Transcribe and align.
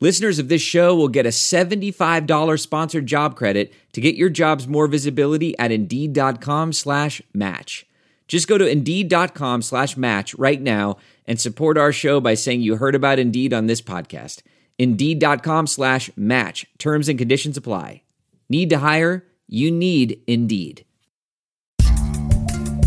Listeners 0.00 0.38
of 0.38 0.48
this 0.48 0.60
show 0.60 0.94
will 0.94 1.08
get 1.08 1.24
a 1.24 1.30
$75 1.30 2.60
sponsored 2.60 3.06
job 3.06 3.36
credit 3.36 3.72
to 3.92 4.00
get 4.00 4.16
your 4.16 4.28
jobs 4.28 4.66
more 4.66 4.86
visibility 4.86 5.56
at 5.58 5.70
Indeed.com 5.70 6.72
slash 6.72 7.22
match. 7.32 7.86
Just 8.26 8.48
go 8.48 8.58
to 8.58 8.66
Indeed.com 8.66 9.62
slash 9.62 9.96
match 9.96 10.34
right 10.34 10.60
now 10.60 10.96
and 11.26 11.40
support 11.40 11.78
our 11.78 11.92
show 11.92 12.20
by 12.20 12.34
saying 12.34 12.62
you 12.62 12.76
heard 12.76 12.94
about 12.94 13.18
Indeed 13.18 13.52
on 13.52 13.66
this 13.66 13.80
podcast. 13.80 14.42
Indeed.com 14.78 15.66
slash 15.68 16.10
match. 16.16 16.66
Terms 16.78 17.08
and 17.08 17.18
conditions 17.18 17.56
apply. 17.56 18.02
Need 18.48 18.70
to 18.70 18.78
hire? 18.78 19.26
You 19.46 19.70
need 19.70 20.20
Indeed. 20.26 20.84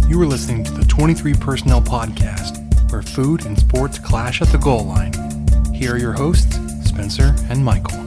You 0.10 0.22
are 0.22 0.26
listening 0.26 0.64
to 0.66 0.72
the 0.72 0.86
23 0.88 1.34
Personnel 1.36 1.82
Podcast, 1.82 2.92
where 2.92 3.02
food 3.02 3.46
and 3.46 3.58
sports 3.58 4.00
clash 4.00 4.42
at 4.42 4.50
the 4.50 4.58
goal 4.58 4.86
line. 4.86 5.14
Here 5.74 5.94
are 5.94 5.98
your 5.98 6.14
hosts, 6.14 6.58
Spencer 6.98 7.36
and 7.50 7.64
Michael. 7.64 7.96
All 7.96 8.06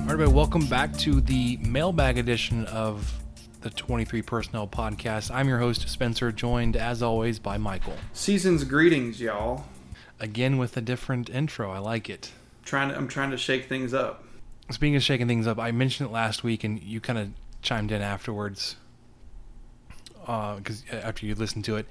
right, 0.00 0.10
everybody, 0.10 0.32
welcome 0.32 0.64
back 0.64 0.96
to 1.00 1.20
the 1.20 1.58
mailbag 1.58 2.16
edition 2.16 2.64
of 2.64 3.22
the 3.60 3.68
23 3.68 4.22
Personnel 4.22 4.66
Podcast. 4.66 5.30
I'm 5.30 5.48
your 5.48 5.58
host, 5.58 5.86
Spencer, 5.86 6.32
joined 6.32 6.76
as 6.76 7.02
always 7.02 7.38
by 7.38 7.58
Michael. 7.58 7.92
Season's 8.14 8.64
greetings, 8.64 9.20
y'all. 9.20 9.66
Again 10.18 10.56
with 10.56 10.78
a 10.78 10.80
different 10.80 11.28
intro. 11.28 11.70
I 11.70 11.78
like 11.78 12.08
it. 12.08 12.32
Trying 12.64 12.88
to, 12.88 12.96
I'm 12.96 13.06
trying 13.06 13.30
to 13.32 13.36
shake 13.36 13.68
things 13.68 13.92
up. 13.92 14.24
Speaking 14.70 14.96
of 14.96 15.02
shaking 15.02 15.28
things 15.28 15.46
up, 15.46 15.58
I 15.58 15.72
mentioned 15.72 16.08
it 16.08 16.12
last 16.12 16.42
week 16.42 16.64
and 16.64 16.82
you 16.82 17.02
kind 17.02 17.18
of 17.18 17.28
chimed 17.60 17.92
in 17.92 18.00
afterwards 18.00 18.76
because 20.20 20.84
uh, 20.90 20.96
after 20.96 21.26
you 21.26 21.34
listened 21.34 21.66
to 21.66 21.76
it. 21.76 21.86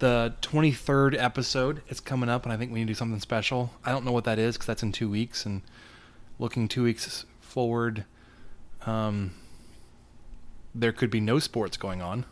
The 0.00 0.34
23rd 0.40 1.14
episode 1.22 1.82
is 1.90 2.00
coming 2.00 2.30
up, 2.30 2.44
and 2.44 2.52
I 2.52 2.56
think 2.56 2.72
we 2.72 2.78
need 2.80 2.86
to 2.86 2.90
do 2.92 2.94
something 2.94 3.20
special. 3.20 3.72
I 3.84 3.92
don't 3.92 4.04
know 4.04 4.12
what 4.12 4.24
that 4.24 4.38
is 4.38 4.56
because 4.56 4.66
that's 4.66 4.82
in 4.82 4.92
two 4.92 5.10
weeks, 5.10 5.44
and 5.44 5.60
looking 6.38 6.68
two 6.68 6.82
weeks 6.84 7.26
forward, 7.40 8.04
um, 8.86 9.32
there 10.74 10.92
could 10.92 11.10
be 11.10 11.20
no 11.20 11.38
sports 11.38 11.76
going 11.76 12.00
on. 12.00 12.24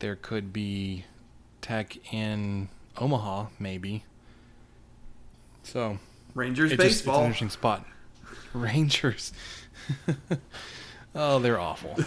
There 0.00 0.16
could 0.16 0.52
be 0.52 1.04
tech 1.62 1.96
in 2.12 2.68
Omaha, 2.98 3.46
maybe. 3.58 4.04
So 5.62 5.98
Rangers 6.34 6.72
it's 6.72 6.82
just- 6.82 6.96
baseball. 6.98 7.14
it's 7.14 7.20
an 7.20 7.26
interesting 7.26 7.50
spot. 7.50 7.86
Rangers. 8.52 9.32
oh, 11.14 11.38
they're 11.38 11.58
awful. 11.58 11.96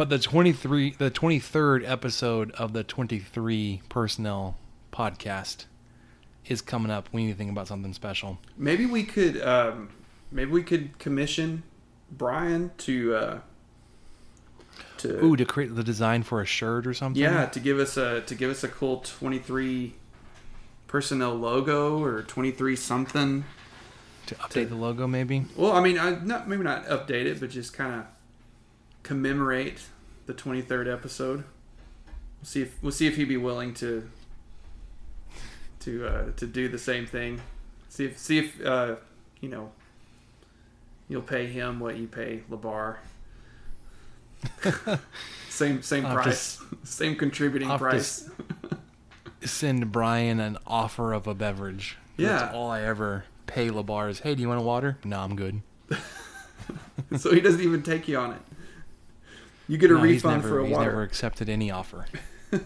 but 0.00 0.08
the 0.08 0.18
23 0.18 0.92
the 0.92 1.10
23rd 1.10 1.86
episode 1.86 2.52
of 2.52 2.72
the 2.72 2.82
23 2.82 3.82
personnel 3.90 4.56
podcast 4.90 5.66
is 6.46 6.62
coming 6.62 6.90
up. 6.90 7.10
We 7.12 7.26
need 7.26 7.32
to 7.32 7.36
think 7.36 7.50
about 7.50 7.68
something 7.68 7.92
special. 7.92 8.38
maybe 8.56 8.86
we 8.86 9.04
could, 9.04 9.42
um, 9.42 9.90
maybe 10.32 10.52
we 10.52 10.62
could 10.62 10.98
commission 10.98 11.64
Brian 12.10 12.70
to, 12.78 13.14
uh, 13.14 13.40
to 14.96 15.22
Ooh, 15.22 15.36
to 15.36 15.44
create 15.44 15.76
the 15.76 15.84
design 15.84 16.22
for 16.22 16.40
a 16.40 16.46
shirt 16.46 16.86
or 16.86 16.94
something. 16.94 17.22
yeah, 17.22 17.44
to 17.44 17.60
give 17.60 17.78
us 17.78 17.98
a 17.98 18.22
to 18.22 18.34
give 18.34 18.50
us 18.50 18.64
a 18.64 18.68
cool 18.68 19.00
23 19.00 19.96
personnel 20.86 21.34
logo 21.34 22.02
or 22.02 22.22
23 22.22 22.74
something. 22.74 23.44
To 24.28 24.34
update 24.36 24.70
the 24.70 24.76
logo, 24.76 25.06
maybe. 25.06 25.44
Well, 25.56 25.72
I 25.72 25.82
mean, 25.82 25.98
I, 25.98 26.12
not 26.20 26.48
maybe 26.48 26.62
not 26.62 26.86
update 26.86 27.26
it, 27.26 27.38
but 27.38 27.50
just 27.50 27.74
kind 27.74 27.96
of 27.96 28.06
commemorate 29.02 29.80
the 30.26 30.34
23rd 30.34 30.92
episode. 30.92 31.44
We'll 32.40 32.44
see 32.44 32.62
if 32.62 32.82
we'll 32.82 32.92
see 32.92 33.06
if 33.06 33.16
he'd 33.16 33.24
be 33.28 33.36
willing 33.36 33.74
to 33.74 34.08
to 35.80 36.06
uh, 36.06 36.32
to 36.36 36.46
do 36.46 36.68
the 36.68 36.78
same 36.78 37.06
thing. 37.06 37.40
See 37.88 38.06
if 38.06 38.18
see 38.18 38.38
if 38.38 38.64
uh, 38.64 38.96
you 39.40 39.48
know 39.48 39.72
you'll 41.08 41.22
pay 41.22 41.46
him 41.46 41.80
what 41.80 41.96
you 41.96 42.06
pay 42.06 42.42
Labar. 42.50 42.96
same 45.48 45.82
same 45.82 46.06
I'll 46.06 46.14
price, 46.14 46.62
same 46.84 47.16
contributing 47.16 47.70
I'll 47.70 47.78
price. 47.78 48.30
Send 49.42 49.90
Brian 49.90 50.38
an 50.38 50.58
offer 50.66 51.12
of 51.12 51.26
a 51.26 51.34
beverage. 51.34 51.96
Yeah, 52.16 52.38
That's 52.38 52.54
all 52.54 52.70
I 52.70 52.82
ever 52.82 53.24
pay 53.46 53.68
Labar 53.70 54.10
is, 54.10 54.20
hey, 54.20 54.34
do 54.34 54.42
you 54.42 54.48
want 54.48 54.60
a 54.60 54.64
water? 54.64 54.98
No, 55.02 55.18
I'm 55.20 55.34
good. 55.34 55.62
so 57.16 57.32
he 57.32 57.40
doesn't 57.40 57.62
even 57.62 57.82
take 57.82 58.06
you 58.06 58.18
on 58.18 58.32
it. 58.32 58.40
You 59.70 59.78
get 59.78 59.92
a 59.92 59.94
No, 59.94 60.02
he's 60.02 60.24
refund 60.24 60.42
never, 60.42 60.48
for 60.48 60.58
a 60.58 60.62
while. 60.62 60.66
he's 60.66 60.76
water. 60.78 60.90
never 60.90 61.02
accepted 61.04 61.48
any 61.48 61.70
offer. 61.70 62.04
Which 62.50 62.60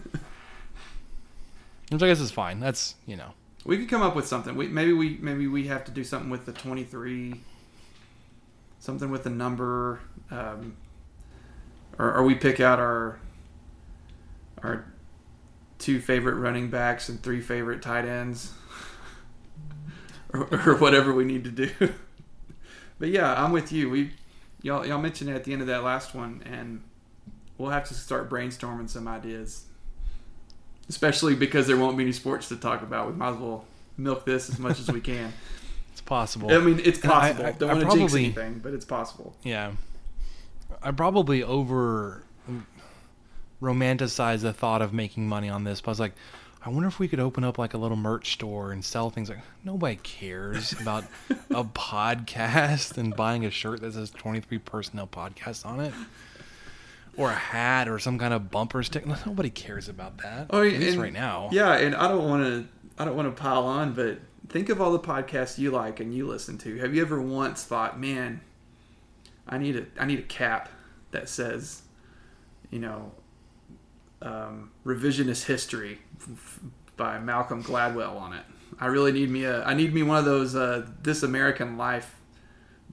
I 1.91 2.07
guess 2.07 2.19
is 2.19 2.31
fine. 2.31 2.59
That's, 2.59 2.95
you 3.05 3.15
know. 3.15 3.35
We 3.63 3.77
could 3.77 3.89
come 3.89 4.01
up 4.01 4.15
with 4.15 4.25
something. 4.25 4.55
We 4.55 4.69
maybe 4.69 4.91
we 4.91 5.19
maybe 5.21 5.45
we 5.45 5.67
have 5.67 5.85
to 5.85 5.91
do 5.91 6.03
something 6.03 6.31
with 6.31 6.47
the 6.47 6.51
twenty 6.51 6.83
three. 6.83 7.41
Something 8.79 9.11
with 9.11 9.23
the 9.23 9.29
number, 9.29 9.99
um, 10.31 10.77
or, 11.99 12.11
or 12.15 12.23
we 12.23 12.33
pick 12.33 12.59
out 12.59 12.79
our 12.79 13.19
our 14.63 14.85
two 15.77 15.99
favorite 15.99 16.35
running 16.35 16.71
backs 16.71 17.07
and 17.07 17.21
three 17.21 17.41
favorite 17.41 17.83
tight 17.83 18.05
ends, 18.05 18.53
or, 20.33 20.47
or 20.67 20.75
whatever 20.77 21.13
we 21.13 21.23
need 21.23 21.43
to 21.43 21.51
do. 21.51 21.69
but 22.99 23.09
yeah, 23.09 23.43
I'm 23.43 23.51
with 23.51 23.71
you. 23.71 23.91
We 23.91 24.11
y'all 24.63 24.83
y'all 24.87 24.99
mentioned 25.01 25.29
it 25.29 25.35
at 25.35 25.43
the 25.43 25.53
end 25.53 25.61
of 25.61 25.67
that 25.67 25.83
last 25.83 26.15
one, 26.15 26.41
and 26.45 26.81
we'll 27.57 27.69
have 27.71 27.87
to 27.87 27.93
start 27.93 28.29
brainstorming 28.29 28.89
some 28.89 29.07
ideas 29.07 29.63
especially 30.87 31.33
because 31.35 31.65
there 31.65 31.77
won't 31.77 31.97
be 31.97 32.03
any 32.03 32.11
sports 32.11 32.47
to 32.49 32.55
talk 32.55 32.83
about. 32.83 33.07
We 33.07 33.13
might 33.13 33.29
as 33.31 33.37
well 33.37 33.65
milk 33.97 34.23
this 34.23 34.49
as 34.51 34.59
much 34.59 34.79
as 34.79 34.91
we 34.91 35.01
can. 35.01 35.33
It's 35.93 36.01
possible. 36.01 36.51
I 36.51 36.57
mean, 36.59 36.81
it's 36.83 37.01
And 37.01 37.11
I- 37.11 37.31
possible. 37.31 37.45
I- 37.45 37.51
Don't 37.53 37.69
I 37.69 37.73
want 37.75 37.89
to 37.91 37.97
jinx 37.97 38.13
anything, 38.13 38.59
but 38.59 38.73
it's 38.73 38.83
possible. 38.83 39.33
Yeah. 39.43 39.71
I 40.83 40.91
probably 40.91 41.41
over 41.41 42.21
mm, 42.51 42.63
romanticize 43.61 44.41
the 44.41 44.51
thought 44.51 44.81
of 44.81 44.93
making 44.93 45.27
money 45.29 45.47
on 45.49 45.63
this, 45.63 45.79
but 45.79 45.87
I 45.87 45.91
was 45.91 45.99
like, 46.01 46.13
I 46.65 46.69
wonder 46.69 46.89
if 46.89 46.99
we 46.99 47.07
could 47.07 47.21
open 47.21 47.45
up 47.45 47.57
like 47.57 47.73
a 47.73 47.77
little 47.77 47.95
merch 47.95 48.33
store 48.33 48.73
and 48.73 48.83
sell 48.83 49.09
things 49.09 49.29
like 49.29 49.39
nobody 49.63 49.95
cares 49.95 50.73
about 50.81 51.05
a 51.49 51.63
podcast 51.63 52.97
and 52.97 53.15
buying 53.15 53.45
a 53.45 53.49
shirt 53.49 53.79
that 53.81 53.93
says 53.93 54.11
23 54.11 54.57
personnel 54.59 55.07
podcast 55.07 55.65
on 55.65 55.79
it. 55.79 55.93
Or 57.17 57.29
a 57.31 57.35
hat 57.35 57.87
or 57.87 57.97
some 57.99 58.19
kind 58.19 58.33
of 58.33 58.51
bumper 58.51 58.83
stick. 58.83 59.05
Nobody 59.25 59.49
cares 59.49 59.87
about 59.87 60.17
that. 60.19 60.47
Oh, 60.49 60.61
At 60.63 60.73
least 60.73 60.93
and- 60.93 61.01
right 61.01 61.13
now. 61.13 61.49
Yeah, 61.51 61.73
and 61.75 61.95
I 61.95 62.07
don't 62.07 62.27
want 62.27 62.43
to. 62.43 62.67
I 62.97 63.05
don't 63.05 63.15
want 63.15 63.33
to 63.35 63.41
pile 63.41 63.65
on, 63.65 63.93
but 63.93 64.19
think 64.47 64.69
of 64.69 64.79
all 64.81 64.91
the 64.93 64.99
podcasts 64.99 65.57
you 65.57 65.71
like 65.71 65.99
and 65.99 66.13
you 66.13 66.25
listen 66.27 66.57
to. 66.59 66.77
Have 66.77 66.95
you 66.95 67.01
ever 67.01 67.21
once 67.21 67.63
thought, 67.63 67.99
man, 67.99 68.39
I 69.47 69.57
need 69.57 69.75
a 69.75 69.85
I 69.99 70.05
need 70.05 70.19
a 70.19 70.23
cap 70.23 70.69
that 71.11 71.27
says, 71.29 71.81
you 72.71 72.79
know, 72.79 73.11
um, 74.21 74.71
revisionist 74.85 75.45
history 75.45 75.99
by 76.97 77.19
Malcolm 77.19 77.63
Gladwell 77.63 78.15
on 78.19 78.33
it. 78.33 78.43
I 78.79 78.87
really 78.87 79.11
need 79.11 79.29
me 79.29 79.43
a 79.45 79.63
I 79.63 79.73
need 79.73 79.93
me 79.93 80.03
one 80.03 80.17
of 80.17 80.25
those 80.25 80.55
uh, 80.55 80.87
This 81.03 81.23
American 81.23 81.77
Life 81.77 82.15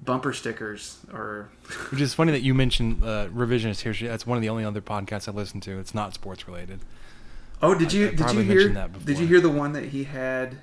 bumper 0.05 0.33
stickers 0.33 0.99
or 1.13 1.49
Which 1.91 2.01
is 2.01 2.13
funny 2.15 2.33
that 2.33 2.43
you 2.43 2.55
mentioned 2.55 3.03
uh, 3.05 3.29
revisionist 3.29 3.81
history. 3.83 4.09
That's 4.09 4.27
one 4.27 4.37
of 4.37 4.43
the 4.43 4.49
only 4.49 4.65
other 4.65 4.81
podcasts 4.81 5.29
I 5.29 5.33
listen 5.33 5.61
to. 5.63 5.79
It's 5.79 5.95
not 5.95 6.15
sports 6.15 6.47
related. 6.49 6.81
Oh, 7.61 7.75
did 7.75 7.93
you 7.93 8.09
I 8.09 8.11
did 8.11 8.33
you 8.33 8.41
hear 8.43 8.69
that 8.71 9.05
did 9.05 9.19
you 9.19 9.27
hear 9.27 9.41
the 9.41 9.49
one 9.51 9.73
that 9.75 9.87
he 9.87 10.05
had? 10.05 10.57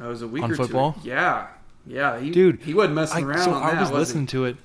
It 0.00 0.04
was 0.06 0.22
a 0.22 0.28
week 0.28 0.42
On 0.44 0.52
or 0.52 0.56
football? 0.56 0.92
two. 1.02 1.08
Yeah, 1.08 1.48
yeah, 1.86 2.18
he, 2.20 2.30
Dude, 2.30 2.60
he 2.62 2.72
wasn't 2.72 2.94
messing 2.94 3.24
I, 3.24 3.28
around 3.28 3.44
so 3.44 3.52
on 3.52 3.62
I 3.62 3.70
that. 3.74 3.80
was 3.80 3.90
was 3.90 3.98
listening 3.98 4.24
he? 4.24 4.30
to 4.32 4.44
it. 4.46 4.56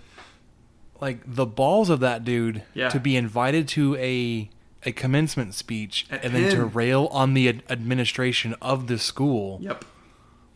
Like 1.01 1.19
the 1.25 1.45
balls 1.45 1.89
of 1.89 2.00
that 2.01 2.23
dude 2.23 2.63
Yeah. 2.73 2.88
to 2.89 3.00
be 3.00 3.18
invited 3.18 3.68
to 3.69 3.95
a 3.97 4.50
a 4.85 4.91
commencement 4.91 5.53
speech 5.53 6.06
At 6.12 6.23
and 6.25 6.35
then 6.35 6.51
to 6.56 6.65
rail 6.65 7.07
on 7.12 7.33
the 7.33 7.50
ad- 7.50 7.63
administration 7.69 8.53
of 8.62 8.88
the 8.88 8.97
school. 9.00 9.59
Yep. 9.62 9.85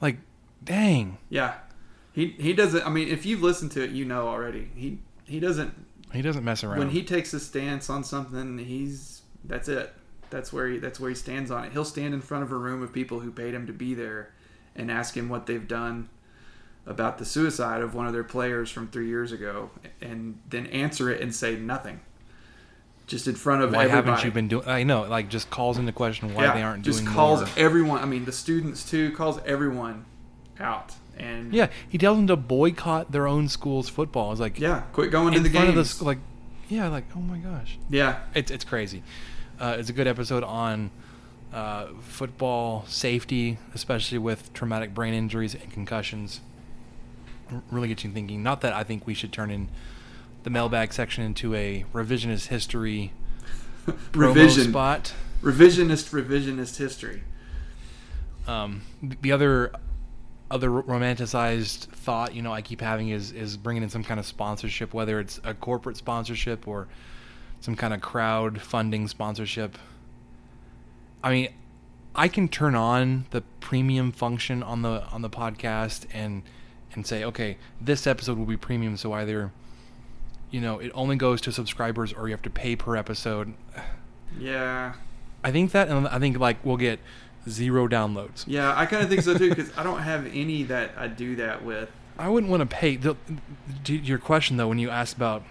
Like, 0.01 0.17
dang, 0.63 1.17
Yeah, 1.29 1.53
he 2.17 2.35
he 2.39 2.53
doesn't. 2.53 2.83
I 2.85 2.89
mean, 2.89 3.07
if 3.09 3.25
you've 3.27 3.43
listened 3.43 3.71
to 3.73 3.83
it, 3.83 3.91
you 3.91 4.03
know 4.05 4.27
already. 4.27 4.69
He 4.75 4.97
he 5.25 5.39
doesn't. 5.39 5.73
he 6.11 6.21
doesn't 6.23 6.43
mess 6.43 6.63
around. 6.63 6.79
When 6.79 6.89
he 6.89 7.03
takes 7.03 7.31
a 7.33 7.39
stance 7.39 7.89
on 7.91 8.03
something, 8.03 8.57
he's 8.57 9.21
that's 9.45 9.67
it. 9.69 9.93
That's 10.31 10.51
where 10.51 10.67
he 10.67 10.79
that's 10.79 10.99
where 10.99 11.09
he 11.09 11.15
stands 11.15 11.51
on 11.51 11.63
it. 11.65 11.73
He'll 11.73 11.85
stand 11.85 12.13
in 12.15 12.21
front 12.21 12.43
of 12.43 12.51
a 12.51 12.55
room 12.57 12.81
of 12.81 12.91
people 12.91 13.19
who 13.19 13.31
paid 13.31 13.53
him 13.53 13.67
to 13.67 13.73
be 13.73 13.93
there, 13.93 14.33
and 14.75 14.89
ask 14.89 15.15
him 15.15 15.29
what 15.29 15.45
they've 15.45 15.67
done. 15.67 16.09
about 16.87 17.17
the 17.17 17.25
suicide 17.25 17.81
of 17.81 17.93
one 17.93 18.07
of 18.07 18.13
their 18.13 18.23
players 18.23 18.71
from 18.71 18.87
three 18.87 19.07
years 19.09 19.31
ago, 19.31 19.69
and 20.01 20.39
then 20.49 20.65
answer 20.67 21.09
it 21.11 21.21
and 21.21 21.35
say 21.35 21.55
nothing, 21.55 21.99
just 23.07 23.27
in 23.27 23.35
front 23.35 23.61
of 23.61 23.73
Why 23.73 23.83
everybody. 23.83 24.09
haven't 24.09 24.25
you 24.25 24.31
been 24.31 24.47
doing? 24.47 24.67
I 24.67 24.83
know, 24.83 25.03
like 25.03 25.29
just 25.29 25.49
calls 25.49 25.77
into 25.77 25.91
question 25.91 26.33
why 26.33 26.45
yeah, 26.45 26.53
they 26.55 26.63
aren't 26.63 26.83
just 26.83 26.99
doing 26.99 27.05
Just 27.05 27.15
calls 27.15 27.39
more. 27.41 27.49
everyone. 27.57 27.99
I 28.01 28.05
mean, 28.05 28.25
the 28.25 28.31
students 28.31 28.89
too 28.89 29.11
calls 29.11 29.39
everyone 29.45 30.05
out, 30.59 30.93
and 31.19 31.53
Yeah, 31.53 31.67
he 31.89 31.97
tells 31.97 32.17
them 32.17 32.27
to 32.27 32.35
boycott 32.35 33.11
their 33.11 33.27
own 33.27 33.47
school's 33.49 33.89
football. 33.89 34.31
It's 34.31 34.41
like 34.41 34.59
yeah, 34.59 34.81
quit 34.93 35.11
going 35.11 35.33
to 35.33 35.39
the 35.39 35.49
front 35.49 35.75
games. 35.75 35.93
of 35.93 35.99
the 35.99 36.05
like, 36.05 36.19
yeah, 36.69 36.87
like 36.87 37.05
oh 37.15 37.19
my 37.19 37.37
gosh, 37.37 37.77
yeah, 37.89 38.19
it's 38.33 38.51
it's 38.51 38.63
crazy. 38.65 39.03
Uh, 39.59 39.75
it's 39.79 39.89
a 39.89 39.93
good 39.93 40.07
episode 40.07 40.43
on 40.43 40.91
uh, 41.53 41.87
football 42.01 42.85
safety, 42.87 43.57
especially 43.73 44.17
with 44.19 44.53
traumatic 44.53 44.93
brain 44.93 45.13
injuries 45.13 45.55
and 45.55 45.71
concussions. 45.71 46.41
R- 47.51 47.63
really 47.71 47.87
gets 47.87 48.03
you 48.03 48.11
thinking. 48.11 48.43
Not 48.43 48.61
that 48.61 48.73
I 48.73 48.83
think 48.83 49.07
we 49.07 49.13
should 49.13 49.31
turn 49.31 49.49
in 49.49 49.69
the 50.43 50.49
mailbag 50.51 50.93
section 50.93 51.23
into 51.23 51.55
a 51.55 51.85
revisionist 51.93 52.47
history 52.47 53.11
revision, 54.13 54.69
spot. 54.71 55.13
revisionist, 55.41 56.11
revisionist 56.11 56.77
history. 56.77 57.23
Um, 58.47 58.81
the 59.01 59.31
other 59.31 59.71
other 60.49 60.69
romanticized 60.69 61.87
thought, 61.87 62.33
you 62.33 62.41
know, 62.41 62.53
I 62.53 62.61
keep 62.61 62.81
having 62.81 63.09
is 63.09 63.31
is 63.31 63.57
bringing 63.57 63.83
in 63.83 63.89
some 63.89 64.03
kind 64.03 64.19
of 64.19 64.25
sponsorship, 64.25 64.93
whether 64.93 65.19
it's 65.19 65.39
a 65.43 65.53
corporate 65.53 65.97
sponsorship 65.97 66.67
or 66.67 66.87
some 67.59 67.75
kind 67.75 67.93
of 67.93 68.01
crowd 68.01 68.61
funding 68.61 69.07
sponsorship. 69.07 69.77
I 71.23 71.31
mean, 71.31 71.49
I 72.15 72.27
can 72.27 72.47
turn 72.47 72.75
on 72.75 73.25
the 73.31 73.41
premium 73.59 74.11
function 74.11 74.63
on 74.63 74.81
the 74.81 75.03
on 75.11 75.21
the 75.21 75.29
podcast 75.29 76.05
and 76.13 76.43
and 76.93 77.05
say, 77.05 77.23
okay, 77.23 77.57
this 77.81 78.07
episode 78.07 78.37
will 78.37 78.45
be 78.45 78.57
premium, 78.57 78.97
so 78.97 79.13
either 79.13 79.51
you 80.49 80.61
know 80.61 80.79
it 80.79 80.91
only 80.95 81.17
goes 81.17 81.41
to 81.41 81.51
subscribers 81.51 82.13
or 82.13 82.27
you 82.27 82.33
have 82.33 82.41
to 82.43 82.49
pay 82.49 82.75
per 82.75 82.95
episode. 82.95 83.53
Yeah, 84.39 84.93
I 85.43 85.51
think 85.51 85.71
that, 85.71 85.89
and 85.89 86.07
I 86.07 86.19
think 86.19 86.39
like 86.39 86.63
we'll 86.65 86.77
get 86.77 86.99
zero 87.49 87.87
downloads. 87.87 88.43
yeah, 88.47 88.73
I 88.77 88.85
kind 88.85 89.03
of 89.03 89.09
think 89.09 89.21
so 89.21 89.37
too 89.37 89.49
because 89.49 89.71
I 89.77 89.83
don't 89.83 89.99
have 89.99 90.25
any 90.33 90.63
that 90.63 90.91
I 90.97 91.07
do 91.07 91.35
that 91.37 91.63
with. 91.63 91.89
I 92.17 92.29
wouldn't 92.29 92.49
want 92.49 92.61
to 92.61 92.75
pay. 92.75 92.95
The, 92.95 93.15
your 93.85 94.17
question 94.17 94.57
though, 94.57 94.67
when 94.67 94.79
you 94.79 94.89
asked 94.89 95.15
about 95.15 95.43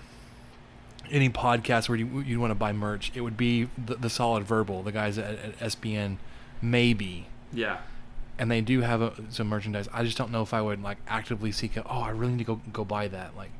any 1.10 1.30
podcast 1.30 1.88
where 1.88 1.96
you 1.96 2.20
you 2.20 2.40
want 2.40 2.50
to 2.50 2.54
buy 2.56 2.72
merch, 2.72 3.12
it 3.14 3.20
would 3.20 3.36
be 3.36 3.68
the, 3.82 3.94
the 3.94 4.10
Solid 4.10 4.44
Verbal, 4.44 4.82
the 4.82 4.92
guys 4.92 5.16
at, 5.18 5.38
at 5.38 5.58
SPN, 5.60 6.16
maybe, 6.60 7.26
Yeah, 7.52 7.78
and 8.38 8.50
they 8.50 8.60
do 8.60 8.80
have 8.80 9.00
a, 9.00 9.12
some 9.30 9.46
merchandise. 9.48 9.88
I 9.92 10.02
just 10.02 10.18
don't 10.18 10.32
know 10.32 10.42
if 10.42 10.52
I 10.52 10.60
would 10.60 10.82
like 10.82 10.98
actively 11.06 11.52
seek 11.52 11.76
it. 11.76 11.84
Oh, 11.88 12.00
I 12.00 12.10
really 12.10 12.32
need 12.32 12.38
to 12.38 12.44
go 12.44 12.60
go 12.72 12.84
buy 12.84 13.06
that. 13.08 13.36
Like, 13.36 13.50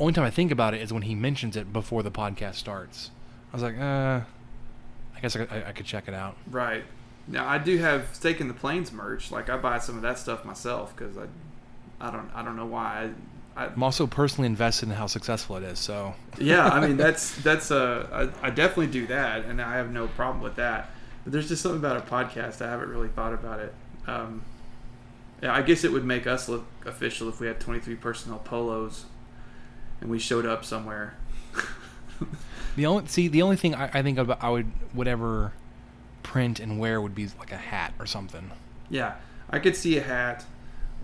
only 0.00 0.12
time 0.12 0.24
I 0.24 0.30
think 0.30 0.50
about 0.50 0.74
it 0.74 0.82
is 0.82 0.92
when 0.92 1.02
he 1.02 1.14
mentions 1.14 1.56
it 1.56 1.72
before 1.72 2.02
the 2.02 2.10
podcast 2.10 2.56
starts. 2.56 3.12
I 3.52 3.56
was 3.56 3.62
like, 3.62 3.78
uh, 3.78 4.20
I 5.16 5.20
guess 5.22 5.36
I, 5.36 5.42
I, 5.50 5.68
I 5.68 5.72
could 5.72 5.86
check 5.86 6.08
it 6.08 6.14
out. 6.14 6.36
right. 6.50 6.84
Now 7.28 7.46
I 7.46 7.58
do 7.58 7.78
have 7.78 8.08
Stake 8.14 8.40
in 8.40 8.48
the 8.48 8.54
Plains 8.54 8.92
merch. 8.92 9.30
Like 9.30 9.48
I 9.50 9.56
buy 9.56 9.78
some 9.78 9.96
of 9.96 10.02
that 10.02 10.18
stuff 10.18 10.44
myself 10.44 10.94
because 10.96 11.16
I, 11.16 11.26
I 12.00 12.10
don't, 12.10 12.30
I 12.34 12.42
don't 12.42 12.56
know 12.56 12.66
why. 12.66 13.10
I, 13.56 13.64
I, 13.64 13.66
I'm 13.66 13.82
also 13.82 14.06
personally 14.06 14.46
invested 14.46 14.88
in 14.88 14.94
how 14.94 15.06
successful 15.06 15.56
it 15.56 15.62
is. 15.62 15.78
So 15.78 16.14
yeah, 16.38 16.66
I 16.66 16.86
mean 16.86 16.96
that's 16.98 17.36
that's 17.42 17.70
uh, 17.70 18.30
I, 18.42 18.48
I 18.48 18.50
definitely 18.50 18.88
do 18.88 19.06
that, 19.08 19.44
and 19.44 19.60
I 19.60 19.76
have 19.76 19.90
no 19.90 20.08
problem 20.08 20.42
with 20.42 20.56
that. 20.56 20.90
But 21.24 21.32
there's 21.32 21.48
just 21.48 21.62
something 21.62 21.78
about 21.78 21.96
a 21.96 22.00
podcast 22.00 22.62
I 22.62 22.70
haven't 22.70 22.88
really 22.88 23.08
thought 23.08 23.34
about 23.34 23.60
it. 23.60 23.74
Um, 24.06 24.42
yeah, 25.42 25.54
I 25.54 25.62
guess 25.62 25.84
it 25.84 25.92
would 25.92 26.04
make 26.04 26.26
us 26.26 26.48
look 26.48 26.66
official 26.86 27.28
if 27.28 27.40
we 27.40 27.46
had 27.46 27.60
23 27.60 27.94
personnel 27.96 28.38
polos, 28.38 29.04
and 30.00 30.10
we 30.10 30.18
showed 30.18 30.46
up 30.46 30.64
somewhere. 30.64 31.16
The 32.78 32.86
only 32.86 33.06
see 33.08 33.26
the 33.26 33.42
only 33.42 33.56
thing 33.56 33.74
I, 33.74 33.90
I 33.92 34.02
think 34.02 34.18
about 34.18 34.38
I 34.40 34.50
would 34.50 34.70
would 34.94 35.08
ever 35.08 35.50
print 36.28 36.60
and 36.60 36.78
wear 36.78 37.00
would 37.00 37.14
be 37.14 37.26
like 37.38 37.52
a 37.52 37.56
hat 37.56 37.94
or 37.98 38.04
something, 38.04 38.50
yeah, 38.90 39.14
I 39.50 39.58
could 39.58 39.74
see 39.74 39.96
a 39.96 40.02
hat, 40.02 40.44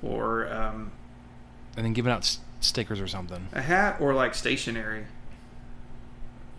or 0.02 0.52
um, 0.52 0.92
and 1.76 1.86
then 1.86 1.92
giving 1.94 2.12
out 2.12 2.18
s- 2.18 2.40
stickers 2.60 3.00
or 3.00 3.08
something. 3.08 3.48
a 3.54 3.62
hat, 3.62 3.96
or 4.00 4.12
like 4.12 4.34
stationery, 4.34 5.06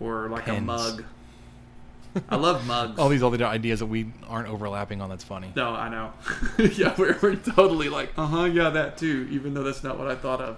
or 0.00 0.28
like 0.28 0.48
a 0.48 0.60
mug. 0.60 1.04
I 2.28 2.36
love 2.36 2.66
mugs. 2.66 2.98
All 2.98 3.08
these 3.08 3.22
other 3.22 3.44
ideas 3.44 3.80
that 3.80 3.86
we 3.86 4.06
aren't 4.26 4.48
overlapping 4.48 5.00
on. 5.02 5.10
That's 5.10 5.22
funny. 5.24 5.52
No, 5.54 5.68
I 5.70 5.88
know. 5.88 6.12
yeah, 6.58 6.94
we're, 6.98 7.16
we're 7.22 7.36
totally 7.36 7.88
like, 7.88 8.12
uh 8.18 8.26
huh, 8.26 8.44
yeah, 8.44 8.70
that 8.70 8.96
too, 8.98 9.28
even 9.30 9.54
though 9.54 9.62
that's 9.62 9.84
not 9.84 9.98
what 9.98 10.08
I 10.08 10.14
thought 10.16 10.40
of. 10.40 10.56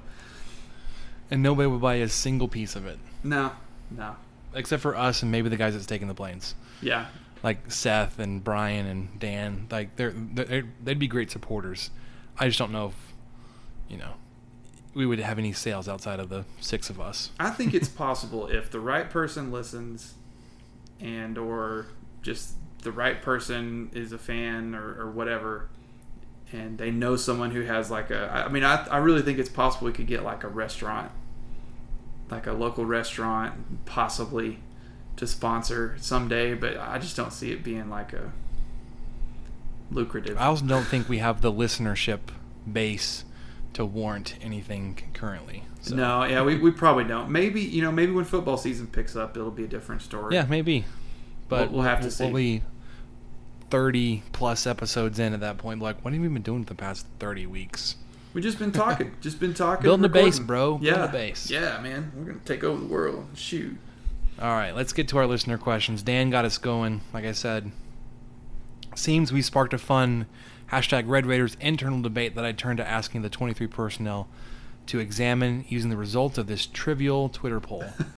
And 1.30 1.42
nobody 1.42 1.66
would 1.68 1.80
buy 1.82 1.96
a 1.96 2.08
single 2.08 2.48
piece 2.48 2.74
of 2.74 2.86
it, 2.86 2.98
No, 3.22 3.52
no. 3.90 4.16
except 4.54 4.80
for 4.82 4.96
us 4.96 5.22
and 5.22 5.30
maybe 5.30 5.50
the 5.50 5.56
guys 5.58 5.74
that's 5.74 5.84
taking 5.84 6.08
the 6.08 6.14
planes, 6.14 6.54
Yeah, 6.80 7.04
like 7.42 7.70
Seth 7.70 8.18
and 8.18 8.42
Brian 8.42 8.86
and 8.86 9.18
Dan. 9.18 9.66
Like 9.70 9.96
they're, 9.96 10.12
they're 10.14 10.64
they'd 10.82 10.98
be 10.98 11.08
great 11.08 11.30
supporters. 11.30 11.90
I 12.38 12.46
just 12.46 12.58
don't 12.58 12.72
know 12.72 12.88
if 12.88 12.94
you 13.88 13.96
know 13.96 14.14
we 14.94 15.06
would 15.06 15.18
have 15.18 15.38
any 15.38 15.52
sales 15.52 15.88
outside 15.88 16.20
of 16.20 16.28
the 16.28 16.44
six 16.60 16.90
of 16.90 17.00
us. 17.00 17.30
I 17.38 17.50
think 17.50 17.74
it's 17.74 17.88
possible 17.88 18.46
if 18.48 18.70
the 18.70 18.80
right 18.80 19.08
person 19.08 19.52
listens 19.52 20.14
and 21.00 21.38
or 21.38 21.86
just 22.22 22.54
the 22.82 22.92
right 22.92 23.22
person 23.22 23.90
is 23.92 24.12
a 24.12 24.18
fan 24.18 24.74
or, 24.74 25.00
or 25.00 25.10
whatever 25.10 25.68
and 26.52 26.78
they 26.78 26.90
know 26.90 27.16
someone 27.16 27.50
who 27.50 27.62
has 27.62 27.90
like 27.90 28.10
a 28.10 28.44
i 28.46 28.48
mean 28.48 28.64
I, 28.64 28.86
I 28.86 28.98
really 28.98 29.22
think 29.22 29.38
it's 29.38 29.48
possible 29.48 29.86
we 29.86 29.92
could 29.92 30.06
get 30.06 30.22
like 30.22 30.44
a 30.44 30.48
restaurant 30.48 31.10
like 32.30 32.46
a 32.46 32.52
local 32.52 32.84
restaurant 32.84 33.84
possibly 33.86 34.58
to 35.18 35.26
sponsor 35.26 35.94
someday 35.98 36.54
but 36.54 36.76
i 36.78 36.98
just 36.98 37.14
don't 37.16 37.32
see 37.32 37.50
it 37.52 37.62
being 37.62 37.90
like 37.90 38.12
a 38.12 38.32
lucrative 39.90 40.36
I 40.38 40.46
also 40.46 40.64
don't 40.66 40.84
think 40.84 41.08
we 41.08 41.18
have 41.18 41.40
the 41.40 41.52
listenership 41.52 42.20
base 42.70 43.24
to 43.74 43.84
warrant 43.84 44.34
anything 44.42 44.98
currently. 45.14 45.62
So. 45.80 45.94
no 45.94 46.24
yeah 46.24 46.42
we, 46.42 46.56
we 46.56 46.70
probably 46.70 47.04
don't 47.04 47.30
maybe 47.30 47.60
you 47.62 47.80
know 47.82 47.90
maybe 47.92 48.12
when 48.12 48.24
football 48.24 48.56
season 48.56 48.86
picks 48.88 49.16
up 49.16 49.36
it'll 49.36 49.50
be 49.50 49.64
a 49.64 49.68
different 49.68 50.02
story 50.02 50.34
Yeah, 50.34 50.46
maybe. 50.48 50.84
But 51.48 51.70
We'll- 51.70 51.78
we'll 51.78 51.88
have 51.88 52.02
to 52.02 52.10
see. 52.10 52.24
We'll 52.24 52.34
be 52.34 52.62
thirty 53.70 54.22
plus 54.32 54.66
episodes 54.66 55.18
in 55.18 55.32
at 55.34 55.40
that 55.40 55.56
point. 55.58 55.80
Like, 55.80 56.04
what 56.04 56.12
have 56.12 56.20
we 56.22 56.28
been 56.28 56.42
doing 56.42 56.64
for 56.64 56.68
the 56.70 56.74
past 56.74 57.06
thirty 57.18 57.46
weeks? 57.46 57.96
We've 58.34 58.44
just 58.44 58.58
been 58.58 58.72
talking, 58.72 59.12
just 59.22 59.40
been 59.40 59.54
talking, 59.54 59.82
Building 59.82 60.04
a 60.04 60.08
base, 60.10 60.38
bro. 60.38 60.78
Yeah, 60.82 60.92
Building 60.96 61.08
a 61.08 61.12
base. 61.12 61.50
Yeah, 61.50 61.80
man, 61.80 62.12
we're 62.14 62.24
gonna 62.24 62.38
take 62.44 62.62
over 62.64 62.78
the 62.80 62.86
world. 62.86 63.26
Shoot. 63.34 63.78
All 64.40 64.54
right, 64.54 64.74
let's 64.74 64.92
get 64.92 65.08
to 65.08 65.18
our 65.18 65.26
listener 65.26 65.58
questions. 65.58 66.02
Dan 66.02 66.30
got 66.30 66.44
us 66.44 66.58
going. 66.58 67.00
Like 67.12 67.24
I 67.24 67.32
said, 67.32 67.72
seems 68.94 69.32
we 69.32 69.42
sparked 69.42 69.74
a 69.74 69.78
fun 69.78 70.26
hashtag 70.70 71.08
Red 71.08 71.26
Raiders 71.26 71.56
internal 71.60 72.00
debate 72.00 72.36
that 72.36 72.44
I 72.44 72.52
turned 72.52 72.76
to 72.76 72.88
asking 72.88 73.22
the 73.22 73.30
23 73.30 73.66
personnel 73.66 74.28
to 74.86 75.00
examine 75.00 75.64
using 75.68 75.90
the 75.90 75.96
results 75.96 76.38
of 76.38 76.46
this 76.46 76.66
trivial 76.66 77.28
Twitter 77.28 77.58
poll. 77.58 77.84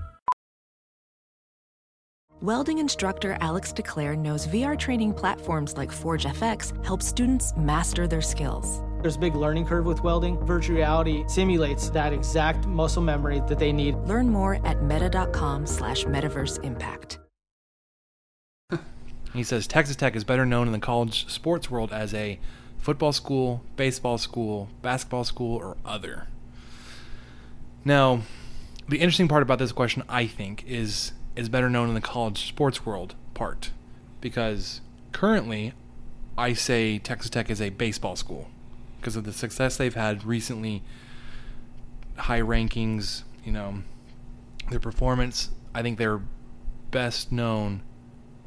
Welding 2.41 2.79
instructor 2.79 3.37
Alex 3.39 3.71
DeClaire 3.71 4.17
knows 4.17 4.47
VR 4.47 4.75
training 4.75 5.13
platforms 5.13 5.77
like 5.77 5.91
Forge 5.91 6.25
FX 6.25 6.83
help 6.83 7.03
students 7.03 7.53
master 7.55 8.07
their 8.07 8.19
skills. 8.19 8.81
There's 9.03 9.15
a 9.15 9.19
big 9.19 9.35
learning 9.35 9.67
curve 9.67 9.85
with 9.85 10.01
welding. 10.01 10.43
Virtual 10.43 10.77
reality 10.77 11.23
simulates 11.27 11.91
that 11.91 12.13
exact 12.13 12.65
muscle 12.65 13.03
memory 13.03 13.43
that 13.47 13.59
they 13.59 13.71
need. 13.71 13.95
Learn 14.07 14.27
more 14.27 14.59
at 14.65 14.81
meta.com 14.81 15.67
slash 15.67 16.05
metaverse 16.05 16.63
impact. 16.63 17.19
He 19.33 19.43
says 19.43 19.67
Texas 19.67 19.95
Tech 19.95 20.15
is 20.15 20.23
better 20.23 20.45
known 20.45 20.65
in 20.65 20.73
the 20.73 20.79
college 20.79 21.31
sports 21.31 21.69
world 21.69 21.93
as 21.93 22.11
a 22.15 22.39
football 22.79 23.13
school, 23.13 23.61
baseball 23.75 24.17
school, 24.17 24.67
basketball 24.81 25.25
school, 25.25 25.57
or 25.57 25.77
other. 25.85 26.27
Now, 27.85 28.23
the 28.89 28.97
interesting 28.97 29.27
part 29.27 29.43
about 29.43 29.59
this 29.59 29.71
question, 29.71 30.01
I 30.09 30.25
think, 30.25 30.65
is 30.67 31.13
is 31.35 31.49
better 31.49 31.69
known 31.69 31.89
in 31.89 31.95
the 31.95 32.01
college 32.01 32.47
sports 32.47 32.85
world 32.85 33.15
part, 33.33 33.71
because 34.19 34.81
currently, 35.11 35.73
I 36.37 36.53
say 36.53 36.99
Texas 36.99 37.29
Tech 37.29 37.49
is 37.49 37.61
a 37.61 37.69
baseball 37.69 38.15
school. 38.15 38.47
because 39.01 39.15
of 39.15 39.23
the 39.23 39.33
success 39.33 39.77
they've 39.77 39.95
had 39.95 40.23
recently, 40.23 40.83
high 42.15 42.39
rankings, 42.39 43.23
you 43.43 43.51
know, 43.51 43.81
their 44.69 44.79
performance. 44.79 45.49
I 45.73 45.81
think 45.81 45.97
they're 45.97 46.21
best 46.91 47.31
known 47.31 47.81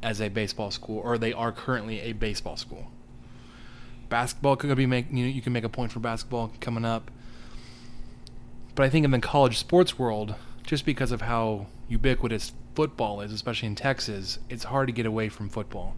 as 0.01 0.21
a 0.21 0.29
baseball 0.29 0.71
school, 0.71 0.99
or 0.99 1.17
they 1.17 1.33
are 1.33 1.51
currently 1.51 1.99
a 2.01 2.13
baseball 2.13 2.55
school. 2.55 2.89
Basketball 4.07 4.55
could 4.55 4.75
be 4.77 4.85
make 4.85 5.11
you 5.11 5.25
know, 5.25 5.31
you 5.31 5.41
can 5.41 5.51
make 5.51 5.63
a 5.65 5.69
point 5.69 5.91
for 5.91 5.99
basketball 5.99 6.53
coming 6.61 6.85
up, 6.85 7.11
but 8.75 8.83
I 8.85 8.89
think 8.89 9.03
in 9.03 9.11
the 9.11 9.19
college 9.19 9.57
sports 9.57 9.99
world, 9.99 10.35
just 10.63 10.85
because 10.85 11.11
of 11.11 11.21
how 11.21 11.67
ubiquitous 11.89 12.53
football 12.75 13.21
is, 13.21 13.31
especially 13.31 13.67
in 13.67 13.75
Texas, 13.75 14.39
it's 14.49 14.65
hard 14.65 14.87
to 14.87 14.93
get 14.93 15.05
away 15.05 15.29
from 15.29 15.49
football. 15.49 15.95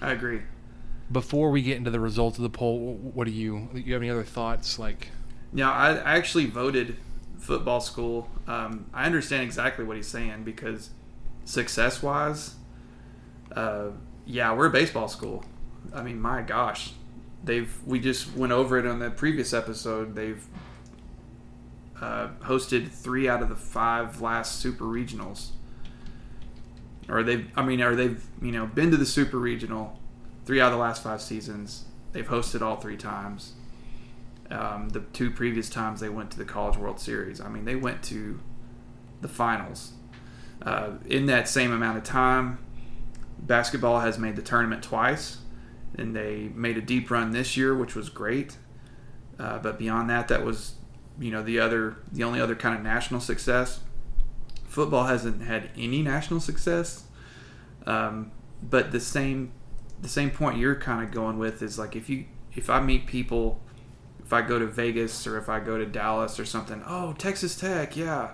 I 0.00 0.12
agree. 0.12 0.42
Before 1.12 1.50
we 1.50 1.62
get 1.62 1.76
into 1.76 1.90
the 1.90 2.00
results 2.00 2.38
of 2.38 2.42
the 2.42 2.50
poll, 2.50 2.94
what 2.94 3.26
do 3.26 3.30
you 3.30 3.68
you 3.74 3.92
have 3.92 4.02
any 4.02 4.10
other 4.10 4.24
thoughts? 4.24 4.78
Like, 4.78 5.10
yeah, 5.52 5.70
I, 5.70 5.94
I 5.94 6.16
actually 6.16 6.46
voted 6.46 6.96
football 7.38 7.80
school. 7.80 8.28
Um, 8.46 8.86
I 8.92 9.06
understand 9.06 9.44
exactly 9.44 9.84
what 9.84 9.96
he's 9.96 10.08
saying 10.08 10.42
because 10.42 10.90
success 11.44 12.02
wise, 12.02 12.56
uh, 13.54 13.90
yeah, 14.24 14.52
we're 14.52 14.66
a 14.66 14.70
baseball 14.70 15.08
school. 15.08 15.44
I 15.94 16.02
mean, 16.02 16.20
my 16.20 16.42
gosh, 16.42 16.92
they've 17.44 17.72
we 17.86 18.00
just 18.00 18.34
went 18.36 18.52
over 18.52 18.78
it 18.78 18.86
on 18.86 18.98
the 18.98 19.10
previous 19.10 19.52
episode. 19.52 20.14
They've 20.16 20.44
uh, 22.00 22.28
hosted 22.42 22.90
three 22.90 23.28
out 23.28 23.42
of 23.42 23.48
the 23.48 23.56
five 23.56 24.20
last 24.20 24.60
super 24.60 24.84
regionals, 24.84 25.50
or 27.08 27.22
they've 27.22 27.48
I 27.56 27.64
mean, 27.64 27.80
or 27.80 27.94
they've 27.94 28.24
you 28.42 28.52
know 28.52 28.66
been 28.66 28.90
to 28.90 28.96
the 28.96 29.06
super 29.06 29.38
regional 29.38 29.98
three 30.44 30.60
out 30.60 30.72
of 30.72 30.78
the 30.78 30.82
last 30.82 31.02
five 31.02 31.20
seasons. 31.20 31.84
They've 32.12 32.26
hosted 32.26 32.62
all 32.62 32.76
three 32.76 32.96
times. 32.96 33.52
Um, 34.50 34.90
the 34.90 35.00
two 35.00 35.30
previous 35.30 35.68
times 35.68 36.00
they 36.00 36.08
went 36.08 36.30
to 36.30 36.38
the 36.38 36.44
College 36.44 36.76
World 36.76 37.00
Series. 37.00 37.40
I 37.40 37.48
mean, 37.48 37.64
they 37.64 37.74
went 37.74 38.02
to 38.04 38.40
the 39.20 39.28
finals. 39.28 39.92
Uh, 40.62 40.92
in 41.06 41.26
that 41.26 41.48
same 41.48 41.72
amount 41.72 41.98
of 41.98 42.04
time, 42.04 42.58
basketball 43.38 44.00
has 44.00 44.18
made 44.18 44.36
the 44.36 44.42
tournament 44.42 44.82
twice, 44.82 45.38
and 45.96 46.14
they 46.14 46.50
made 46.54 46.76
a 46.76 46.80
deep 46.80 47.10
run 47.10 47.32
this 47.32 47.56
year, 47.56 47.74
which 47.74 47.94
was 47.94 48.08
great. 48.08 48.56
Uh, 49.38 49.58
but 49.58 49.78
beyond 49.78 50.08
that, 50.08 50.28
that 50.28 50.44
was, 50.44 50.74
you 51.18 51.30
know, 51.30 51.42
the 51.42 51.58
other, 51.58 51.96
the 52.10 52.24
only 52.24 52.40
other 52.40 52.54
kind 52.54 52.74
of 52.74 52.82
national 52.82 53.20
success. 53.20 53.80
Football 54.76 55.04
hasn't 55.04 55.42
had 55.42 55.70
any 55.76 56.02
national 56.02 56.40
success, 56.40 57.04
um, 57.86 58.30
but 58.62 58.92
the 58.92 59.00
same, 59.00 59.52
the 60.02 60.08
same 60.08 60.30
point 60.30 60.58
you're 60.58 60.76
kind 60.76 61.02
of 61.02 61.12
going 61.12 61.38
with 61.38 61.62
is 61.62 61.78
like 61.78 61.96
if 61.96 62.10
you, 62.10 62.26
if 62.54 62.68
I 62.68 62.80
meet 62.80 63.06
people 63.06 63.60
if 64.26 64.32
I 64.32 64.42
go 64.42 64.58
to 64.58 64.66
Vegas 64.66 65.24
or 65.26 65.38
if 65.38 65.48
I 65.48 65.60
go 65.60 65.78
to 65.78 65.86
Dallas 65.86 66.40
or 66.40 66.44
something, 66.44 66.82
oh, 66.86 67.12
Texas 67.12 67.54
Tech, 67.54 67.96
yeah. 67.96 68.32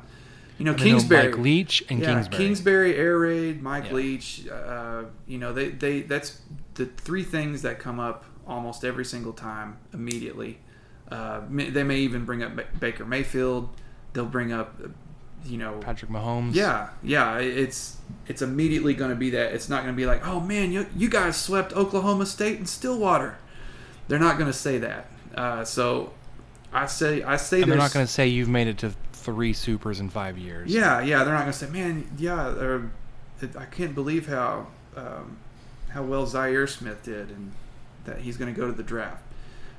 You 0.56 0.64
know, 0.64 0.74
Kingsbury. 0.74 1.28
Mike 1.28 1.38
Leach 1.38 1.84
and 1.90 2.00
yeah, 2.00 2.14
Kingsbury. 2.14 2.44
Kingsbury, 2.44 2.96
Air 2.96 3.18
Raid, 3.18 3.62
Mike 3.62 3.86
Yeah. 3.86 3.92
Leach. 3.92 4.48
Uh, 4.48 5.04
you 5.26 5.36
know, 5.36 5.52
they, 5.52 5.68
they 5.68 6.00
that's 6.02 6.40
the 6.74 6.86
three 6.86 7.22
things 7.22 7.62
that 7.62 7.78
come 7.78 8.00
up 8.00 8.24
almost 8.46 8.84
every 8.84 9.04
single 9.04 9.32
time 9.34 9.76
immediately. 9.92 10.60
Uh, 11.10 11.42
they 11.50 11.82
may 11.82 11.98
even 11.98 12.24
bring 12.24 12.42
up 12.42 12.52
Baker 12.80 13.04
Mayfield. 13.04 13.68
They'll 14.14 14.24
bring 14.24 14.50
up, 14.50 14.80
you 15.44 15.58
know, 15.58 15.78
Patrick 15.80 16.10
Mahomes. 16.10 16.54
yeah, 16.54 16.90
yeah. 17.02 17.38
It's 17.38 17.96
it's 18.26 18.42
immediately 18.42 18.94
going 18.94 19.10
to 19.10 19.16
be 19.16 19.30
that. 19.30 19.52
It's 19.52 19.68
not 19.68 19.82
going 19.82 19.94
to 19.94 19.96
be 19.96 20.06
like, 20.06 20.26
oh 20.26 20.40
man, 20.40 20.72
you 20.72 20.86
you 20.96 21.08
guys 21.08 21.36
swept 21.36 21.72
Oklahoma 21.72 22.26
State 22.26 22.58
and 22.58 22.68
Stillwater. 22.68 23.38
They're 24.08 24.18
not 24.18 24.38
going 24.38 24.50
to 24.50 24.56
say 24.56 24.78
that. 24.78 25.06
Uh, 25.34 25.64
so 25.64 26.12
I 26.72 26.86
say 26.86 27.22
I 27.22 27.36
say 27.36 27.62
and 27.62 27.70
they're 27.70 27.78
not 27.78 27.92
going 27.92 28.06
to 28.06 28.12
say 28.12 28.28
you've 28.28 28.48
made 28.48 28.66
it 28.66 28.78
to 28.78 28.94
three 29.12 29.52
supers 29.52 30.00
in 30.00 30.08
five 30.08 30.38
years. 30.38 30.72
Yeah, 30.72 31.00
yeah. 31.00 31.24
They're 31.24 31.34
not 31.34 31.40
going 31.42 31.52
to 31.52 31.58
say, 31.58 31.68
man, 31.70 32.10
yeah. 32.18 32.48
Or, 32.48 32.90
I 33.58 33.64
can't 33.64 33.94
believe 33.94 34.28
how 34.28 34.68
um, 34.96 35.38
how 35.88 36.02
well 36.02 36.26
Zhaire 36.26 36.68
Smith 36.68 37.02
did, 37.02 37.30
and 37.30 37.52
that 38.04 38.18
he's 38.18 38.36
going 38.36 38.52
to 38.52 38.58
go 38.58 38.66
to 38.66 38.72
the 38.72 38.82
draft. 38.82 39.22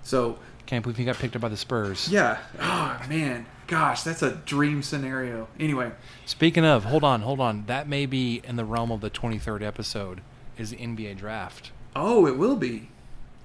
So 0.03 0.37
Can't 0.65 0.83
believe 0.83 0.97
he 0.97 1.05
got 1.05 1.17
picked 1.17 1.35
up 1.35 1.41
by 1.41 1.49
the 1.49 1.57
Spurs. 1.57 2.09
yeah. 2.09 2.37
Oh 2.59 2.99
man, 3.09 3.45
gosh, 3.67 4.03
that's 4.03 4.21
a 4.21 4.31
dream 4.31 4.81
scenario. 4.83 5.47
Anyway, 5.59 5.91
Speaking 6.25 6.65
of, 6.65 6.85
hold 6.85 7.03
on, 7.03 7.21
hold 7.21 7.39
on. 7.39 7.65
That 7.67 7.87
may 7.87 8.05
be 8.05 8.41
in 8.45 8.55
the 8.55 8.65
realm 8.65 8.91
of 8.91 9.01
the 9.01 9.09
23rd 9.09 9.61
episode. 9.61 10.21
Is 10.57 10.69
the 10.69 10.77
NBA 10.77 11.17
draft? 11.17 11.71
Oh, 11.95 12.27
it 12.27 12.37
will 12.37 12.55
be. 12.55 12.89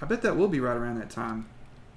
I 0.02 0.06
bet 0.06 0.22
that 0.22 0.36
will 0.36 0.48
be 0.48 0.60
right 0.60 0.76
around 0.76 0.98
that 1.00 1.10
time. 1.10 1.46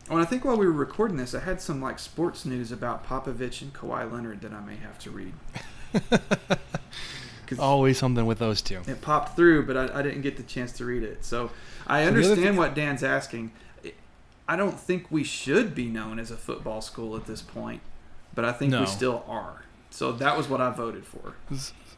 Oh, 0.09 0.15
and 0.15 0.21
I 0.21 0.25
think 0.25 0.43
while 0.43 0.57
we 0.57 0.65
were 0.65 0.71
recording 0.71 1.17
this, 1.17 1.35
I 1.35 1.39
had 1.41 1.61
some 1.61 1.81
like 1.81 1.99
sports 1.99 2.45
news 2.45 2.71
about 2.71 3.05
Popovich 3.05 3.61
and 3.61 3.73
Kawhi 3.73 4.11
Leonard 4.11 4.41
that 4.41 4.51
I 4.53 4.61
may 4.61 4.75
have 4.77 4.97
to 4.99 5.11
read. 5.11 5.33
Always 7.59 7.97
something 7.97 8.25
with 8.25 8.39
those 8.39 8.61
two. 8.61 8.79
it 8.87 9.01
popped 9.01 9.35
through, 9.35 9.65
but 9.65 9.75
I, 9.75 9.99
I 9.99 10.01
didn't 10.01 10.21
get 10.21 10.37
the 10.37 10.43
chance 10.43 10.71
to 10.73 10.85
read 10.85 11.03
it. 11.03 11.25
So 11.25 11.51
I 11.85 12.03
understand 12.05 12.57
what 12.57 12.73
Dan's 12.75 13.03
asking. 13.03 13.51
I 14.51 14.57
don't 14.57 14.77
think 14.77 15.05
we 15.09 15.23
should 15.23 15.73
be 15.73 15.85
known 15.85 16.19
as 16.19 16.29
a 16.29 16.35
football 16.35 16.81
school 16.81 17.15
at 17.15 17.25
this 17.25 17.41
point, 17.41 17.79
but 18.35 18.43
I 18.43 18.51
think 18.51 18.71
No. 18.71 18.81
we 18.81 18.85
still 18.85 19.23
are. 19.27 19.63
So 19.91 20.11
that 20.11 20.35
was 20.37 20.49
what 20.49 20.59
I 20.59 20.69
voted 20.71 21.05
for. 21.05 21.35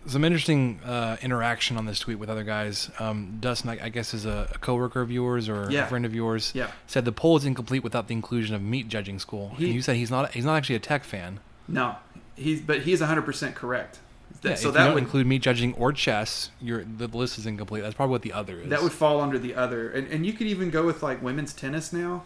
Some 0.05 0.23
interesting 0.23 0.79
uh, 0.85 1.17
interaction 1.21 1.77
on 1.77 1.85
this 1.87 1.97
tweet 1.99 2.19
with 2.19 2.29
other 2.29 2.43
guys. 2.43 2.91
Um, 2.99 3.37
Dustin, 3.39 3.69
I, 3.71 3.85
I 3.85 3.89
guess, 3.89 4.13
is 4.13 4.25
a, 4.25 4.49
a 4.53 4.57
coworker 4.59 5.01
of 5.01 5.09
yours 5.11 5.49
or 5.49 5.67
Yeah. 5.71 5.85
a 5.85 5.87
friend 5.87 6.05
of 6.05 6.13
yours. 6.13 6.51
Yeah. 6.53 6.69
Said 6.85 7.05
the 7.05 7.11
poll 7.11 7.37
is 7.37 7.45
incomplete 7.45 7.83
without 7.83 8.07
the 8.07 8.13
inclusion 8.13 8.55
of 8.55 8.61
meat 8.61 8.87
judging 8.87 9.17
school. 9.17 9.53
He- 9.57 9.65
and 9.65 9.73
you 9.73 9.81
said 9.81 9.95
he's 9.95 10.11
not. 10.11 10.31
He's 10.33 10.45
not 10.45 10.55
actually 10.57 10.75
a 10.75 10.79
tech 10.79 11.03
fan. 11.03 11.39
No, 11.67 11.95
he's 12.35 12.61
but 12.61 12.81
he's 12.81 13.01
100% 13.01 13.55
correct. 13.55 13.99
Yeah, 14.43 14.55
so 14.55 14.67
if 14.69 14.73
that 14.73 14.79
you 14.81 14.85
don't 14.87 14.93
would 14.95 15.03
include 15.03 15.25
me 15.27 15.39
judging 15.39 15.73
or 15.75 15.93
chess, 15.93 16.51
your 16.61 16.83
the 16.83 17.07
list 17.07 17.37
is 17.37 17.45
incomplete. 17.45 17.81
That's 17.83 17.95
probably 17.95 18.11
what 18.11 18.21
the 18.23 18.33
other 18.33 18.59
is. 18.59 18.69
that 18.69 18.83
would 18.83 18.91
fall 18.91 19.21
under 19.21 19.39
the 19.39 19.55
other, 19.55 19.89
and 19.89 20.07
and 20.07 20.25
you 20.25 20.33
could 20.33 20.47
even 20.47 20.69
go 20.69 20.85
with 20.85 21.01
like 21.01 21.21
women's 21.23 21.53
tennis 21.53 21.93
now. 21.93 22.23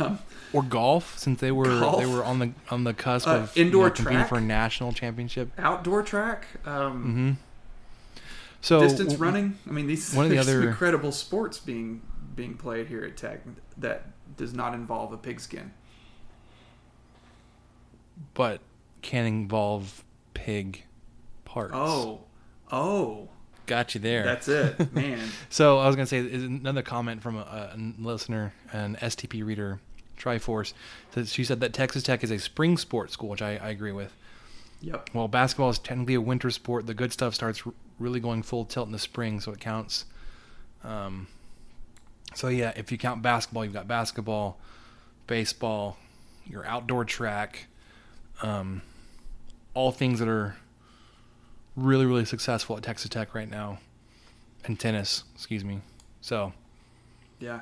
or 0.52 0.62
golf, 0.62 1.18
since 1.18 1.38
they 1.40 1.52
were 1.52 1.66
Golf? 1.66 1.98
they 2.00 2.06
were 2.06 2.24
on 2.24 2.38
the 2.40 2.52
on 2.70 2.84
the 2.84 2.94
cusp 2.94 3.28
Uh, 3.28 3.32
of 3.32 3.56
you 3.56 3.64
indoor 3.66 3.84
know, 3.88 3.90
competing 3.94 4.18
track? 4.18 4.28
for 4.28 4.38
a 4.38 4.40
national 4.40 4.92
championship. 4.92 5.50
Outdoor 5.58 6.02
track, 6.02 6.46
um, 6.64 7.38
So 8.60 8.80
distance 8.80 9.12
w- 9.12 9.24
running. 9.30 9.58
I 9.68 9.70
mean, 9.70 9.86
these 9.86 10.12
one 10.14 10.24
of 10.24 10.30
the 10.32 10.38
other- 10.38 10.66
incredible 10.68 11.12
sports 11.12 11.58
being 11.58 12.00
being 12.34 12.54
played 12.54 12.88
here 12.88 13.04
at 13.04 13.16
Tech 13.16 13.40
that 13.76 14.06
does 14.36 14.52
not 14.54 14.74
involve 14.74 15.12
a 15.12 15.16
pigskin. 15.18 15.72
but 18.34 18.60
can 19.02 19.26
involve 19.26 20.02
pig 20.34 20.84
parts. 21.58 21.72
Oh, 21.74 22.20
oh, 22.70 23.28
got 23.66 23.94
you 23.94 24.00
there. 24.00 24.24
that's 24.24 24.48
it, 24.48 24.92
man. 24.94 25.28
So 25.50 25.78
I 25.78 25.86
was 25.86 25.96
gonna 25.96 26.06
say 26.06 26.18
is 26.18 26.44
another 26.44 26.82
comment 26.82 27.22
from 27.22 27.36
a, 27.36 27.40
a 27.74 27.78
listener, 27.98 28.52
an 28.72 28.96
STP 29.00 29.44
reader, 29.44 29.80
Triforce. 30.18 30.72
So 31.14 31.24
she 31.24 31.44
said 31.44 31.60
that 31.60 31.72
Texas 31.72 32.02
Tech 32.02 32.22
is 32.22 32.30
a 32.30 32.38
spring 32.38 32.76
sport 32.76 33.10
school, 33.10 33.28
which 33.28 33.42
I, 33.42 33.56
I 33.56 33.70
agree 33.70 33.92
with. 33.92 34.14
Yep. 34.80 35.10
Well, 35.12 35.26
basketball 35.26 35.70
is 35.70 35.78
technically 35.78 36.14
a 36.14 36.20
winter 36.20 36.50
sport. 36.50 36.86
The 36.86 36.94
good 36.94 37.12
stuff 37.12 37.34
starts 37.34 37.62
r- 37.66 37.72
really 37.98 38.20
going 38.20 38.44
full 38.44 38.64
tilt 38.64 38.86
in 38.86 38.92
the 38.92 38.98
spring, 38.98 39.40
so 39.40 39.50
it 39.50 39.58
counts. 39.58 40.04
Um, 40.84 41.26
so 42.34 42.46
yeah, 42.46 42.72
if 42.76 42.92
you 42.92 42.98
count 42.98 43.20
basketball, 43.20 43.64
you've 43.64 43.74
got 43.74 43.88
basketball, 43.88 44.60
baseball, 45.26 45.96
your 46.46 46.64
outdoor 46.64 47.04
track, 47.04 47.66
um, 48.40 48.82
all 49.74 49.90
things 49.90 50.20
that 50.20 50.28
are 50.28 50.56
really 51.78 52.06
really 52.06 52.24
successful 52.24 52.76
at 52.76 52.82
Texas 52.82 53.08
Tech 53.10 53.34
right 53.34 53.48
now, 53.50 53.78
and 54.64 54.78
tennis, 54.78 55.24
excuse 55.34 55.64
me. 55.64 55.80
So 56.20 56.52
Yeah. 57.40 57.60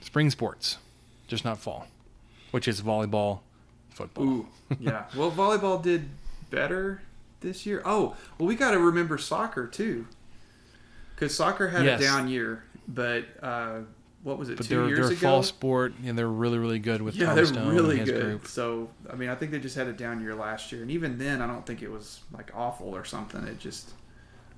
spring 0.00 0.30
sports, 0.30 0.78
just 1.26 1.44
not 1.44 1.58
fall, 1.58 1.86
which 2.52 2.68
is 2.68 2.80
volleyball, 2.82 3.40
football. 3.90 4.24
Ooh, 4.24 4.48
yeah. 4.78 5.04
Well, 5.16 5.30
volleyball 5.30 5.82
did 5.82 6.08
better 6.50 7.02
this 7.40 7.66
year. 7.66 7.82
Oh, 7.84 8.16
well, 8.38 8.46
we 8.46 8.54
got 8.54 8.70
to 8.72 8.78
remember 8.78 9.18
soccer 9.18 9.66
too, 9.66 10.06
because 11.14 11.34
soccer 11.34 11.68
had 11.68 11.84
Yes. 11.84 12.00
a 12.00 12.04
down 12.04 12.28
year. 12.28 12.64
But 12.88 13.24
uh, 13.42 13.80
what 14.26 14.38
was 14.38 14.48
it? 14.50 14.56
But 14.56 14.66
2 14.66 14.74
they're 14.74 14.88
years 14.88 14.98
they're 14.98 15.06
a 15.06 15.10
ago. 15.12 15.18
fall 15.20 15.42
sport, 15.44 15.94
and 16.04 16.18
they're 16.18 16.26
really 16.28 16.58
really 16.58 16.80
good 16.80 17.00
with 17.00 17.14
yeah, 17.14 17.26
Tom 17.26 17.36
they're 17.36 17.46
Stone 17.46 17.72
really 17.72 18.00
and 18.00 18.08
his 18.08 18.10
good. 18.10 18.22
group. 18.22 18.46
So, 18.48 18.88
I 19.08 19.14
mean, 19.14 19.28
I 19.28 19.36
think 19.36 19.52
they 19.52 19.60
just 19.60 19.76
had 19.76 19.86
a 19.86 19.92
down 19.92 20.20
year 20.20 20.34
last 20.34 20.72
year, 20.72 20.82
and 20.82 20.90
even 20.90 21.16
then, 21.16 21.40
I 21.40 21.46
don't 21.46 21.64
think 21.64 21.80
it 21.80 21.90
was 21.92 22.20
like 22.32 22.50
awful 22.52 22.88
or 22.88 23.04
something. 23.04 23.44
It 23.44 23.60
just, 23.60 23.92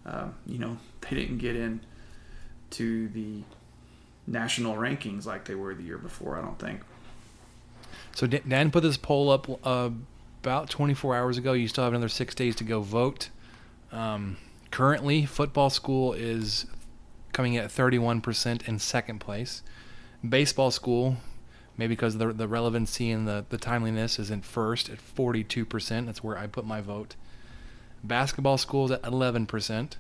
um, 0.07 0.35
you 0.47 0.59
know, 0.59 0.79
they 1.03 1.17
didn't 1.17 1.37
get 1.37 1.55
in 1.55 1.81
to 2.71 3.09
the 3.09 3.43
national 4.27 4.77
rankings 4.77 5.27
like 5.27 5.45
they 5.45 5.55
were 5.55 5.75
the 5.75 5.83
year 5.83 5.99
before. 5.99 6.39
I 6.39 6.41
don't 6.41 6.59
think. 6.59 6.81
So 8.15 8.27
Dan- 8.27 8.49
Dan 8.49 8.71
put 8.71 8.83
this 8.83 8.97
poll 8.97 9.31
up 9.31 9.67
uh, 9.67 9.91
about 10.43 10.71
24 10.71 11.15
hours 11.15 11.37
ago. 11.37 11.53
You 11.53 11.69
still 11.69 11.85
have 11.85 11.93
another 11.93 12.09
six 12.09 12.35
days 12.35 12.57
to 12.57 12.65
go 12.65 12.81
vote. 12.81 13.29
Um, 13.93 14.39
currently, 14.71 15.27
football 15.27 15.69
school 15.69 16.15
is 16.15 16.65
coming 17.39 17.57
at 17.57 17.71
31% 17.71 18.67
in 18.67 18.81
second 18.81 19.21
place. 19.21 19.63
Baseball 20.29 20.73
school 20.73 21.19
maybe 21.77 21.93
because 21.95 22.19
the 22.19 22.33
the 22.33 22.49
relevancy 22.49 23.13
and 23.13 23.29
the 23.29 23.45
the 23.51 23.57
timeliness 23.57 24.19
is 24.19 24.29
in 24.29 24.41
first 24.41 24.89
at 24.91 24.99
42%. 24.99 26.07
That's 26.07 26.25
where 26.25 26.37
I 26.37 26.49
put 26.49 26.67
my 26.67 26.81
vote. 26.81 27.15
Basketball 28.03 28.59
school 28.59 28.87
is 28.87 28.91
at 28.91 29.03
11%. 29.03 29.93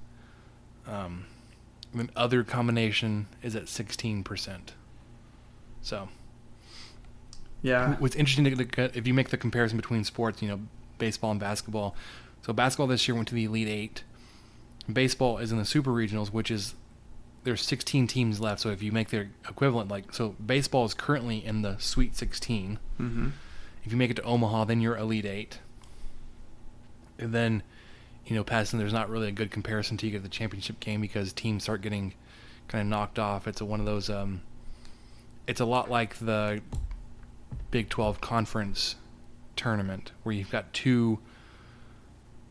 Um, 0.88 1.26
and 1.92 2.00
then 2.00 2.10
other 2.16 2.42
combination 2.42 3.28
is 3.40 3.54
at 3.54 3.66
16%. 3.66 4.70
So 5.80 6.08
Yeah. 7.62 7.94
what's 8.00 8.16
interesting 8.16 8.46
to, 8.56 8.64
to- 8.64 8.98
if 8.98 9.06
you 9.06 9.14
make 9.14 9.28
the 9.28 9.36
comparison 9.36 9.76
between 9.76 10.02
sports, 10.02 10.42
you 10.42 10.48
know, 10.48 10.60
baseball 10.98 11.30
and 11.30 11.38
basketball. 11.38 11.94
So 12.42 12.52
basketball 12.52 12.88
this 12.88 13.06
year 13.06 13.14
went 13.14 13.28
to 13.28 13.36
the 13.36 13.44
Elite 13.44 13.68
Eight. 13.68 14.02
Baseball 14.92 15.38
is 15.38 15.52
in 15.52 15.58
the 15.58 15.64
Super 15.64 15.92
Regionals, 15.92 16.32
which 16.32 16.50
is 16.50 16.74
there's 17.48 17.64
16 17.64 18.06
teams 18.06 18.40
left. 18.40 18.60
So 18.60 18.68
if 18.68 18.82
you 18.82 18.92
make 18.92 19.08
their 19.08 19.30
equivalent, 19.48 19.90
like 19.90 20.12
so, 20.12 20.36
baseball 20.44 20.84
is 20.84 20.92
currently 20.92 21.44
in 21.44 21.62
the 21.62 21.78
Sweet 21.78 22.14
16. 22.14 22.78
Mm-hmm. 23.00 23.28
If 23.84 23.92
you 23.92 23.96
make 23.96 24.10
it 24.10 24.14
to 24.16 24.22
Omaha, 24.22 24.64
then 24.64 24.82
you're 24.82 24.98
Elite 24.98 25.24
Eight. 25.24 25.58
And 27.18 27.32
then, 27.32 27.62
you 28.26 28.36
know, 28.36 28.44
passing 28.44 28.78
there's 28.78 28.92
not 28.92 29.08
really 29.08 29.28
a 29.28 29.32
good 29.32 29.50
comparison 29.50 29.96
to 29.96 30.06
you 30.06 30.12
get 30.12 30.22
the 30.22 30.28
championship 30.28 30.78
game 30.78 31.00
because 31.00 31.32
teams 31.32 31.62
start 31.62 31.80
getting 31.80 32.12
kind 32.68 32.82
of 32.82 32.88
knocked 32.88 33.18
off. 33.18 33.48
It's 33.48 33.62
a, 33.62 33.64
one 33.64 33.80
of 33.80 33.86
those. 33.86 34.10
Um, 34.10 34.42
it's 35.46 35.60
a 35.60 35.64
lot 35.64 35.90
like 35.90 36.18
the 36.18 36.60
Big 37.70 37.88
12 37.88 38.20
conference 38.20 38.96
tournament 39.56 40.12
where 40.22 40.34
you've 40.34 40.50
got 40.50 40.72
two 40.74 41.18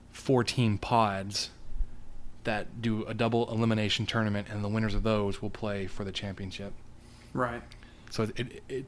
four 0.10 0.44
team 0.44 0.80
pods 0.80 1.52
that 2.48 2.82
do 2.82 3.06
a 3.06 3.14
double 3.14 3.50
elimination 3.52 4.06
tournament 4.06 4.48
and 4.50 4.64
the 4.64 4.70
winners 4.70 4.94
of 4.96 5.04
those 5.04 5.42
will 5.42 5.50
play 5.50 5.86
for 5.86 6.04
the 6.04 6.12
championship. 6.12 6.74
Right. 7.34 7.62
So 8.10 8.24
it, 8.24 8.40
it, 8.40 8.64
it 8.70 8.86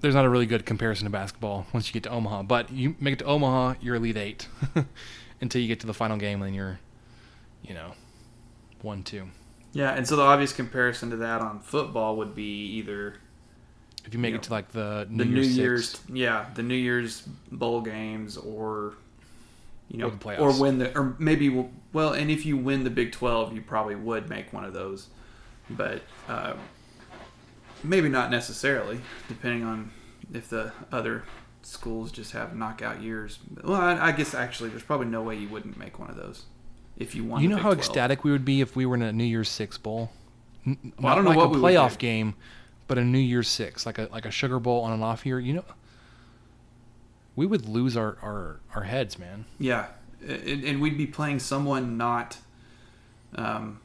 there's 0.00 0.14
not 0.14 0.24
a 0.24 0.28
really 0.30 0.46
good 0.46 0.64
comparison 0.64 1.04
to 1.04 1.10
basketball 1.10 1.66
once 1.74 1.86
you 1.88 1.92
get 1.92 2.02
to 2.04 2.10
Omaha, 2.10 2.42
but 2.44 2.70
you 2.72 2.96
make 2.98 3.12
it 3.12 3.18
to 3.20 3.26
Omaha, 3.26 3.74
you're 3.82 3.96
elite 3.96 4.16
8 4.16 4.48
until 5.40 5.60
you 5.60 5.68
get 5.68 5.80
to 5.80 5.86
the 5.86 5.94
final 5.94 6.16
game 6.16 6.40
and 6.42 6.48
then 6.48 6.54
you're 6.54 6.80
you 7.62 7.74
know 7.74 7.92
1 8.82 9.02
2. 9.02 9.28
Yeah, 9.72 9.90
and 9.92 10.08
so 10.08 10.16
the 10.16 10.22
obvious 10.22 10.52
comparison 10.52 11.10
to 11.10 11.16
that 11.18 11.40
on 11.42 11.60
football 11.60 12.16
would 12.16 12.34
be 12.34 12.64
either 12.78 13.14
If 14.06 14.14
you 14.14 14.18
make 14.20 14.30
Yeah. 14.32 14.36
it 14.38 14.42
to 14.44 14.52
like 14.52 14.70
the 14.72 15.06
New, 15.10 15.18
the 15.24 15.30
New 15.30 15.40
Year's, 15.42 15.56
Year's, 15.58 15.88
Six, 15.90 16.02
yeah, 16.12 16.46
the 16.54 16.62
New 16.62 16.74
Year's 16.74 17.20
bowl 17.52 17.82
games, 17.82 18.36
or 18.38 18.94
you 19.88 19.98
know, 19.98 20.06
Or 20.06 20.10
the 20.10 20.16
playoffs. 20.16 20.40
or 20.40 20.60
win 20.60 20.78
the, 20.78 20.96
or 20.98 21.14
maybe 21.18 21.50
well, 21.92 22.12
and 22.12 22.30
if 22.30 22.44
you 22.46 22.56
win 22.56 22.84
the 22.84 22.90
Big 22.90 23.12
Twelve, 23.12 23.52
you 23.54 23.60
probably 23.62 23.94
would 23.96 24.28
make 24.28 24.52
one 24.52 24.64
of 24.64 24.72
those, 24.72 25.08
but 25.68 26.02
uh, 26.28 26.54
maybe 27.82 28.08
not 28.08 28.30
necessarily, 28.30 29.00
depending 29.28 29.64
on 29.64 29.90
if 30.32 30.48
the 30.48 30.72
other 30.92 31.24
schools 31.62 32.10
just 32.12 32.32
have 32.32 32.54
knockout 32.56 33.02
years. 33.02 33.38
Well, 33.62 33.80
I, 33.80 34.08
I 34.08 34.12
guess 34.12 34.34
actually, 34.34 34.70
there's 34.70 34.82
probably 34.82 35.06
no 35.06 35.22
way 35.22 35.36
you 35.36 35.48
wouldn't 35.48 35.76
make 35.76 35.98
one 35.98 36.08
of 36.10 36.16
those 36.16 36.44
if 36.96 37.14
you 37.14 37.24
won. 37.24 37.42
You 37.42 37.48
know 37.48 37.56
how 37.56 37.70
12. 37.74 37.78
ecstatic 37.78 38.24
we 38.24 38.30
would 38.30 38.44
be 38.44 38.60
if 38.60 38.76
we 38.76 38.86
were 38.86 38.94
in 38.94 39.02
a 39.02 39.12
New 39.12 39.24
Year's 39.24 39.48
Six 39.48 39.78
bowl. 39.78 40.10
N- 40.66 40.92
Well, 41.00 41.12
I 41.12 41.16
don't 41.16 41.24
know 41.24 41.30
like 41.30 41.38
what 41.38 41.46
a 41.56 41.58
playoff 41.58 41.98
game, 41.98 42.34
but 42.86 42.98
a 42.98 43.04
New 43.04 43.18
Year's 43.18 43.48
Six, 43.48 43.86
like 43.86 43.98
a 43.98 44.08
like 44.12 44.26
a 44.26 44.30
Sugar 44.30 44.58
Bowl 44.60 44.82
on 44.82 44.92
an 44.92 45.02
off 45.02 45.24
year. 45.26 45.40
You 45.40 45.54
know, 45.54 45.64
we 47.36 47.46
would 47.46 47.68
lose 47.68 47.96
our 47.96 48.16
our, 48.22 48.60
our 48.74 48.82
heads, 48.82 49.18
man. 49.18 49.44
Yeah, 49.58 49.86
and, 50.26 50.64
and 50.64 50.80
we'd 50.80 50.98
be 50.98 51.06
playing 51.06 51.38
someone 51.38 51.96
not, 51.96 52.38
um, 53.34 53.80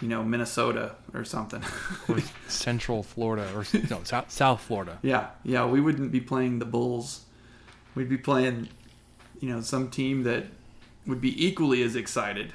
you 0.00 0.08
know, 0.08 0.22
Minnesota 0.22 0.94
or 1.14 1.24
something. 1.24 1.62
Or 2.08 2.20
Central 2.48 3.02
Florida 3.02 3.48
or 3.54 3.66
no 3.90 4.02
South, 4.04 4.30
South 4.30 4.60
Florida. 4.60 4.98
yeah, 5.02 5.28
yeah, 5.44 5.66
we 5.66 5.80
wouldn't 5.80 6.12
be 6.12 6.20
playing 6.20 6.58
the 6.58 6.64
Bulls. 6.64 7.24
We'd 7.94 8.08
be 8.08 8.18
playing, 8.18 8.68
you 9.40 9.48
know, 9.48 9.60
some 9.60 9.90
team 9.90 10.22
that 10.22 10.46
would 11.06 11.20
be 11.20 11.44
equally 11.44 11.82
as 11.82 11.96
excited, 11.96 12.52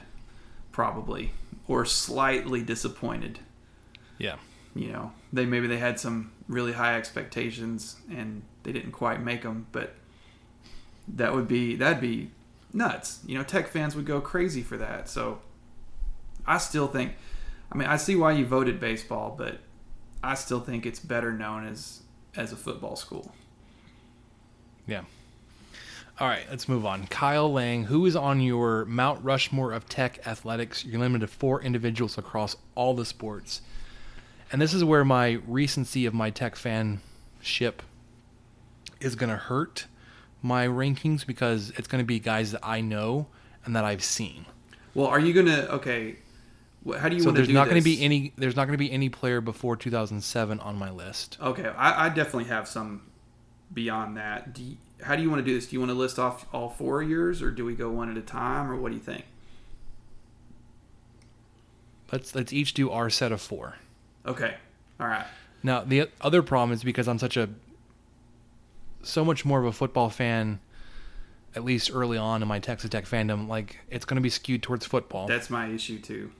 probably, 0.71 1.33
or 1.67 1.85
slightly 1.85 2.61
disappointed. 2.61 3.39
Yeah. 4.17 4.35
You 4.75 4.91
know, 4.91 5.11
they 5.31 5.45
maybe 5.45 5.67
they 5.67 5.77
had 5.77 5.99
some 5.99 6.31
really 6.47 6.73
high 6.73 6.95
expectations 6.95 7.97
and 8.09 8.43
they 8.63 8.71
didn't 8.71 8.91
quite 8.91 9.21
make 9.21 9.43
them, 9.43 9.67
but 9.71 9.95
that 11.07 11.33
would 11.33 11.47
be 11.47 11.75
that'd 11.75 12.01
be 12.01 12.31
nuts. 12.73 13.19
You 13.25 13.37
know, 13.37 13.43
Tech 13.43 13.67
fans 13.67 13.95
would 13.95 14.05
go 14.05 14.19
crazy 14.19 14.61
for 14.61 14.77
that. 14.77 15.09
So 15.09 15.39
I 16.45 16.57
still 16.57 16.87
think 16.87 17.13
I 17.73 17.77
mean, 17.77 17.87
I 17.87 17.97
see 17.97 18.15
why 18.15 18.33
you 18.33 18.45
voted 18.45 18.79
baseball, 18.79 19.33
but 19.35 19.57
I 20.23 20.35
still 20.35 20.59
think 20.59 20.85
it's 20.85 20.99
better 20.99 21.33
known 21.33 21.65
as 21.65 22.03
as 22.35 22.51
a 22.51 22.55
football 22.55 22.95
school. 22.95 23.33
Yeah. 24.87 25.03
All 26.19 26.27
right, 26.27 26.45
let's 26.49 26.69
move 26.69 26.85
on. 26.85 27.07
Kyle 27.07 27.51
Lang, 27.51 27.85
who 27.85 28.05
is 28.05 28.15
on 28.15 28.39
your 28.39 28.85
Mount 28.85 29.23
Rushmore 29.23 29.71
of 29.71 29.89
Tech 29.89 30.25
athletics? 30.27 30.85
You're 30.85 30.99
limited 30.99 31.25
to 31.25 31.33
four 31.33 31.61
individuals 31.63 32.19
across 32.19 32.55
all 32.75 32.93
the 32.93 33.05
sports. 33.05 33.61
And 34.51 34.61
this 34.61 34.75
is 34.75 34.83
where 34.83 35.03
my 35.03 35.39
recency 35.47 36.05
of 36.05 36.13
my 36.13 36.29
Tech 36.29 36.53
fanship 36.53 37.79
is 38.99 39.15
going 39.15 39.31
to 39.31 39.35
hurt 39.35 39.87
my 40.43 40.67
rankings 40.67 41.25
because 41.25 41.71
it's 41.71 41.87
going 41.87 42.03
to 42.03 42.05
be 42.05 42.19
guys 42.19 42.51
that 42.51 42.61
I 42.63 42.81
know 42.81 43.27
and 43.65 43.75
that 43.75 43.83
I've 43.85 44.03
seen. 44.03 44.45
Well, 44.93 45.07
are 45.07 45.19
you 45.19 45.33
gonna 45.33 45.67
okay? 45.71 46.17
How 46.97 47.07
do 47.09 47.15
you 47.15 47.21
So 47.21 47.27
want 47.27 47.37
to 47.37 47.39
there's 47.39 47.47
do 47.47 47.53
not 47.53 47.69
going 47.69 47.81
to 47.81 47.89
this? 47.89 47.97
be 47.97 48.03
any 48.03 48.33
there's 48.37 48.55
not 48.55 48.65
going 48.65 48.73
to 48.73 48.77
be 48.77 48.91
any 48.91 49.09
player 49.09 49.41
before 49.41 49.75
2007 49.77 50.59
on 50.59 50.75
my 50.75 50.91
list. 50.91 51.37
Okay, 51.41 51.65
I, 51.67 52.05
I 52.05 52.09
definitely 52.09 52.45
have 52.45 52.67
some 52.67 53.01
beyond 53.73 54.17
that. 54.17 54.53
Do 54.53 54.61
you, 54.61 54.77
how 55.01 55.15
do 55.15 55.21
you 55.23 55.29
want 55.29 55.39
to 55.39 55.45
do 55.45 55.55
this? 55.55 55.67
Do 55.67 55.75
you 55.75 55.79
want 55.79 55.91
to 55.91 55.97
list 55.97 56.19
off 56.19 56.45
all 56.53 56.69
four 56.69 57.01
years, 57.01 57.41
or 57.41 57.49
do 57.51 57.63
we 57.65 57.73
go 57.73 57.89
one 57.89 58.11
at 58.11 58.17
a 58.17 58.21
time, 58.21 58.69
or 58.69 58.75
what 58.75 58.89
do 58.89 58.95
you 58.95 59.01
think? 59.01 59.25
Let's 62.11 62.35
let's 62.35 62.53
each 62.53 62.73
do 62.73 62.91
our 62.91 63.09
set 63.09 63.31
of 63.31 63.41
4. 63.41 63.75
Okay, 64.25 64.55
all 64.99 65.07
right. 65.07 65.25
Now 65.63 65.81
the 65.81 66.09
other 66.21 66.43
problem 66.43 66.71
is 66.73 66.83
because 66.83 67.07
I'm 67.07 67.17
such 67.19 67.37
a 67.37 67.49
so 69.03 69.23
much 69.23 69.45
more 69.45 69.59
of 69.59 69.65
a 69.65 69.71
football 69.71 70.09
fan, 70.09 70.59
at 71.55 71.63
least 71.63 71.91
early 71.93 72.17
on 72.17 72.41
in 72.41 72.47
my 72.47 72.59
Texas 72.59 72.89
Tech 72.89 73.05
fandom. 73.05 73.47
Like 73.47 73.77
it's 73.89 74.05
going 74.05 74.15
to 74.15 74.21
be 74.21 74.29
skewed 74.29 74.63
towards 74.63 74.85
football. 74.85 75.27
That's 75.27 75.49
my 75.49 75.67
issue 75.67 75.99
too. 75.99 76.31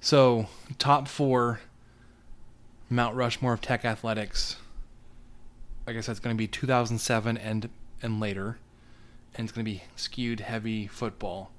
so 0.00 0.46
top 0.78 1.06
four, 1.08 1.60
Mount 2.90 3.14
Rushmore 3.16 3.52
of 3.52 3.60
Tech 3.60 3.84
athletics. 3.84 4.56
I 5.86 5.92
guess 5.92 6.06
that's 6.06 6.20
going 6.20 6.34
to 6.34 6.38
be 6.38 6.46
2007 6.46 7.36
and 7.36 7.68
and 8.02 8.20
later, 8.20 8.58
and 9.34 9.44
it's 9.44 9.52
going 9.52 9.64
to 9.64 9.70
be 9.70 9.82
skewed 9.96 10.40
heavy 10.40 10.86
football. 10.86 11.50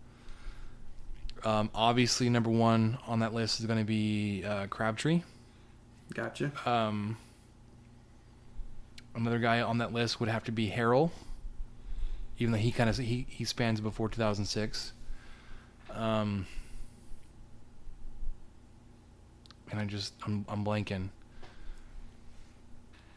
Um, 1.43 1.69
obviously, 1.75 2.29
number 2.29 2.49
one 2.49 2.97
on 3.05 3.19
that 3.19 3.33
list 3.33 3.59
is 3.59 3.65
going 3.65 3.79
to 3.79 3.85
be 3.85 4.43
uh, 4.45 4.67
Crabtree. 4.67 5.23
Gotcha. 6.13 6.51
Um, 6.69 7.17
another 9.15 9.39
guy 9.39 9.61
on 9.61 9.77
that 9.79 9.93
list 9.93 10.19
would 10.19 10.29
have 10.29 10.43
to 10.45 10.51
be 10.51 10.69
Harrell, 10.69 11.11
even 12.39 12.51
though 12.51 12.57
he 12.59 12.71
kind 12.71 12.89
of 12.89 12.97
he, 12.97 13.25
he 13.29 13.45
spans 13.45 13.81
before 13.81 14.09
2006. 14.09 14.93
Um, 15.91 16.47
and 19.71 19.79
I 19.79 19.85
just 19.85 20.13
I'm 20.25 20.45
I'm 20.47 20.63
blanking. 20.65 21.09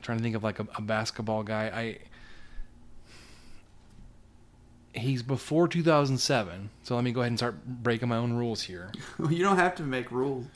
trying 0.02 0.18
to 0.18 0.22
think 0.22 0.36
of 0.36 0.44
like 0.44 0.58
a, 0.58 0.66
a 0.76 0.82
basketball 0.82 1.42
guy. 1.42 1.66
I 4.94 4.98
he's 4.98 5.22
before 5.22 5.68
2007, 5.68 6.70
so 6.82 6.94
let 6.94 7.04
me 7.04 7.12
go 7.12 7.20
ahead 7.20 7.30
and 7.30 7.38
start 7.38 7.64
breaking 7.66 8.08
my 8.08 8.16
own 8.16 8.32
rules 8.32 8.62
here 8.62 8.90
you 9.30 9.42
don't 9.42 9.58
have 9.58 9.74
to 9.76 9.82
make 9.82 10.10
rules. 10.10 10.46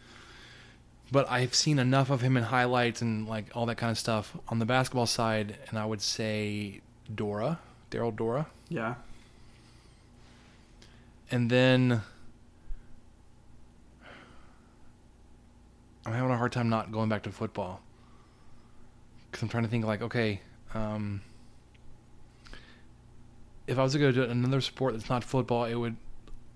But 1.13 1.29
I've 1.31 1.55
seen 1.55 1.79
enough 1.79 2.11
of 2.11 2.21
him 2.21 2.37
in 2.37 2.45
highlights 2.45 3.03
and 3.03 3.27
like 3.29 3.47
all 3.57 3.67
that 3.67 3.77
kind 3.77 3.91
of 3.91 3.99
stuff 3.99 4.37
on 4.49 4.59
the 4.59 4.65
basketball 4.67 5.07
side, 5.07 5.57
and 5.69 5.79
I 5.79 5.85
would 5.85 6.01
say 6.03 6.81
Dora, 7.15 7.59
Daryl 7.91 8.15
Dora, 8.15 8.47
Yeah. 8.69 8.95
and 11.31 11.51
then 11.51 12.03
I'm 16.07 16.13
having 16.13 16.31
a 16.31 16.37
hard 16.37 16.53
time 16.53 16.69
not 16.69 16.91
going 16.93 17.09
back 17.09 17.23
to 17.25 17.31
football 17.33 17.81
because 19.31 19.43
I'm 19.43 19.49
trying 19.49 19.65
to 19.65 19.69
think 19.69 19.85
like, 19.85 20.03
okay, 20.03 20.41
um, 20.75 21.21
if 23.67 23.79
I 23.79 23.83
was 23.83 23.93
to 23.93 23.99
go 23.99 24.11
to 24.11 24.29
another 24.29 24.61
sport 24.61 24.95
that's 24.95 25.09
not 25.11 25.23
football, 25.25 25.65
it 25.65 25.75
would. 25.75 25.97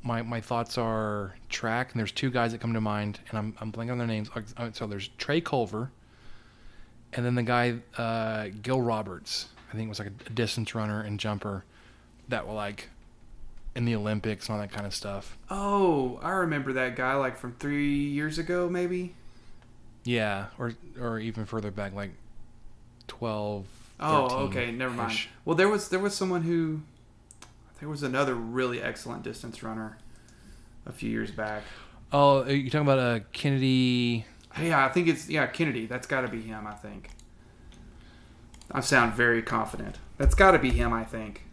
My, 0.05 0.23
my 0.23 0.41
thoughts 0.41 0.77
are 0.79 1.35
track, 1.49 1.93
and 1.93 1.99
there's 1.99 2.13
two 2.13 2.31
guys 2.31 2.53
that 2.53 2.61
come 2.61 2.75
to 2.75 2.81
mind, 2.81 3.19
and 3.31 3.39
I'm, 3.39 3.57
I'm 3.61 3.73
blanking 3.73 3.93
on 3.93 3.99
their 3.99 4.07
names. 4.07 4.31
Uh, 4.57 4.71
So 4.73 4.87
there's 4.87 5.09
Trey 5.19 5.41
Culver, 5.41 5.91
and 7.13 7.25
then 7.25 7.35
the 7.35 7.43
guy 7.43 7.77
uh, 7.97 8.49
Gil 8.63 8.81
Roberts. 8.83 9.47
I 9.73 9.77
think 9.77 9.89
was 9.89 9.99
like 9.99 10.09
a 10.09 10.31
distance 10.31 10.75
runner 10.75 11.01
and 11.01 11.19
jumper 11.19 11.65
that 12.29 12.47
were 12.47 12.55
like 12.55 12.91
in 13.75 13.87
the 13.87 13.95
Olympics 13.97 14.47
and 14.49 14.55
all 14.55 14.61
that 14.61 14.71
kind 14.71 14.87
of 14.87 14.95
stuff. 14.95 15.37
Oh, 15.51 16.21
I 16.23 16.31
remember 16.31 16.75
that 16.75 16.95
guy 16.95 17.15
like 17.15 17.37
from 17.37 17.55
three 17.59 17.97
years 17.97 18.39
ago, 18.39 18.69
maybe. 18.69 19.15
Yeah, 20.05 20.47
or 20.59 20.75
or 21.01 21.19
even 21.19 21.45
further 21.47 21.71
back, 21.71 21.95
like 21.95 22.11
12. 23.09 23.67
Oh, 24.01 24.27
okay, 24.47 24.71
never 24.71 24.93
mind. 24.95 25.19
Well, 25.45 25.57
there 25.57 25.69
was 25.69 25.89
there 25.89 25.99
was 25.99 26.15
someone 26.15 26.43
who 26.43 26.83
there 27.85 27.91
was 27.91 28.03
another 28.03 28.35
really 28.35 28.81
excellent 28.81 29.23
distance 29.23 29.63
runner 29.63 29.99
a 30.87 30.93
few 30.93 31.11
years 31.11 31.31
back. 31.31 31.63
Oh, 32.15 32.43
you're 32.47 32.57
you 32.57 32.71
talking 32.71 32.87
about 32.87 32.99
uh, 32.99 33.21
Kennedy? 33.35 34.25
Yeah, 34.59 34.87
I 34.87 34.89
think 34.89 35.07
it's 35.07 35.29
yeah 35.29 35.47
Kennedy. 35.47 35.85
That's 35.85 36.07
got 36.07 36.23
to 36.23 36.29
be 36.29 36.41
him. 36.41 36.67
I 36.67 36.73
think. 36.73 37.11
I 38.71 38.81
sound 38.81 39.13
very 39.13 39.43
confident. 39.43 39.99
That's 40.17 40.35
got 40.35 40.53
to 40.53 40.59
be 40.59 40.71
him. 40.71 40.95
I 40.95 41.05
think. 41.05 41.45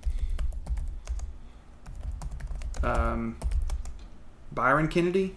Um, 2.81 3.35
Byron 4.53 4.87
Kennedy, 4.87 5.35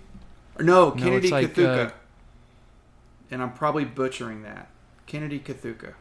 or 0.60 0.64
no, 0.64 0.92
Kennedy 0.92 1.26
it's 1.26 1.32
like, 1.32 1.54
Kithuka. 1.54 1.88
uh, 1.88 1.90
and 3.32 3.42
I'm 3.42 3.52
probably 3.52 3.84
butchering 3.84 4.44
that. 4.44 4.68
Kennedy 5.06 5.40
Kithuka. 5.40 5.94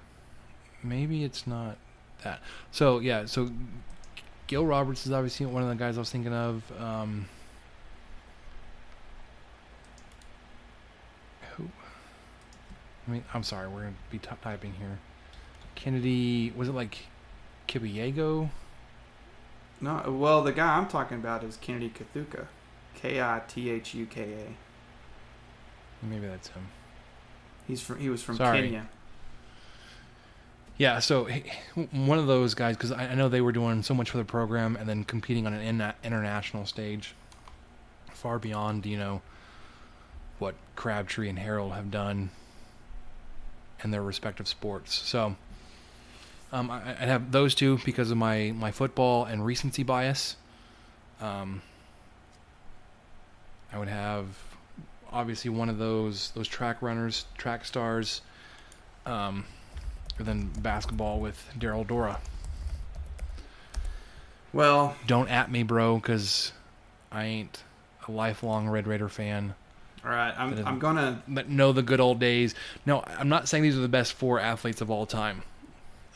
Maybe 0.83 1.23
it's 1.23 1.47
not 1.47 1.77
that. 2.23 2.41
So 2.69 2.99
yeah, 2.99 3.25
so 3.25 3.49
Gil 4.53 4.67
Roberts 4.67 5.07
is 5.07 5.11
obviously 5.11 5.47
one 5.47 5.63
of 5.63 5.69
the 5.69 5.73
guys 5.73 5.97
I 5.97 6.01
was 6.01 6.11
thinking 6.11 6.31
of. 6.31 6.61
Um, 6.79 7.27
who? 11.57 11.63
I 13.07 13.11
mean, 13.11 13.23
I'm 13.33 13.41
sorry, 13.41 13.67
we're 13.67 13.79
gonna 13.79 13.95
be 14.11 14.19
t- 14.19 14.29
typing 14.43 14.73
here. 14.73 14.99
Kennedy 15.73 16.53
was 16.55 16.69
it 16.69 16.73
like 16.73 16.99
Kibiego? 17.67 18.51
No, 19.81 20.03
well, 20.19 20.43
the 20.43 20.51
guy 20.51 20.77
I'm 20.77 20.87
talking 20.87 21.17
about 21.17 21.43
is 21.43 21.57
Kennedy 21.57 21.89
Kithuka, 21.89 22.45
K 22.93 23.19
I 23.23 23.41
T 23.47 23.71
H 23.71 23.95
U 23.95 24.05
K 24.05 24.21
A. 24.21 26.05
Maybe 26.05 26.27
that's 26.27 26.49
him. 26.49 26.67
He's 27.67 27.81
from 27.81 27.97
he 27.97 28.07
was 28.07 28.21
from 28.21 28.37
Sorry. 28.37 28.61
Kenya. 28.61 28.87
Yeah, 30.77 30.99
so 30.99 31.29
one 31.91 32.17
of 32.17 32.25
those 32.25 32.55
guys, 32.55 32.75
because 32.75 32.91
I, 32.91 33.13
know 33.13 33.29
they 33.29 33.41
were 33.41 33.51
doing 33.51 33.83
so 33.83 33.93
much 33.93 34.09
for 34.09 34.17
the 34.17 34.25
program 34.25 34.75
and 34.75 34.89
then 34.89 35.03
competing 35.03 35.45
on 35.45 35.53
an 35.53 35.93
international 36.03 36.65
stage, 36.65 37.13
far 38.11 38.39
beyond 38.39 38.85
you 38.85 38.97
know 38.97 39.21
what 40.39 40.55
Crabtree 40.75 41.29
and 41.29 41.37
Harrell 41.37 41.75
have 41.75 41.91
done 41.91 42.31
in 43.83 43.91
their 43.91 44.01
respective 44.01 44.47
sports. 44.47 44.93
So 44.93 45.35
um, 46.51 46.71
I, 46.71 46.91
I 46.91 47.05
have 47.05 47.31
those 47.31 47.53
two 47.53 47.79
because 47.85 48.09
of 48.09 48.17
my 48.17 48.51
my 48.55 48.71
football 48.71 49.25
and 49.25 49.45
recency 49.45 49.83
bias. 49.83 50.37
Um, 51.21 51.61
I 53.71 53.77
would 53.77 53.87
have 53.89 54.25
obviously 55.11 55.49
one 55.51 55.69
of 55.69 55.77
those 55.77 56.31
those 56.31 56.47
track 56.47 56.81
runners, 56.81 57.25
track 57.37 57.63
stars. 57.63 58.21
Um, 59.05 59.45
and 60.17 60.27
then 60.27 60.51
basketball 60.59 61.19
with 61.19 61.49
Daryl 61.57 61.85
Dora. 61.85 62.19
Well, 64.51 64.95
Don't 65.07 65.29
at 65.29 65.51
me, 65.51 65.63
bro, 65.63 65.95
because 65.97 66.51
I 67.11 67.23
ain't 67.25 67.63
a 68.07 68.11
lifelong 68.11 68.69
Red 68.69 68.85
Raider 68.87 69.09
fan. 69.09 69.55
all 70.05 70.11
right, 70.11 70.33
I'm 70.37 70.65
I'm 70.67 70.79
gonna 70.79 71.23
But 71.27 71.49
know 71.49 71.71
the 71.71 71.81
good 71.81 71.99
old 71.99 72.19
days. 72.19 72.53
No, 72.85 73.03
I'm 73.07 73.29
not 73.29 73.47
saying 73.47 73.63
these 73.63 73.77
are 73.77 73.81
the 73.81 73.87
best 73.87 74.13
four 74.13 74.39
athletes 74.39 74.81
of 74.81 74.91
all 74.91 75.05
time. 75.05 75.41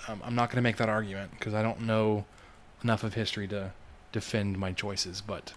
Um, 0.07 0.21
I'm 0.23 0.35
not 0.35 0.49
going 0.49 0.57
to 0.57 0.61
make 0.61 0.77
that 0.77 0.87
argument 0.89 1.31
because 1.31 1.53
I 1.53 1.61
don't 1.63 1.81
know 1.81 2.25
enough 2.83 3.03
of 3.03 3.15
history 3.15 3.47
to 3.49 3.71
defend 4.11 4.57
my 4.59 4.71
choices. 4.71 5.21
But 5.21 5.53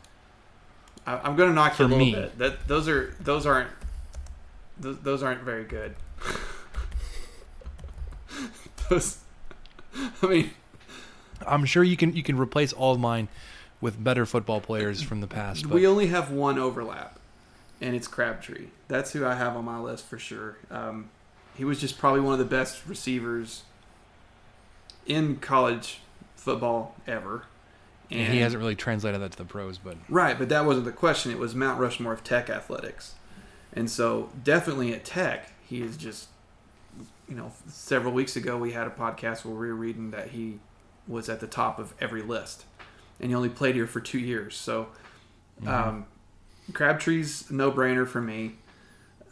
I- 1.07 1.19
I'm 1.19 1.37
gonna 1.37 1.53
knock 1.53 1.79
you 1.79 1.85
a 1.85 1.89
For 1.89 1.95
little 1.95 1.99
me. 1.99 2.13
bit. 2.15 2.39
That 2.39 2.67
those 2.67 2.89
are 2.89 3.15
those 3.21 3.45
aren't 3.47 3.71
those, 4.79 4.99
those 5.01 5.23
aren't 5.23 5.43
very 5.43 5.65
good. 5.65 5.95
those, 8.91 9.19
I 10.23 10.27
mean, 10.27 10.51
I'm 11.47 11.65
sure 11.65 11.83
you 11.83 11.97
can 11.97 12.15
you 12.15 12.23
can 12.23 12.37
replace 12.39 12.73
all 12.73 12.93
of 12.93 13.01
mine 13.01 13.29
with 13.81 14.03
better 14.03 14.27
football 14.27 14.61
players 14.61 15.01
from 15.03 15.21
the 15.23 15.27
past. 15.27 15.63
But 15.63 15.75
we 15.75 15.87
only 15.87 16.09
have 16.09 16.31
one 16.31 16.59
overlap, 16.59 17.19
and 17.81 17.97
it's 17.97 18.07
Crabtree. 18.07 18.67
That's 18.89 19.13
who 19.13 19.25
I 19.25 19.35
have 19.35 19.57
on 19.57 19.65
my 19.65 19.79
list 19.79 20.05
for 20.07 20.19
sure. 20.19 20.59
Um, 20.71 21.09
he 21.57 21.65
was 21.65 21.81
just 21.81 21.99
probably 21.99 22.21
one 22.21 22.35
of 22.35 22.39
the 22.39 22.45
best 22.45 22.87
receivers 22.87 23.63
in 25.07 25.37
college 25.37 26.01
football 26.37 26.95
ever. 27.07 27.45
and 28.11 28.33
he 28.33 28.41
hasn't 28.41 28.61
really 28.61 28.77
translated 28.77 29.21
that 29.21 29.33
to 29.33 29.39
the 29.39 29.45
pros. 29.45 29.79
But 29.79 29.97
Right, 30.09 30.39
but 30.39 30.49
that 30.51 30.65
wasn't 30.65 30.87
the 30.87 30.93
question. 30.93 31.33
It 31.33 31.39
was 31.39 31.55
Mount 31.55 31.81
Rushmore 31.81 32.13
of 32.13 32.23
Tech 32.25 32.51
athletics. 32.51 33.15
And 33.73 33.89
so, 33.89 34.31
definitely 34.43 34.93
at 34.93 35.05
Tech, 35.05 35.53
he 35.65 35.81
is 35.81 35.97
just, 35.97 36.29
you 37.31 37.37
know, 37.37 37.53
several 37.69 38.13
weeks 38.13 38.37
ago 38.37 38.59
we 38.59 38.73
had 38.73 38.87
a 38.87 38.91
podcast 38.91 39.45
where 39.45 39.55
we 39.55 39.69
were 39.69 39.75
reading 39.75 40.11
that 40.11 40.31
he 40.31 40.59
was 41.07 41.29
at 41.29 41.41
the 41.41 41.47
top 41.47 41.79
of 41.79 41.95
every 42.01 42.23
list. 42.23 42.65
And 43.21 43.31
he 43.31 43.35
only 43.35 43.49
played 43.49 43.75
here 43.77 43.87
for 43.87 44.01
two 44.01 44.19
years. 44.19 44.57
So, 44.57 44.89
um, 45.67 46.07
Crabtree's 46.73 47.51
no 47.51 47.71
brainer 47.71 48.07
for 48.07 48.21
me. 48.21 48.57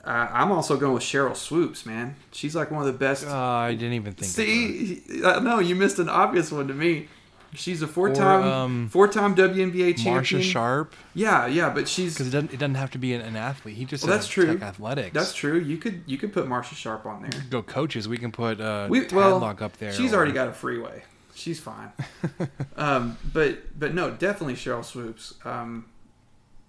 Uh, 0.04 0.28
I'm 0.30 0.52
also 0.52 0.76
going 0.76 0.94
with 0.94 1.02
Sheryl 1.02 1.34
Swoopes, 1.36 1.84
man. 1.84 2.16
She's 2.32 2.54
like 2.54 2.70
one 2.70 2.80
of 2.80 2.86
the 2.86 2.98
best. 2.98 3.26
uh, 3.26 3.36
I 3.36 3.74
didn't 3.74 3.94
even 3.94 4.12
think. 4.14 4.30
See, 4.30 5.02
no, 5.08 5.58
you 5.58 5.74
missed 5.74 5.98
an 5.98 6.08
obvious 6.08 6.52
one 6.52 6.68
to 6.68 6.74
me. 6.74 7.08
She's 7.54 7.80
a 7.82 7.86
four-time, 7.86 8.42
um, 8.42 8.88
four-time 8.88 9.34
WNBA 9.34 9.96
champion. 9.96 10.22
Marsha 10.22 10.42
Sharp, 10.42 10.94
Yeah, 11.14 11.46
yeah, 11.46 11.70
but 11.70 11.88
she's 11.88 12.14
because 12.14 12.28
it 12.28 12.30
doesn't 12.30 12.52
it 12.52 12.58
doesn't 12.58 12.74
have 12.74 12.90
to 12.92 12.98
be 12.98 13.14
an, 13.14 13.22
an 13.22 13.36
athlete. 13.36 13.76
He 13.76 13.84
just 13.84 14.04
Well, 14.04 14.12
that's 14.14 14.28
true. 14.28 14.58
Athletics. 14.60 15.14
That's 15.14 15.32
true. 15.32 15.58
You 15.58 15.78
could 15.78 16.02
you 16.06 16.18
could 16.18 16.32
put 16.32 16.46
Marsha 16.46 16.74
Sharp 16.74 17.06
on 17.06 17.22
there. 17.22 17.42
Go 17.50 17.62
coaches. 17.62 18.06
We 18.06 18.18
can 18.18 18.32
put 18.32 18.60
uh, 18.60 18.86
We 18.90 19.06
well, 19.06 19.40
Tadlock 19.40 19.62
up 19.62 19.76
there. 19.78 19.92
she's 19.92 20.12
or- 20.12 20.16
already 20.16 20.32
got 20.32 20.48
a 20.48 20.52
freeway. 20.52 21.02
She's 21.34 21.60
fine. 21.60 21.92
um, 22.76 23.16
but 23.32 23.78
but 23.78 23.94
no, 23.94 24.10
definitely 24.10 24.54
Sheryl 24.54 24.84
Swoopes. 24.84 25.34
Um, 25.44 25.86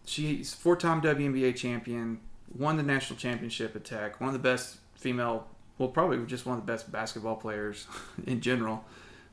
she's 0.05 0.53
four-time 0.53 1.01
WNBA 1.01 1.55
champion, 1.55 2.19
won 2.55 2.77
the 2.77 2.83
national 2.83 3.17
championship 3.19 3.75
at 3.75 3.83
Tech. 3.83 4.19
One 4.21 4.27
of 4.29 4.33
the 4.33 4.39
best 4.39 4.77
female, 4.95 5.47
well, 5.77 5.89
probably 5.89 6.23
just 6.25 6.45
one 6.45 6.57
of 6.57 6.65
the 6.65 6.71
best 6.71 6.91
basketball 6.91 7.35
players 7.35 7.87
in 8.27 8.41
general, 8.41 8.85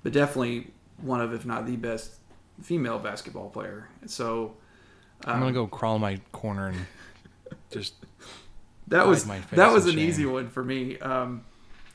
but 0.02 0.12
definitely 0.12 0.72
one 1.00 1.20
of, 1.20 1.32
if 1.32 1.44
not 1.46 1.66
the 1.66 1.76
best, 1.76 2.12
female 2.62 2.98
basketball 2.98 3.50
player. 3.50 3.88
So 4.06 4.54
I'm 5.24 5.35
um, 5.35 5.40
gonna 5.40 5.52
go 5.52 5.66
crawl 5.66 5.96
in 5.96 6.00
my 6.02 6.20
corner 6.32 6.68
and 6.68 6.87
just 7.70 7.94
That 8.88 9.06
was 9.06 9.24
that 9.24 9.72
was 9.72 9.87
an 9.87 9.92
shame. 9.92 9.98
easy 10.00 10.26
one 10.26 10.48
for 10.48 10.64
me. 10.64 10.98
Um, 10.98 11.44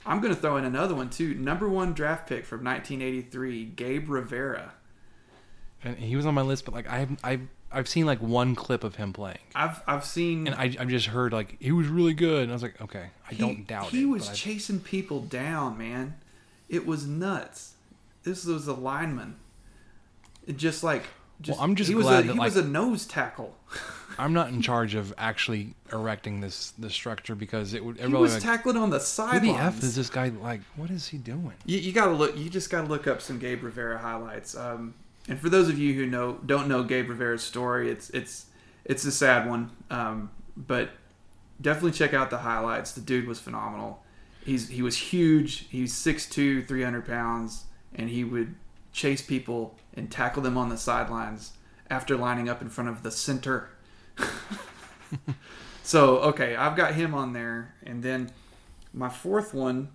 I'm 0.06 0.20
going 0.20 0.34
to 0.34 0.40
throw 0.40 0.58
in 0.58 0.66
another 0.66 0.96
one 0.96 1.10
too. 1.10 1.36
Number 1.36 1.70
one 1.70 1.94
draft 1.94 2.28
pick 2.28 2.46
from 2.46 2.64
1983, 2.64 3.66
Gabe 3.66 4.10
Rivera. 4.10 4.74
and 5.84 5.96
he 5.98 6.16
was 6.16 6.26
on 6.26 6.34
my 6.34 6.42
list, 6.42 6.66
but 6.66 6.74
like 6.74 6.88
I've 6.90 7.12
I've 7.24 7.42
I've 7.72 7.88
seen 7.88 8.06
like 8.06 8.20
one 8.20 8.56
clip 8.56 8.84
of 8.84 8.96
him 8.96 9.14
playing, 9.14 9.38
I've 9.56 9.82
I've 9.88 10.04
seen. 10.06 10.48
and 10.48 10.56
I 10.56 10.76
I've 10.80 10.90
just 10.90 11.08
heard 11.08 11.34
like 11.34 11.56
he 11.60 11.72
was 11.72 11.88
really 11.88 12.14
good, 12.14 12.44
and 12.44 12.52
I 12.52 12.54
was 12.54 12.64
like, 12.64 12.82
okay, 12.82 13.12
I 13.30 13.34
he, 13.34 13.38
don't 13.38 13.68
doubt 13.68 13.90
he 13.90 13.98
it. 13.98 14.00
He 14.02 14.06
was 14.06 14.30
chasing 14.30 14.80
people 14.80 15.22
down, 15.22 15.78
man. 15.78 16.16
It 16.68 16.86
was 16.86 17.06
nuts. 17.06 17.71
This 18.24 18.46
was 18.46 18.68
a 18.68 18.74
lineman. 18.74 19.38
It 20.46 20.58
just 20.58 20.84
like. 20.84 21.06
Just, 21.42 21.60
I'm 21.60 21.76
just 21.76 21.90
he 21.90 21.96
was 21.96 22.06
glad 22.06 22.26
a, 22.26 22.28
that, 22.28 22.34
he 22.34 22.40
was 22.40 22.56
a 22.56 22.64
nose 22.64 23.06
tackle. 23.06 23.56
I'm 24.20 24.34
not 24.34 24.50
in 24.50 24.62
charge 24.62 24.94
of 24.94 25.14
actually 25.18 25.74
erecting 25.92 26.42
this 26.42 26.72
this 26.78 26.94
structure 26.94 27.34
because 27.34 27.74
it 27.74 27.84
would 27.84 28.00
He 28.00 28.06
was 28.08 28.34
like, 28.34 28.44
tackling 28.44 28.78
on 28.78 28.92
the 28.92 29.00
sidelines. 29.00 29.48
who 29.48 29.54
the 29.54 29.60
f 29.60 29.84
is 29.84 29.96
this 29.96 30.10
guy 30.10 30.30
like? 30.30 30.62
What 30.76 30.92
is 30.92 31.08
he 31.08 31.18
doing? 31.18 31.54
You, 31.66 31.80
you 31.80 31.92
gotta 31.92 32.12
look. 32.12 32.38
You 32.38 32.50
just 32.50 32.70
gotta 32.70 32.88
look 32.88 33.08
up 33.08 33.22
some 33.22 33.40
Gabe 33.40 33.64
Rivera 33.64 33.98
highlights. 33.98 34.56
Um, 34.56 34.94
and 35.28 35.40
for 35.40 35.50
those 35.50 35.70
of 35.70 35.80
you 35.80 35.94
who 35.94 36.06
know 36.06 36.40
don't 36.46 36.68
know 36.68 36.84
Gabe 36.84 37.10
Rivera's 37.10 37.44
story, 37.44 37.90
it's 37.90 38.12
it's 38.12 38.46
it's 38.86 39.06
a 39.06 39.12
sad 39.12 39.50
one. 39.50 39.72
Um, 39.90 40.30
but 40.56 40.92
definitely 41.60 41.92
check 41.92 42.14
out 42.14 42.30
the 42.30 42.40
highlights. 42.40 42.92
The 42.92 43.02
dude 43.02 43.28
was 43.28 43.40
phenomenal. 43.40 44.04
He's 44.44 44.70
he 44.70 44.82
was 44.82 44.98
huge. 44.98 45.68
He's 45.70 45.94
6'2", 45.94 46.68
300 46.68 47.06
pounds, 47.06 47.66
and 47.96 48.10
he 48.10 48.24
would 48.24 48.56
chase 48.92 49.22
people 49.22 49.76
and 49.94 50.12
tackle 50.12 50.42
them 50.42 50.58
on 50.58 50.70
the 50.70 50.78
sidelines 50.78 51.54
after 51.90 52.16
lining 52.16 52.50
up 52.50 52.62
in 52.62 52.70
front 52.70 52.90
of 52.90 53.04
the 53.04 53.12
center. 53.12 53.70
so 55.84 56.20
okay, 56.20 56.56
I've 56.56 56.76
got 56.76 56.94
him 56.94 57.14
on 57.14 57.34
there, 57.34 57.76
and 57.84 58.02
then 58.04 58.32
my 58.94 59.10
fourth 59.10 59.54
one. 59.54 59.90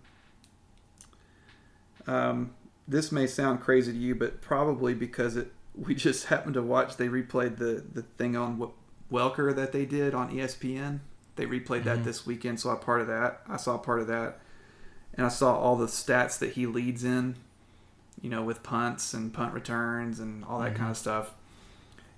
Um, 2.07 2.55
this 2.87 3.11
may 3.11 3.27
sound 3.27 3.61
crazy 3.61 3.91
to 3.93 3.99
you, 3.99 4.15
but 4.15 4.41
probably 4.41 4.95
because 4.95 5.37
it 5.37 5.53
we 5.75 5.95
just 5.95 6.27
happened 6.27 6.55
to 6.55 6.63
watch. 6.63 6.97
They 6.97 7.09
replayed 7.09 7.57
the 7.57 7.85
the 7.93 8.03
thing 8.03 8.37
on 8.37 8.59
Wel- 8.59 8.75
Welker 9.11 9.55
that 9.55 9.73
they 9.73 9.85
did 9.85 10.15
on 10.15 10.31
ESPN. 10.31 11.01
They 11.37 11.47
replayed 11.47 11.85
that 11.85 12.03
this 12.03 12.25
weekend, 12.25 12.61
so 12.61 12.71
I 12.71 12.77
part 12.77 13.03
of 13.03 13.09
that. 13.09 13.43
I 13.47 13.59
saw 13.59 13.77
part 13.77 14.01
of 14.01 14.07
that, 14.07 14.39
and 15.13 15.27
I 15.27 15.29
saw 15.29 15.55
all 15.55 15.77
the 15.77 15.87
stats 15.87 16.39
that 16.39 16.53
he 16.53 16.67
leads 16.67 17.05
in. 17.05 17.37
You 18.21 18.31
know, 18.31 18.43
with 18.43 18.63
punts 18.63 19.15
and 19.15 19.33
punt 19.33 19.53
returns 19.53 20.21
and 20.21 20.45
all 20.45 20.61
that 20.61 20.69
kind 20.69 20.79
mm-hmm. 20.79 20.91
of 20.91 20.97
stuff. 20.97 21.35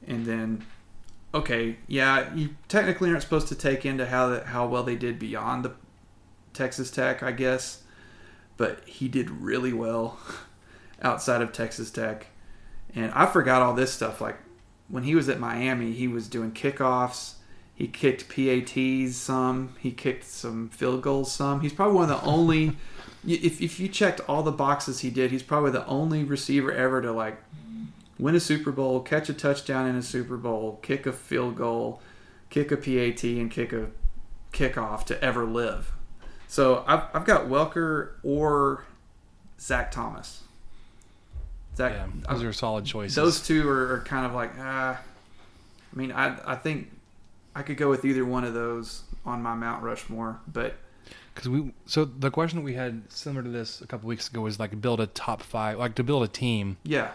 And 0.07 0.25
then, 0.25 0.65
okay, 1.35 1.77
yeah, 1.87 2.33
you 2.35 2.51
technically 2.69 3.11
aren't 3.11 3.23
supposed 3.23 3.49
to 3.49 3.55
take 3.55 3.85
into 3.85 4.07
how 4.07 4.29
that 4.29 4.47
how 4.47 4.67
well 4.67 4.85
they 4.85 4.97
did 4.97 5.19
beyond 5.19 5.65
the 5.65 5.73
Texas 6.55 6.91
Tech, 6.91 7.23
I 7.23 7.33
guess. 7.33 7.83
but 8.57 8.81
he 8.89 9.09
did 9.09 9.31
really 9.31 9.73
well 9.73 10.19
outside 11.03 11.43
of 11.43 11.53
Texas 11.53 11.91
Tech. 11.91 12.27
And 12.95 13.13
I 13.13 13.27
forgot 13.27 13.63
all 13.63 13.75
this 13.75 13.93
stuff. 13.93 14.21
Like 14.21 14.37
when 14.89 15.05
he 15.05 15.15
was 15.15 15.29
at 15.29 15.39
Miami, 15.39 15.93
he 15.93 16.09
was 16.09 16.29
doing 16.29 16.53
kickoffs. 16.53 17.35
He 17.75 17.87
kicked 17.87 18.29
PATs 18.29 19.17
some. 19.17 19.77
He 19.79 19.93
kicked 19.93 20.25
some 20.25 20.69
field 20.71 21.03
goals 21.03 21.31
some. 21.31 21.61
He's 21.61 21.73
probably 21.73 21.95
one 21.95 22.11
of 22.11 22.21
the 22.21 22.27
only. 22.27 22.77
If, 23.27 23.61
if 23.61 23.81
you 23.81 23.89
checked 23.89 24.21
all 24.29 24.43
the 24.43 24.53
boxes 24.53 25.01
he 25.01 25.11
did, 25.11 25.31
he's 25.31 25.43
probably 25.43 25.71
the 25.73 25.87
only 25.87 26.25
receiver 26.25 26.73
ever 26.73 27.03
to 27.03 27.13
like 27.13 27.43
win 28.19 28.35
a 28.35 28.41
Super 28.41 28.73
Bowl, 28.73 29.01
catch 29.01 29.29
a 29.29 29.35
touchdown 29.35 29.87
in 29.87 29.97
a 29.97 30.03
Super 30.03 30.37
Bowl, 30.37 30.79
kick 30.83 31.07
a 31.07 31.13
field 31.13 31.57
goal, 31.57 32.01
kick 32.51 32.71
a 32.71 32.77
PAT, 32.77 33.23
and 33.25 33.51
kick 33.51 33.73
a 33.73 33.91
kickoff 34.53 35.05
to 35.07 35.23
ever 35.23 35.45
live. 35.45 35.93
So 36.47 36.85
I've, 36.87 37.03
I've 37.13 37.25
got 37.25 37.47
Welker 37.47 38.13
or 38.23 38.85
Zach 39.61 39.91
Thomas. 39.91 40.43
Zach, 41.77 41.93
Yeah, 41.93 42.07
those 42.29 42.43
are 42.43 42.53
solid 42.53 42.85
choices. 42.87 43.15
those 43.15 43.47
two 43.47 43.69
are, 43.69 43.95
are 43.95 44.01
kind 44.01 44.27
of 44.27 44.33
like 44.35 44.53
ah. 44.59 44.99
I 45.93 45.97
mean, 45.97 46.13
I 46.13 46.37
I 46.47 46.55
think 46.57 46.91
I 47.55 47.63
could 47.63 47.77
go 47.77 47.89
with 47.89 48.05
either 48.05 48.25
one 48.25 48.45
of 48.45 48.55
those 48.55 49.03
on 49.25 49.43
my 49.43 49.55
Mount 49.55 49.83
Rushmore, 49.83 50.41
but 50.53 50.75
Because 51.35 51.49
we, 51.49 51.73
so 51.87 52.05
the 52.05 52.31
question 52.31 52.63
we 52.65 52.75
had 52.75 53.03
similar 53.09 53.43
to 53.45 53.49
this 53.49 53.81
a 53.81 53.87
couple 53.87 54.09
weeks 54.09 54.29
ago 54.29 54.41
was 54.41 54.59
like 54.59 54.81
build 54.81 55.01
a 55.01 55.07
top 55.07 55.43
five, 55.43 55.79
like 55.79 55.95
to 55.97 56.03
build 56.03 56.23
a 56.25 56.29
team, 56.29 56.79
yeah, 56.83 57.13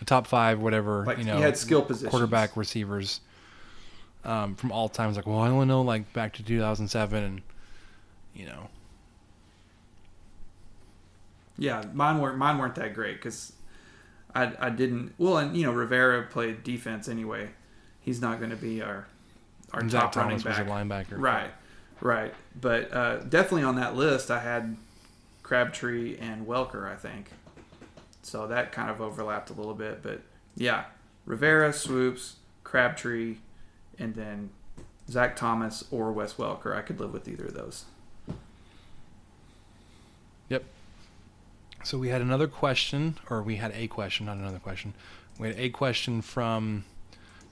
a 0.00 0.04
top 0.04 0.26
five, 0.26 0.60
whatever 0.60 1.04
Like, 1.04 1.18
you 1.18 1.24
you 1.24 1.32
know, 1.32 1.38
had 1.40 1.56
skill 1.56 1.82
positions. 1.82 2.10
quarterback, 2.10 2.56
receivers, 2.56 3.20
um, 4.24 4.54
from 4.54 4.70
all 4.70 4.88
times. 4.88 5.16
Like, 5.16 5.26
well, 5.26 5.40
I 5.40 5.48
only 5.48 5.66
know 5.66 5.82
like 5.82 6.12
back 6.12 6.32
to 6.34 6.42
2007, 6.44 7.24
and 7.24 7.42
you 8.34 8.46
know, 8.46 8.68
yeah, 11.58 11.82
mine 11.92 12.20
weren't 12.20 12.38
mine 12.38 12.58
weren't 12.58 12.74
that 12.76 12.94
great 12.94 13.16
because 13.16 13.52
I 14.34 14.52
I 14.60 14.70
didn't 14.70 15.14
well, 15.18 15.38
and 15.38 15.56
you 15.56 15.64
know 15.66 15.72
Rivera 15.72 16.22
played 16.24 16.62
defense 16.62 17.08
anyway. 17.08 17.50
He's 18.00 18.20
not 18.20 18.38
going 18.38 18.50
to 18.50 18.56
be 18.56 18.82
our 18.82 19.06
our 19.72 19.80
and 19.80 19.90
top 19.90 20.14
Zach 20.14 20.22
running 20.24 20.38
Thomas 20.38 20.58
back. 20.58 20.66
linebacker, 20.68 21.18
Right, 21.18 21.50
right. 22.00 22.34
But 22.60 22.92
uh, 22.92 23.16
definitely 23.20 23.64
on 23.64 23.76
that 23.76 23.96
list, 23.96 24.30
I 24.30 24.40
had 24.40 24.76
Crabtree 25.42 26.16
and 26.18 26.46
Welker. 26.46 26.90
I 26.90 26.96
think 26.96 27.30
so. 28.22 28.46
That 28.46 28.72
kind 28.72 28.90
of 28.90 29.00
overlapped 29.00 29.50
a 29.50 29.52
little 29.52 29.74
bit, 29.74 30.02
but 30.02 30.20
yeah, 30.56 30.84
Rivera, 31.24 31.72
Swoopes, 31.72 32.36
Crabtree, 32.64 33.36
and 33.98 34.14
then 34.14 34.50
Zach 35.08 35.36
Thomas 35.36 35.84
or 35.90 36.12
Wes 36.12 36.34
Welker. 36.34 36.74
I 36.76 36.82
could 36.82 36.98
live 36.98 37.12
with 37.12 37.28
either 37.28 37.46
of 37.46 37.54
those. 37.54 37.84
Yep. 40.48 40.64
So 41.84 41.98
we 41.98 42.08
had 42.08 42.20
another 42.20 42.48
question, 42.48 43.18
or 43.30 43.42
we 43.42 43.56
had 43.56 43.72
a 43.74 43.86
question, 43.86 44.26
not 44.26 44.36
another 44.36 44.58
question. 44.58 44.94
We 45.38 45.48
had 45.48 45.58
a 45.58 45.68
question 45.68 46.22
from 46.22 46.84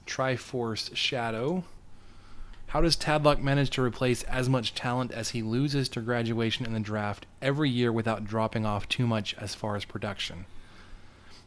Triforce 0.05 0.95
Shadow. 0.95 1.63
How 2.75 2.81
does 2.81 2.97
Tadlock 2.97 3.41
manage 3.41 3.69
to 3.69 3.81
replace 3.81 4.23
as 4.23 4.49
much 4.49 4.75
talent 4.75 5.13
as 5.13 5.29
he 5.29 5.41
loses 5.41 5.87
to 5.87 6.01
graduation 6.01 6.65
in 6.65 6.73
the 6.73 6.81
draft 6.81 7.25
every 7.41 7.69
year 7.69 7.89
without 7.89 8.25
dropping 8.25 8.65
off 8.65 8.89
too 8.89 9.07
much 9.07 9.33
as 9.35 9.55
far 9.55 9.77
as 9.77 9.85
production? 9.85 10.45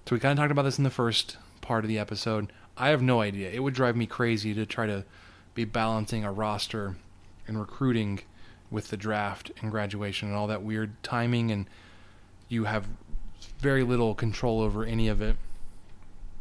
So 0.06 0.16
we 0.16 0.20
kind 0.20 0.32
of 0.32 0.42
talked 0.42 0.52
about 0.52 0.62
this 0.62 0.78
in 0.78 0.84
the 0.84 0.90
first 0.90 1.36
part 1.60 1.84
of 1.84 1.88
the 1.88 1.98
episode. 1.98 2.50
I 2.78 2.88
have 2.88 3.02
no 3.02 3.20
idea. 3.20 3.50
It 3.50 3.62
would 3.62 3.74
drive 3.74 3.94
me 3.94 4.06
crazy 4.06 4.54
to 4.54 4.64
try 4.64 4.86
to 4.86 5.04
be 5.52 5.66
balancing 5.66 6.24
a 6.24 6.32
roster 6.32 6.96
and 7.46 7.60
recruiting 7.60 8.20
with 8.70 8.88
the 8.88 8.96
draft 8.96 9.50
and 9.60 9.70
graduation 9.70 10.28
and 10.28 10.36
all 10.38 10.46
that 10.46 10.62
weird 10.62 10.94
timing 11.02 11.50
and 11.50 11.66
you 12.48 12.64
have 12.64 12.86
very 13.58 13.82
little 13.82 14.14
control 14.14 14.62
over 14.62 14.82
any 14.82 15.08
of 15.08 15.20
it 15.20 15.36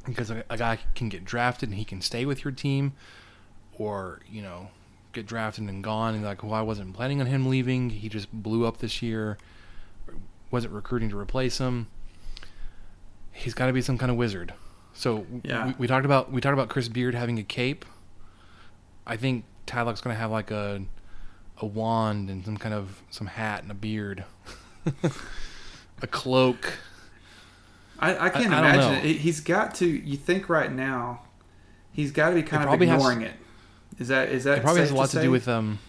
because 0.05 0.31
a, 0.31 0.45
a 0.49 0.55
guy 0.55 0.79
can 0.95 1.09
get 1.09 1.25
drafted 1.25 1.67
and 1.67 1.77
he 1.77 1.83
can 1.83 1.99
stay 1.99 2.23
with 2.23 2.45
your 2.45 2.53
team 2.53 2.93
or 3.77 4.21
you 4.29 4.41
know 4.41 4.69
get 5.17 5.25
drafted 5.25 5.63
and 5.65 5.83
gone 5.83 6.13
and 6.15 6.23
like 6.23 6.43
well 6.43 6.53
I 6.53 6.61
wasn't 6.61 6.93
planning 6.93 7.19
on 7.19 7.25
him 7.27 7.47
leaving 7.49 7.89
he 7.89 8.07
just 8.09 8.31
blew 8.31 8.65
up 8.65 8.77
this 8.77 9.01
year 9.01 9.37
wasn't 10.51 10.73
recruiting 10.73 11.09
to 11.09 11.17
replace 11.17 11.57
him 11.57 11.87
he's 13.31 13.53
got 13.53 13.65
to 13.67 13.73
be 13.73 13.81
some 13.81 13.97
kind 13.97 14.11
of 14.11 14.17
wizard 14.17 14.53
so 14.93 15.25
Yeah. 15.43 15.67
we, 15.67 15.73
we 15.79 15.87
talked 15.87 16.05
about 16.05 16.31
we 16.31 16.39
talked 16.41 16.53
about 16.53 16.69
Chris 16.69 16.87
Beard 16.87 17.15
having 17.15 17.39
a 17.39 17.43
cape 17.43 17.83
I 19.05 19.17
think 19.17 19.45
Tadlock's 19.65 20.01
going 20.01 20.15
to 20.15 20.19
have 20.19 20.31
like 20.31 20.51
a 20.51 20.83
a 21.59 21.65
wand 21.65 22.29
and 22.29 22.45
some 22.45 22.57
kind 22.57 22.73
of 22.75 23.01
some 23.09 23.27
hat 23.27 23.63
and 23.63 23.71
a 23.71 23.75
beard 23.75 24.23
a 26.01 26.07
cloak 26.07 26.73
I, 27.99 28.27
I 28.27 28.29
can't 28.29 28.53
I- 28.53 28.57
I 28.57 28.73
imagine 28.73 29.05
it. 29.09 29.17
He's 29.17 29.39
got 29.39 29.73
to. 29.75 29.87
You 29.87 30.17
think 30.17 30.49
right 30.49 30.71
now, 30.71 31.21
he's 31.91 32.11
got 32.11 32.29
to 32.29 32.35
be 32.35 32.43
kind 32.43 32.61
of 32.61 32.67
probably 32.69 32.85
has- 32.85 33.01
ignoring 33.01 33.23
it. 33.23 33.33
Is 33.99 34.07
that 34.09 34.29
is 34.29 34.43
that 34.43 34.59
It 34.59 34.61
probably 34.63 34.81
has 34.81 34.91
a 34.91 34.95
lot 34.95 35.09
to, 35.09 35.17
say? 35.17 35.23
do 35.23 35.31
with 35.31 35.47
um. 35.47 35.79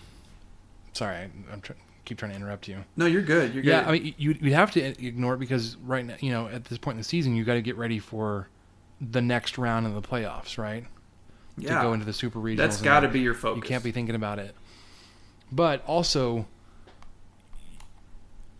Sorry, 0.95 1.17
I- 1.17 1.31
I'm 1.53 1.61
try- 1.61 1.77
keep 2.05 2.19
trying 2.19 2.31
to 2.33 2.37
interrupt 2.37 2.67
you. 2.69 2.85
No, 2.97 3.05
you're 3.07 3.23
good. 3.23 3.53
You're 3.53 3.63
good. 3.63 3.69
Yeah, 3.69 3.81
good. 3.85 3.89
I 3.89 3.93
mean, 3.93 4.15
you 4.17 4.37
you'd 4.41 4.53
have 4.55 4.71
to 4.73 4.81
ignore 4.81 5.35
it 5.35 5.39
because 5.39 5.77
right 5.85 6.05
now, 6.07 6.15
you 6.21 6.31
know, 6.31 6.49
at 6.49 6.65
this 6.65 6.79
point 6.79 6.95
in 6.95 6.99
the 6.99 7.05
season, 7.05 7.37
you 7.37 7.45
got 7.45 7.55
to 7.55 7.63
get 7.63 7.77
ready 7.77 7.99
for 7.99 8.49
the 9.01 9.21
next 9.21 9.59
round 9.59 9.87
of 9.87 9.95
the 9.95 10.03
playoffs, 10.03 10.59
right? 10.59 10.85
yeah. 11.61 11.77
To 11.77 11.83
go 11.83 11.93
into 11.93 12.07
the 12.07 12.13
super 12.13 12.39
regionals. 12.39 12.57
That's 12.59 12.81
got 12.83 13.01
to 13.01 13.09
be 13.09 13.21
your 13.21 13.35
focus. 13.35 13.57
You 13.57 13.69
can't 13.69 13.83
be 13.85 13.91
thinking 13.93 14.15
about 14.15 14.39
it. 14.39 14.55
But 15.53 15.85
also, 15.87 16.47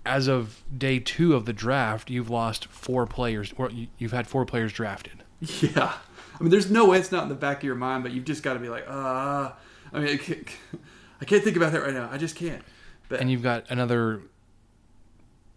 as 0.05 0.27
of 0.27 0.63
day 0.77 0.99
two 0.99 1.35
of 1.35 1.45
the 1.45 1.53
draft, 1.53 2.11
you've 2.11 2.31
lost 2.31 2.67
four 2.67 3.07
players, 3.07 3.53
or 3.57 3.71
you- 3.71 3.89
you've 3.99 4.13
had 4.13 4.27
four 4.27 4.45
players 4.45 4.73
drafted. 4.73 5.23
Yeah. 5.63 5.95
I 6.39 6.43
mean, 6.43 6.51
there's 6.51 6.71
no 6.71 6.87
way 6.87 6.99
it's 6.99 7.11
not 7.11 7.25
in 7.25 7.29
the 7.29 7.35
back 7.35 7.59
of 7.59 7.65
your 7.65 7.75
mind, 7.75 8.03
but 8.05 8.13
you've 8.13 8.25
just 8.25 8.43
got 8.43 8.55
to 8.55 8.61
be 8.61 8.69
like, 8.69 8.85
uh. 8.89 9.51
I 9.93 10.01
mean, 10.01 10.09
I 10.11 10.17
can't, 10.19 10.47
I 11.21 11.25
can't 11.25 11.43
think 11.43 11.57
about 11.57 11.73
that 11.73 11.81
right 11.83 11.95
now. 11.95 12.09
I 12.13 12.19
just 12.19 12.37
can't. 12.37 12.63
But 13.09 13.21
and 13.21 13.31
you've 13.31 13.43
got 13.43 13.65
another 13.71 14.21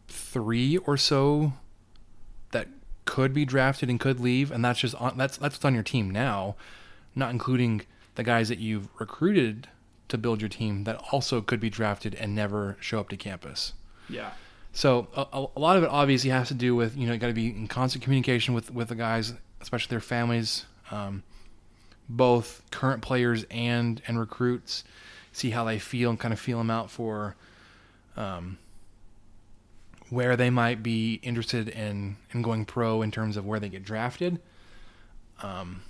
three 0.07 0.77
or 0.77 0.97
so 0.97 1.53
that 2.51 2.67
could 3.05 3.33
be 3.33 3.45
drafted 3.45 3.89
and 3.89 3.99
could 3.99 4.19
leave, 4.19 4.51
and 4.51 4.63
that's 4.63 4.79
just 4.79 4.95
on, 4.95 5.17
that's 5.17 5.37
that's 5.37 5.55
what's 5.55 5.65
on 5.65 5.73
your 5.73 5.83
team 5.83 6.09
now, 6.09 6.55
not 7.15 7.31
including 7.31 7.81
the 8.15 8.23
guys 8.23 8.49
that 8.49 8.59
you've 8.59 8.87
recruited 8.99 9.67
to 10.09 10.17
build 10.17 10.41
your 10.41 10.49
team 10.49 10.83
that 10.83 10.95
also 11.11 11.41
could 11.41 11.59
be 11.59 11.69
drafted 11.69 12.15
and 12.15 12.35
never 12.35 12.75
show 12.81 12.99
up 12.99 13.09
to 13.09 13.17
campus. 13.17 13.73
yeah. 14.09 14.31
So 14.73 15.07
a, 15.15 15.25
a- 15.33 15.47
a 15.57 15.59
lot 15.59 15.75
of 15.75 15.83
it 15.83 15.89
obviously 15.89 16.29
has 16.29 16.47
to 16.47 16.53
do 16.53 16.73
with 16.75 16.95
you 16.95 17.05
know 17.05 17.11
you 17.13 17.19
got 17.19 17.27
to 17.27 17.33
be 17.33 17.47
in 17.47 17.67
constant 17.67 18.03
communication 18.03 18.53
with 18.53 18.71
with 18.73 18.87
the 18.87 18.95
guys, 18.95 19.33
especially 19.59 19.89
their 19.89 19.99
families, 19.99 20.65
um, 20.91 21.23
both 22.07 22.61
current 22.71 23.01
players 23.01 23.45
and 23.49 24.01
and 24.07 24.19
recruits. 24.19 24.83
See 25.33 25.49
how 25.49 25.63
they 25.63 25.79
feel 25.79 26.09
and 26.09 26.19
kind 26.19 26.33
of 26.33 26.39
feel 26.39 26.57
them 26.57 26.69
out 26.69 26.91
for 26.91 27.35
um, 28.17 28.57
where 30.09 30.35
they 30.35 30.49
might 30.49 30.83
be 30.83 31.15
interested 31.23 31.69
in 31.69 32.17
in 32.33 32.41
going 32.41 32.65
pro 32.65 33.01
in 33.01 33.11
terms 33.11 33.37
of 33.37 33.45
where 33.45 33.59
they 33.59 33.69
get 33.69 33.83
drafted. 33.83 34.39
Um, 35.41 35.81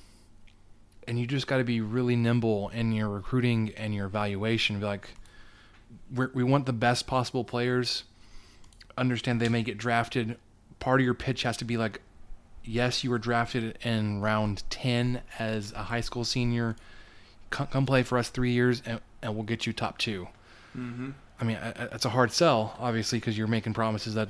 and 1.08 1.20
you 1.20 1.28
just 1.28 1.48
got 1.48 1.58
to 1.58 1.64
be 1.64 1.82
really 1.82 2.16
nimble 2.16 2.70
in 2.70 2.92
your 2.92 3.10
recruiting 3.10 3.74
and 3.76 3.94
your 3.94 4.06
evaluation. 4.06 4.80
Be 4.80 4.86
like, 4.86 5.10
we 6.14 6.44
want 6.44 6.66
the 6.68 6.74
best 6.74 7.08
possible 7.08 7.44
players 7.44 8.04
understand 8.98 9.42
they 9.42 9.50
may 9.50 9.64
get 9.64 9.78
drafted. 9.78 10.38
Part 10.80 11.02
of 11.02 11.06
your 11.06 11.14
pitch 11.14 11.44
has 11.44 11.58
to 11.58 11.66
be 11.66 11.78
like, 11.78 12.02
yes, 12.63 13.04
you 13.04 13.10
were 13.10 13.17
drafted 13.17 13.78
in 13.84 14.21
round 14.21 14.63
10 14.69 15.21
as 15.39 15.71
a 15.74 15.84
high 15.84 16.02
school 16.02 16.24
senior. 16.26 16.76
Come, 17.50 17.67
come 17.67 17.86
play 17.86 18.04
for 18.04 18.17
us 18.17 18.30
three 18.30 18.52
years 18.52 18.82
and, 18.86 19.00
and 19.21 19.36
we'll 19.36 19.43
get 19.43 19.65
you 19.65 19.74
top 19.74 19.97
2 19.97 20.28
Mm-hmm. 20.78 21.10
I 21.39 21.43
mean, 21.43 21.58
I- 21.58 21.69
I- 21.69 21.88
that's 21.88 22.06
a 22.06 22.10
hard 22.10 22.32
sell, 22.32 22.78
obviously, 22.80 23.19
because 23.19 23.38
you're 23.38 23.47
making 23.47 23.74
promises 23.74 24.13
that 24.13 24.30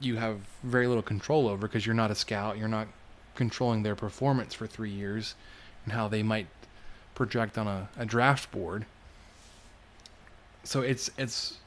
you 0.00 0.16
have 0.16 0.38
very 0.62 0.86
little 0.86 1.02
control 1.02 1.48
over 1.48 1.66
because 1.66 1.84
you're 1.84 1.94
not 1.94 2.10
a 2.10 2.14
scout. 2.14 2.56
You're 2.56 2.66
not 2.68 2.88
controlling 3.34 3.82
their 3.82 3.94
performance 3.94 4.54
for 4.54 4.66
three 4.66 4.90
years 4.90 5.34
and 5.84 5.92
how 5.92 6.08
they 6.08 6.22
might 6.22 6.46
project 7.14 7.58
on 7.58 7.66
a, 7.66 7.88
a 7.98 8.06
draft 8.06 8.50
board. 8.52 8.86
So 10.64 10.80
it's 10.80 11.10
it's 11.18 11.58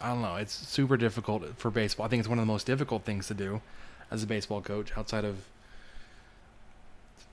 I 0.00 0.08
don't 0.08 0.22
know. 0.22 0.36
It's 0.36 0.52
super 0.52 0.96
difficult 0.96 1.44
for 1.56 1.70
baseball. 1.70 2.06
I 2.06 2.08
think 2.08 2.20
it's 2.20 2.28
one 2.28 2.38
of 2.38 2.42
the 2.42 2.52
most 2.52 2.66
difficult 2.66 3.04
things 3.04 3.26
to 3.28 3.34
do 3.34 3.60
as 4.10 4.22
a 4.22 4.26
baseball 4.26 4.60
coach 4.60 4.96
outside 4.96 5.24
of 5.24 5.44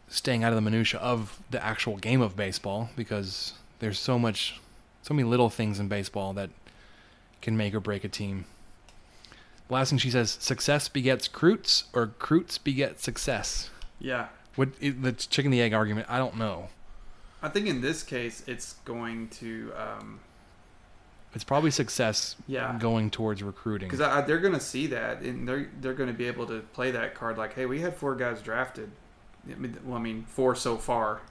staying 0.07 0.43
out 0.43 0.51
of 0.51 0.55
the 0.55 0.61
minutia 0.61 0.99
of 0.99 1.39
the 1.51 1.63
actual 1.63 1.97
game 1.97 2.21
of 2.21 2.35
baseball 2.35 2.89
because 2.95 3.53
there's 3.79 3.99
so 3.99 4.17
much 4.17 4.59
so 5.01 5.13
many 5.13 5.27
little 5.27 5.49
things 5.49 5.79
in 5.79 5.87
baseball 5.87 6.33
that 6.33 6.49
can 7.41 7.55
make 7.55 7.73
or 7.73 7.79
break 7.79 8.03
a 8.03 8.09
team. 8.09 8.45
Last 9.69 9.89
thing 9.89 9.99
she 9.99 10.11
says, 10.11 10.31
success 10.31 10.89
begets 10.89 11.27
croots 11.27 11.85
or 11.93 12.07
croots 12.07 12.57
beget 12.57 12.99
success. 12.99 13.69
Yeah. 13.99 14.27
What 14.55 14.79
the 14.79 15.13
chicken 15.13 15.51
the 15.51 15.61
egg 15.61 15.73
argument, 15.73 16.07
I 16.09 16.17
don't 16.17 16.37
know. 16.37 16.69
I 17.41 17.49
think 17.49 17.67
in 17.67 17.79
this 17.81 18.03
case, 18.03 18.43
it's 18.47 18.73
going 18.83 19.29
to. 19.29 19.71
Um, 19.77 20.19
It's 21.35 21.43
probably 21.43 21.69
success 21.71 22.35
Yeah. 22.47 22.75
going 22.79 23.11
towards 23.11 23.43
recruiting. 23.43 23.87
because 23.89 24.25
they're 24.25 24.39
going 24.39 24.53
to 24.55 24.59
see 24.59 24.87
that 24.87 25.21
and 25.21 25.47
they're 25.47 25.69
they're 25.79 25.93
going 25.93 26.09
to 26.09 26.15
be 26.17 26.25
able 26.25 26.47
to 26.47 26.61
play 26.73 26.91
that 26.91 27.13
card 27.15 27.37
like, 27.37 27.53
hey, 27.53 27.65
we 27.67 27.81
had 27.81 27.95
four 27.95 28.15
guys 28.15 28.41
drafted. 28.41 28.89
I 29.49 29.55
mean, 29.55 29.77
well, 29.85 29.97
I 29.97 30.01
mean, 30.01 30.25
four 30.27 30.55
so 30.55 30.75
far. 30.77 31.21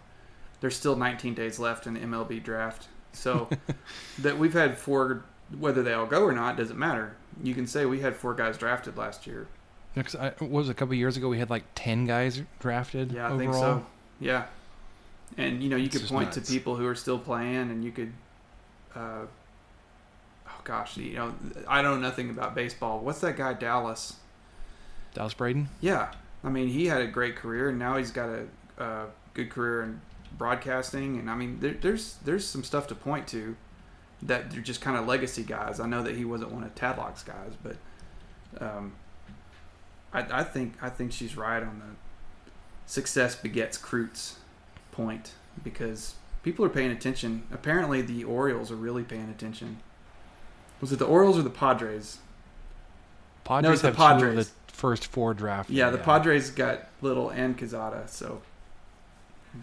There's 0.60 0.76
still 0.76 0.96
19 0.96 1.34
days 1.34 1.58
left 1.58 1.86
in 1.86 1.94
the 1.94 2.00
MLB 2.00 2.42
draft, 2.42 2.88
so 3.12 3.48
that 4.20 4.38
we've 4.38 4.54
had 4.54 4.76
four. 4.78 5.24
Whether 5.58 5.82
they 5.82 5.94
all 5.94 6.06
go 6.06 6.22
or 6.24 6.32
not 6.32 6.56
doesn't 6.56 6.78
matter. 6.78 7.16
You 7.42 7.54
can 7.54 7.66
say 7.66 7.86
we 7.86 8.00
had 8.00 8.14
four 8.16 8.34
guys 8.34 8.58
drafted 8.58 8.96
last 8.98 9.26
year. 9.26 9.46
Because 9.94 10.14
I, 10.14 10.30
what 10.38 10.50
was 10.50 10.68
it, 10.68 10.72
a 10.72 10.74
couple 10.74 10.94
years 10.94 11.16
ago 11.16 11.28
we 11.28 11.38
had 11.38 11.48
like 11.50 11.64
ten 11.74 12.06
guys 12.06 12.42
drafted. 12.60 13.12
Yeah, 13.12 13.28
I 13.28 13.30
overall. 13.30 13.38
think 13.38 13.54
so. 13.54 13.86
Yeah, 14.20 14.44
and 15.36 15.62
you 15.62 15.68
know 15.68 15.76
you 15.76 15.86
It's 15.86 15.98
could 15.98 16.08
point 16.08 16.34
nuts. 16.36 16.46
to 16.48 16.52
people 16.52 16.76
who 16.76 16.86
are 16.86 16.94
still 16.94 17.18
playing, 17.18 17.56
and 17.70 17.82
you 17.84 17.92
could. 17.92 18.12
Uh, 18.94 19.26
gosh, 20.68 20.96
you 20.98 21.14
know 21.14 21.34
I 21.66 21.82
know 21.82 21.96
nothing 21.96 22.30
about 22.30 22.54
baseball. 22.54 23.00
What's 23.00 23.20
that 23.22 23.36
guy 23.36 23.54
Dallas? 23.54 24.16
Dallas 25.14 25.34
Braden. 25.34 25.68
Yeah, 25.80 26.12
I 26.44 26.50
mean 26.50 26.68
he 26.68 26.86
had 26.86 27.00
a 27.00 27.06
great 27.06 27.34
career, 27.34 27.70
and 27.70 27.78
now 27.78 27.96
he's 27.96 28.12
got 28.12 28.28
a, 28.28 28.46
a 28.82 29.06
good 29.34 29.50
career 29.50 29.82
in 29.82 30.00
broadcasting, 30.36 31.18
and 31.18 31.30
I 31.30 31.34
mean 31.34 31.58
there, 31.60 31.72
there's 31.72 32.16
there's 32.24 32.46
some 32.46 32.62
stuff 32.62 32.86
to 32.88 32.94
point 32.94 33.26
to 33.28 33.56
that 34.22 34.50
they're 34.50 34.60
just 34.60 34.80
kind 34.80 34.96
of 34.96 35.06
legacy 35.06 35.42
guys. 35.42 35.80
I 35.80 35.86
know 35.86 36.02
that 36.02 36.14
he 36.14 36.24
wasn't 36.24 36.52
one 36.52 36.62
of 36.62 36.74
Tadlock's 36.74 37.22
guys, 37.22 37.52
but 37.62 37.76
um, 38.60 38.92
I, 40.12 40.40
I 40.40 40.44
think 40.44 40.74
I 40.82 40.90
think 40.90 41.12
she's 41.12 41.36
right 41.36 41.62
on 41.62 41.80
the 41.80 41.96
success 42.86 43.36
begets 43.36 43.78
Krutz 43.78 44.34
point 44.92 45.32
because 45.64 46.14
people 46.42 46.64
are 46.64 46.70
paying 46.70 46.90
attention. 46.90 47.44
Apparently, 47.52 48.02
the 48.02 48.24
Orioles 48.24 48.70
are 48.70 48.76
really 48.76 49.02
paying 49.02 49.30
attention. 49.30 49.78
Was 50.80 50.92
it 50.92 50.98
the 50.98 51.06
Orioles 51.06 51.38
or 51.38 51.42
the 51.42 51.50
Padres? 51.50 52.18
Padres 53.44 53.74
it's 53.74 53.82
the 53.82 53.88
have 53.88 53.96
two 53.96 54.02
of 54.02 54.20
Padres. 54.20 54.48
the 54.48 54.72
first 54.72 55.06
four 55.06 55.34
drafted. 55.34 55.74
Yeah, 55.76 55.90
the 55.90 55.98
Padres 55.98 56.50
got 56.50 56.86
Little 57.02 57.30
and 57.30 57.58
Kazada, 57.58 58.08
so 58.08 58.42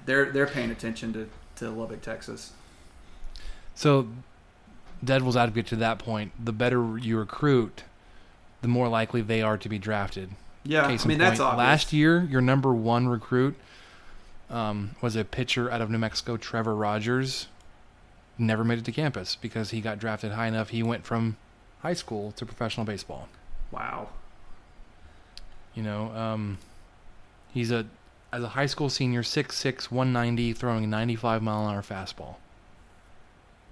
they're 0.06 0.32
they're 0.32 0.48
paying 0.48 0.72
attention 0.72 1.14
to, 1.14 1.30
to 1.58 1.70
Lubbock, 1.70 2.02
Texas. 2.02 2.52
So, 3.76 4.08
devil's 5.04 5.38
advocate 5.38 5.68
to 5.68 5.76
that 5.78 6.00
point, 6.00 6.32
the 6.44 6.54
better 6.54 6.98
you 6.98 7.18
recruit, 7.18 7.84
the 8.62 8.68
more 8.68 8.88
likely 8.88 9.22
they 9.22 9.42
are 9.42 9.58
to 9.58 9.70
be 9.70 9.78
drafted. 9.78 10.32
Yeah, 10.64 10.88
Case 10.88 11.06
I 11.06 11.08
mean 11.08 11.20
that's 11.20 11.40
obvious. 11.40 11.60
last 11.60 11.94
year 11.94 12.24
your 12.24 12.42
number 12.42 12.74
one 12.74 13.08
recruit 13.08 13.56
um, 14.50 14.96
was 15.02 15.16
a 15.16 15.24
pitcher 15.24 15.70
out 15.70 15.82
of 15.82 15.90
New 15.90 15.98
Mexico, 16.00 16.38
Trevor 16.38 16.76
Rogers. 16.76 17.48
Never 18.38 18.64
made 18.64 18.80
it 18.80 18.86
to 18.86 18.92
campus 18.92 19.36
because 19.36 19.72
he 19.72 19.82
got 19.82 20.00
drafted 20.00 20.34
high 20.34 20.48
enough. 20.48 20.70
He 20.70 20.84
went 20.84 21.06
from 21.06 21.38
high 21.82 21.94
school 21.94 22.32
to 22.34 22.46
professional 22.46 22.86
baseball. 22.86 23.30
Wow. 23.72 24.10
You 25.74 25.84
know, 25.84 26.12
um, 26.12 26.58
he's 27.54 27.72
a 27.72 27.86
as 28.34 28.44
a 28.44 28.50
high 28.50 28.66
school 28.66 28.90
senior, 28.90 29.22
6'6", 29.22 29.92
190, 29.92 30.52
throwing 30.54 30.84
a 30.84 30.88
95 30.88 31.42
mile 31.42 31.68
an 31.68 31.76
hour 31.76 31.82
fastball. 31.82 32.36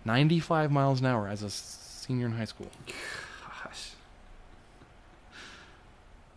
95 0.06 0.71
miles 0.71 1.02
an 1.02 1.06
hour 1.06 1.28
as 1.28 1.43
a 1.43 1.49
senior 1.49 2.28
in 2.28 2.34
high 2.34 2.45
school. 2.45 2.69
Gosh. 2.88 3.91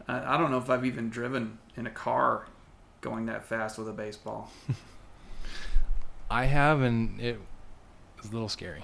I, 0.09 0.35
I 0.35 0.39
don't 0.39 0.51
know 0.51 0.59
if 0.59 0.69
I've 0.69 0.85
even 0.85 1.09
driven 1.09 1.59
in 1.77 1.87
a 1.87 1.91
car 1.91 2.47
going 3.01 3.27
that 3.27 3.45
fast 3.45 3.79
with 3.79 3.89
a 3.89 3.93
baseball. 3.93 4.51
I 6.31 6.47
have, 6.47 6.81
and 6.81 7.21
it 7.21 7.39
was 8.23 8.31
a 8.31 8.33
little 8.33 8.49
scary. 8.49 8.83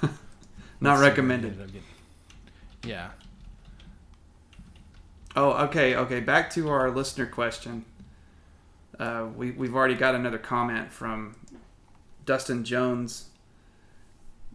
Not 0.80 1.00
recommended. 1.00 1.52
ended 1.52 1.66
up 1.66 1.72
getting- 1.72 1.88
Yeah. 2.90 3.10
Oh, 5.36 5.52
okay, 5.66 5.94
okay. 5.94 6.20
Back 6.20 6.50
to 6.54 6.68
our 6.68 6.90
listener 6.90 7.26
question. 7.26 7.84
Uh, 8.98 9.26
we 9.36 9.52
we've 9.52 9.74
already 9.74 9.94
got 9.94 10.14
another 10.14 10.38
comment 10.38 10.90
from 10.90 11.36
Dustin 12.26 12.64
Jones, 12.64 13.28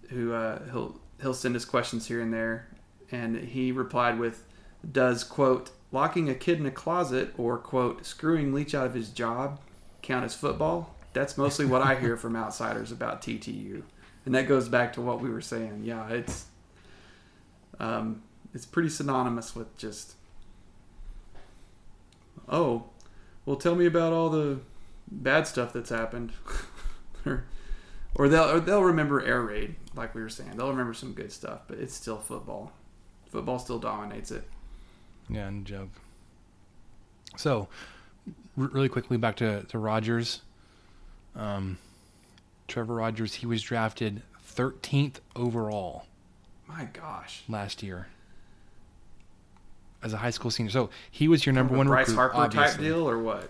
who 0.10 0.34
uh, 0.34 0.60
he'll 0.71 0.99
he'll 1.21 1.34
send 1.34 1.56
us 1.56 1.63
questions 1.63 2.08
here 2.08 2.19
and 2.21 2.34
there, 2.34 2.67
and 3.12 3.38
he 3.38 3.71
replied 3.71 4.19
with, 4.19 4.43
"Does 4.89 5.23
quote 5.23 5.71
locking 5.93 6.30
a 6.30 6.36
kid 6.36 6.60
in 6.60 6.65
a 6.65 6.71
closet 6.71 7.34
or 7.38 7.58
quote 7.58 8.06
screwing 8.06 8.54
Leach 8.54 8.76
out 8.76 8.86
of 8.86 8.93
his 8.93 9.10
job 9.10 9.62
count 10.02 10.26
as 10.26 10.34
football?" 10.36 10.93
That's 11.13 11.38
mostly 11.38 11.65
what 11.65 11.82
I 11.82 11.95
hear 11.95 12.17
from 12.17 12.36
outsiders 12.36 12.91
about 12.91 13.21
TTU, 13.21 13.84
and 14.26 14.36
that 14.36 14.48
goes 14.48 14.70
back 14.70 14.94
to 14.94 15.02
what 15.02 15.22
we 15.22 15.30
were 15.30 15.42
saying. 15.42 15.82
Yeah, 15.84 16.08
it's 16.10 16.46
um, 17.80 18.24
it's 18.54 18.66
pretty 18.66 18.90
synonymous 18.90 19.56
with 19.56 19.76
just 19.78 20.16
oh, 22.50 22.84
well, 23.46 23.56
tell 23.56 23.76
me 23.76 23.86
about 23.86 24.14
all 24.14 24.30
the 24.30 24.60
bad 25.12 25.48
stuff 25.48 25.74
that's 25.74 25.90
happened, 25.90 26.32
or, 27.26 27.46
or 28.16 28.30
they'll 28.30 28.50
or 28.50 28.60
they'll 28.60 28.84
remember 28.84 29.22
air 29.24 29.42
raid, 29.42 29.76
like 29.96 30.16
we 30.16 30.22
were 30.22 30.30
saying. 30.30 30.52
They'll 30.56 30.70
remember 30.70 30.94
some 30.94 31.14
good 31.14 31.32
stuff, 31.32 31.62
but 31.68 31.80
it's 31.80 31.94
still 31.94 32.18
football. 32.18 32.72
Football 33.30 33.60
still 33.60 33.80
dominates 33.80 34.32
it. 34.32 34.44
Yeah, 35.30 35.48
and 35.48 35.66
joke. 35.66 35.90
So, 37.36 37.68
really 38.56 38.90
quickly 38.90 39.18
back 39.18 39.38
to, 39.38 39.64
to 39.64 39.80
Rogers. 39.80 40.42
Um, 41.36 41.80
Trevor 42.67 42.95
Rogers, 42.95 43.36
he 43.36 43.45
was 43.45 43.62
drafted 43.62 44.21
13th 44.56 45.15
overall 45.36 46.06
My 46.67 46.86
gosh, 46.86 47.43
last 47.47 47.84
year 47.84 48.08
as 50.04 50.13
a 50.13 50.17
high 50.17 50.30
school 50.30 50.52
senior. 50.52 50.69
So 50.69 50.89
he 51.10 51.28
was 51.28 51.45
your 51.45 51.54
number 51.54 51.76
one 51.76 51.88
Bryce 51.88 52.10
recruit, 52.10 52.34
Harper 52.34 52.54
type 52.56 52.78
deal 52.78 53.10
or 53.10 53.19
what? 53.19 53.49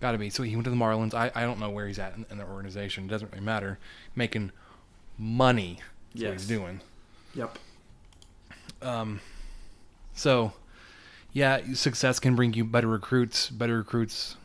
Got 0.00 0.12
to 0.12 0.18
be. 0.18 0.28
So 0.30 0.42
he 0.42 0.54
went 0.54 0.64
to 0.64 0.70
the 0.70 0.76
Marlins. 0.76 1.14
I, 1.14 1.30
I 1.34 1.42
don't 1.42 1.58
know 1.58 1.70
where 1.70 1.86
he's 1.86 1.98
at 1.98 2.14
in, 2.16 2.26
in 2.30 2.38
the 2.38 2.44
organization. 2.44 3.04
It 3.04 3.08
doesn't 3.08 3.32
really 3.32 3.44
matter. 3.44 3.78
Making 4.14 4.52
money. 5.16 5.78
That's 6.14 6.24
what 6.24 6.32
he's 6.34 6.46
doing. 6.46 6.80
Yep. 7.34 7.58
Um, 8.82 9.20
So, 10.14 10.52
yeah, 11.32 11.60
success 11.74 12.18
can 12.18 12.36
bring 12.36 12.52
you 12.52 12.64
better 12.64 12.88
recruits. 12.88 13.48
Better 13.48 13.78
recruits 13.78 14.36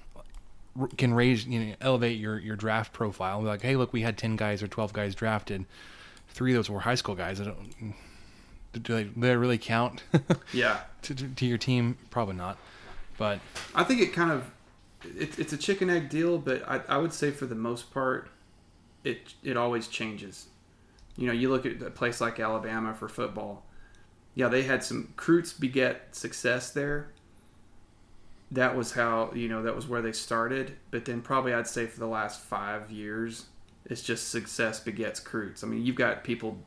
can 0.97 1.13
raise, 1.13 1.45
you 1.45 1.59
know, 1.59 1.75
elevate 1.81 2.19
your, 2.19 2.39
your 2.39 2.55
draft 2.55 2.93
profile. 2.93 3.41
Like, 3.41 3.61
hey, 3.61 3.75
look, 3.75 3.93
we 3.93 4.01
had 4.01 4.17
ten 4.17 4.35
guys 4.35 4.63
or 4.63 4.67
twelve 4.67 4.93
guys 4.93 5.15
drafted. 5.15 5.65
Three 6.29 6.51
of 6.53 6.57
those 6.57 6.69
were 6.69 6.79
high 6.79 6.95
school 6.95 7.15
guys. 7.15 7.41
I 7.41 7.45
don't. 7.45 7.93
Do 8.73 8.93
they, 8.95 9.03
do 9.03 9.19
they 9.19 9.35
really 9.35 9.57
count 9.57 10.01
Yeah, 10.53 10.79
to, 11.01 11.13
to, 11.13 11.27
to 11.27 11.45
your 11.45 11.57
team? 11.57 11.97
Probably 12.09 12.35
not. 12.35 12.57
But 13.17 13.39
I 13.75 13.83
think 13.83 14.01
it 14.01 14.13
kind 14.13 14.31
of 14.31 14.49
it, 15.03 15.37
it's 15.37 15.53
a 15.53 15.57
chicken 15.57 15.89
egg 15.89 16.09
deal, 16.09 16.37
but 16.37 16.67
I, 16.67 16.81
I 16.87 16.97
would 16.97 17.13
say 17.13 17.31
for 17.31 17.45
the 17.45 17.55
most 17.55 17.93
part, 17.93 18.29
it 19.03 19.33
it 19.43 19.57
always 19.57 19.87
changes. 19.87 20.47
You 21.17 21.27
know, 21.27 21.33
you 21.33 21.49
look 21.49 21.65
at 21.65 21.81
a 21.81 21.91
place 21.91 22.21
like 22.21 22.39
Alabama 22.39 22.93
for 22.93 23.09
football. 23.09 23.65
Yeah, 24.33 24.47
they 24.47 24.63
had 24.63 24.83
some 24.83 25.09
recruits 25.09 25.51
beget 25.51 26.15
success 26.15 26.71
there. 26.71 27.11
That 28.51 28.75
was 28.75 28.91
how 28.91 29.31
you 29.33 29.47
know 29.47 29.63
that 29.63 29.75
was 29.75 29.87
where 29.87 30.01
they 30.01 30.11
started. 30.11 30.75
But 30.91 31.05
then 31.05 31.21
probably 31.21 31.53
I'd 31.53 31.67
say 31.67 31.85
for 31.85 31.99
the 31.99 32.07
last 32.07 32.41
five 32.41 32.91
years, 32.91 33.45
it's 33.85 34.01
just 34.01 34.29
success 34.29 34.79
begets 34.79 35.19
recruits. 35.21 35.63
I 35.63 35.67
mean, 35.67 35.85
you've 35.85 35.95
got 35.95 36.23
people 36.23 36.57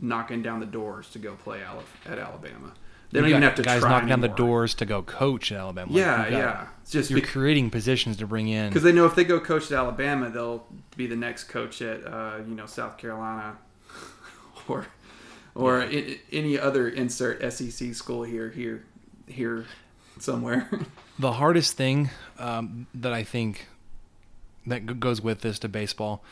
knocking 0.00 0.42
down 0.42 0.60
the 0.60 0.66
doors 0.66 1.08
to 1.10 1.18
go 1.18 1.34
play 1.34 1.60
at 2.06 2.18
Alabama. 2.18 2.72
They 3.12 3.20
don't 3.20 3.28
even 3.28 3.42
have 3.42 3.56
to 3.56 3.62
guys 3.62 3.82
knocking 3.82 4.08
down 4.08 4.20
the 4.20 4.28
doors 4.28 4.74
to 4.74 4.86
go 4.86 5.02
coach 5.02 5.50
at 5.50 5.58
Alabama. 5.58 5.90
Yeah, 5.92 6.24
you 6.26 6.30
got- 6.30 6.38
yeah. 6.38 6.66
It's 6.82 6.90
just 6.92 7.10
You're 7.10 7.20
bec- 7.20 7.30
creating 7.30 7.70
positions 7.70 8.16
to 8.18 8.26
bring 8.26 8.48
in. 8.48 8.68
because 8.68 8.82
they 8.84 8.92
know 8.92 9.04
if 9.06 9.14
they 9.16 9.24
go 9.24 9.40
coach 9.40 9.64
at 9.66 9.72
Alabama, 9.72 10.30
they'll 10.30 10.64
be 10.96 11.06
the 11.06 11.16
next 11.16 11.44
coach 11.44 11.82
at 11.82 12.04
uh, 12.06 12.38
you 12.48 12.54
know 12.54 12.66
South 12.66 12.98
Carolina, 12.98 13.58
or 14.68 14.86
or 15.54 15.82
i 15.82 16.18
any 16.32 16.58
other 16.58 16.88
insert 16.88 17.40
SEC 17.52 17.94
school 17.94 18.22
here 18.22 18.48
here 18.50 18.84
here 19.26 19.66
somewhere. 20.18 20.68
The 21.20 21.32
hardest 21.32 21.76
thing 21.76 22.08
um, 22.38 22.86
that 22.94 23.12
I 23.12 23.24
think 23.24 23.66
that 24.66 24.98
goes 25.00 25.20
with 25.20 25.40
this 25.42 25.58
to 25.60 25.68
baseball 25.68 26.22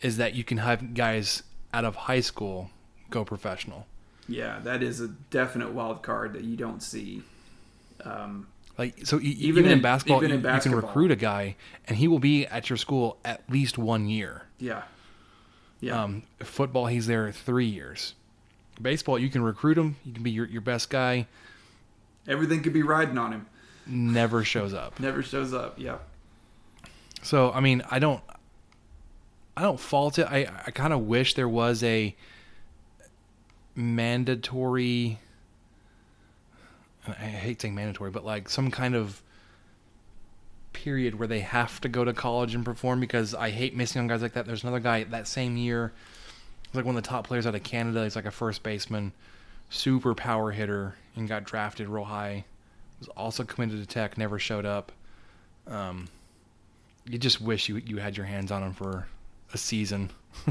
is 0.00 0.16
that 0.18 0.34
you 0.34 0.44
can 0.44 0.58
have 0.58 0.94
guys 0.94 1.42
out 1.74 1.84
of 1.84 1.96
high 1.96 2.20
school 2.20 2.70
go 3.10 3.24
professional. 3.24 3.86
yeah, 4.28 4.60
that 4.60 4.82
is 4.82 5.00
a 5.00 5.08
definite 5.30 5.72
wild 5.72 6.02
card 6.02 6.34
that 6.34 6.44
you 6.44 6.56
don't 6.56 6.82
see. 6.82 7.22
Um, 8.04 8.46
Like 8.76 9.04
so, 9.06 9.18
e- 9.18 9.22
Even 9.24 9.48
even, 9.48 9.64
in, 9.66 9.70
in- 9.72 9.82
basketball, 9.82 10.18
even 10.22 10.30
in 10.38 10.44
you, 10.44 10.54
you 10.54 10.60
can 10.60 10.74
recruit 10.74 11.10
a 11.10 11.16
guy, 11.16 11.56
and 11.88 11.96
he 11.96 12.06
will 12.06 12.20
be 12.20 12.46
at 12.46 12.70
your 12.70 12.76
school 12.76 13.16
at 13.24 13.42
least 13.50 13.76
one 13.76 14.06
year. 14.08 14.42
yeah, 14.60 14.82
yeah, 15.80 16.00
Um, 16.04 16.22
football, 16.40 16.86
he's 16.86 17.06
there 17.08 17.32
three 17.32 17.66
years. 17.66 18.14
Baseball, 18.80 19.18
you 19.18 19.30
can 19.30 19.42
recruit 19.42 19.76
him. 19.76 19.96
You 20.04 20.12
can 20.12 20.22
be 20.22 20.30
your, 20.30 20.46
your 20.46 20.60
best 20.60 20.90
guy. 20.90 21.26
everything 22.28 22.62
could 22.62 22.72
be 22.72 22.82
riding 22.84 23.18
on 23.18 23.32
him. 23.32 23.46
Never 23.88 24.44
shows 24.44 24.74
up. 24.74 25.00
Never 25.00 25.22
shows 25.22 25.54
up. 25.54 25.74
Yeah, 25.78 25.98
So 27.22 27.50
I 27.52 27.60
mean, 27.60 27.82
I 27.90 27.98
don't, 27.98 28.22
I 29.56 29.62
don't 29.62 29.80
fault 29.80 30.18
it. 30.18 30.26
I 30.30 30.46
I 30.66 30.70
kind 30.70 30.92
of 30.92 31.00
wish 31.06 31.34
there 31.34 31.48
was 31.48 31.82
a 31.82 32.14
mandatory. 33.74 35.18
I 37.06 37.12
hate 37.12 37.62
saying 37.62 37.74
mandatory, 37.74 38.10
but 38.10 38.24
like 38.24 38.48
some 38.50 38.70
kind 38.70 38.94
of 38.94 39.22
period 40.74 41.18
where 41.18 41.26
they 41.26 41.40
have 41.40 41.80
to 41.80 41.88
go 41.88 42.04
to 42.04 42.12
college 42.12 42.54
and 42.54 42.64
perform 42.64 43.00
because 43.00 43.34
I 43.34 43.50
hate 43.50 43.74
missing 43.74 44.00
on 44.00 44.06
guys 44.08 44.20
like 44.20 44.34
that. 44.34 44.46
There's 44.46 44.62
another 44.62 44.80
guy 44.80 45.04
that 45.04 45.26
same 45.26 45.56
year, 45.56 45.92
like 46.74 46.84
one 46.84 46.96
of 46.96 47.02
the 47.02 47.08
top 47.08 47.26
players 47.26 47.46
out 47.46 47.54
of 47.54 47.62
Canada. 47.62 48.04
He's 48.04 48.14
like 48.16 48.26
a 48.26 48.30
first 48.30 48.62
baseman, 48.62 49.12
super 49.70 50.14
power 50.14 50.50
hitter, 50.50 50.94
and 51.16 51.26
got 51.26 51.44
drafted 51.44 51.88
real 51.88 52.04
high. 52.04 52.44
Was 53.00 53.08
also 53.08 53.44
committed 53.44 53.80
to 53.80 53.86
Tech, 53.86 54.18
never 54.18 54.38
showed 54.38 54.66
up. 54.66 54.92
Um, 55.66 56.08
you 57.04 57.18
just 57.18 57.40
wish 57.40 57.68
you 57.68 57.76
you 57.76 57.98
had 57.98 58.16
your 58.16 58.26
hands 58.26 58.50
on 58.50 58.62
him 58.62 58.74
for 58.74 59.06
a 59.52 59.58
season. 59.58 60.10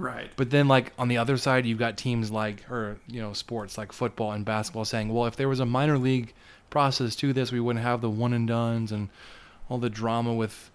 Right. 0.00 0.30
But 0.34 0.50
then, 0.50 0.66
like 0.66 0.92
on 0.98 1.08
the 1.08 1.18
other 1.18 1.36
side, 1.36 1.66
you've 1.66 1.78
got 1.78 1.98
teams 1.98 2.30
like, 2.30 2.68
or 2.70 2.96
you 3.06 3.20
know, 3.20 3.34
sports 3.34 3.76
like 3.76 3.92
football 3.92 4.32
and 4.32 4.44
basketball 4.44 4.86
saying, 4.86 5.12
well, 5.12 5.26
if 5.26 5.36
there 5.36 5.48
was 5.48 5.60
a 5.60 5.66
minor 5.66 5.98
league 5.98 6.32
process 6.70 7.14
to 7.16 7.32
this, 7.32 7.52
we 7.52 7.60
wouldn't 7.60 7.84
have 7.84 8.00
the 8.00 8.08
one 8.08 8.32
and 8.32 8.48
duns 8.48 8.92
and 8.92 9.10
all 9.68 9.78
the 9.78 9.90
drama 9.90 10.32
with 10.32 10.70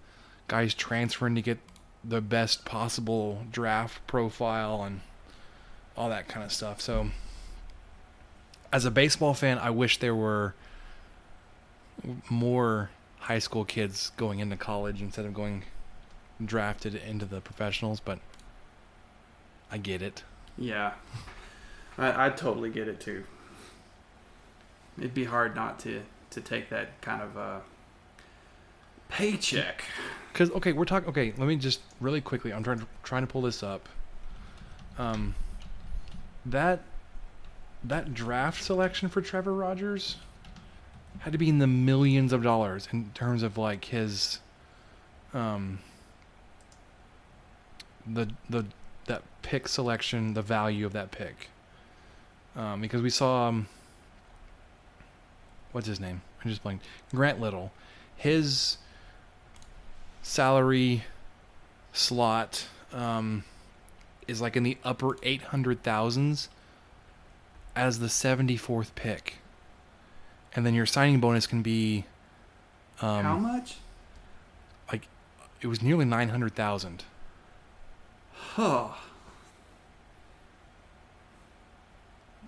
guys 0.47 0.75
transferring 0.75 1.33
to 1.35 1.41
get 1.41 1.57
the 2.03 2.21
best 2.21 2.65
possible 2.65 3.43
draft 3.51 4.05
profile 4.05 4.83
and 4.83 5.01
all 5.97 6.09
that 6.09 6.27
kind 6.27 6.45
of 6.45 6.51
stuff. 6.51 6.79
So, 6.79 7.09
as 8.75 8.83
a 8.83 8.91
baseball 8.91 9.33
fan, 9.33 9.57
I 9.57 9.69
wish 9.69 9.99
there 9.99 10.13
were 10.13 10.53
more 12.29 12.89
high 13.19 13.39
school 13.39 13.63
kids 13.63 14.11
going 14.17 14.39
into 14.39 14.57
college 14.57 15.01
instead 15.01 15.23
of 15.25 15.33
going 15.33 15.63
drafted 16.43 16.93
into 16.93 17.23
the 17.23 17.39
professionals, 17.39 18.01
but 18.01 18.19
I 19.71 19.77
get 19.77 20.01
it. 20.01 20.23
Yeah. 20.57 20.91
I, 21.97 22.25
I 22.25 22.29
totally 22.31 22.69
get 22.69 22.89
it 22.89 22.99
too. 22.99 23.23
It'd 24.97 25.13
be 25.13 25.23
hard 25.23 25.55
not 25.55 25.79
to 25.79 26.01
to 26.31 26.41
take 26.41 26.69
that 26.69 26.99
kind 26.99 27.21
of 27.21 27.37
uh, 27.37 27.59
paycheck. 29.07 29.85
Because 30.33 30.51
okay, 30.51 30.73
we're 30.73 30.83
talking. 30.83 31.07
Okay, 31.07 31.33
let 31.37 31.47
me 31.47 31.55
just 31.55 31.79
really 32.01 32.19
quickly. 32.19 32.51
I'm 32.51 32.63
trying 32.63 32.79
to, 32.79 32.87
trying 33.03 33.23
to 33.23 33.27
pull 33.27 33.41
this 33.41 33.63
up. 33.63 33.87
Um, 34.97 35.33
that 36.45 36.81
that 37.87 38.13
draft 38.13 38.63
selection 38.63 39.09
for 39.09 39.21
Trevor 39.21 39.53
Rogers 39.53 40.17
had 41.19 41.31
to 41.31 41.37
be 41.37 41.49
in 41.49 41.59
the 41.59 41.67
millions 41.67 42.33
of 42.33 42.43
dollars 42.43 42.87
in 42.91 43.11
terms 43.13 43.43
of 43.43 43.57
like 43.57 43.85
his 43.85 44.39
um 45.33 45.79
the 48.05 48.29
the 48.49 48.65
that 49.07 49.23
pick 49.41 49.67
selection, 49.67 50.33
the 50.33 50.41
value 50.41 50.85
of 50.85 50.93
that 50.93 51.11
pick. 51.11 51.49
Um, 52.55 52.81
because 52.81 53.01
we 53.01 53.09
saw 53.09 53.49
um, 53.49 53.67
what's 55.71 55.87
his 55.87 55.99
name? 55.99 56.21
I'm 56.43 56.49
just 56.49 56.61
playing 56.61 56.81
Grant 57.13 57.39
Little. 57.39 57.71
His 58.15 58.77
salary 60.21 61.03
slot 61.93 62.67
um, 62.93 63.43
is 64.27 64.41
like 64.41 64.55
in 64.55 64.63
the 64.63 64.77
upper 64.83 65.15
800,000s 65.15 66.47
as 67.75 67.99
the 67.99 68.07
74th 68.07 68.95
pick. 68.95 69.35
And 70.55 70.65
then 70.65 70.73
your 70.73 70.85
signing 70.85 71.19
bonus 71.19 71.47
can 71.47 71.61
be 71.61 72.05
um, 73.01 73.23
How 73.23 73.37
much? 73.37 73.75
like 74.91 75.07
it 75.61 75.67
was 75.67 75.81
nearly 75.81 76.05
900,000. 76.05 77.03
Huh. 78.33 78.87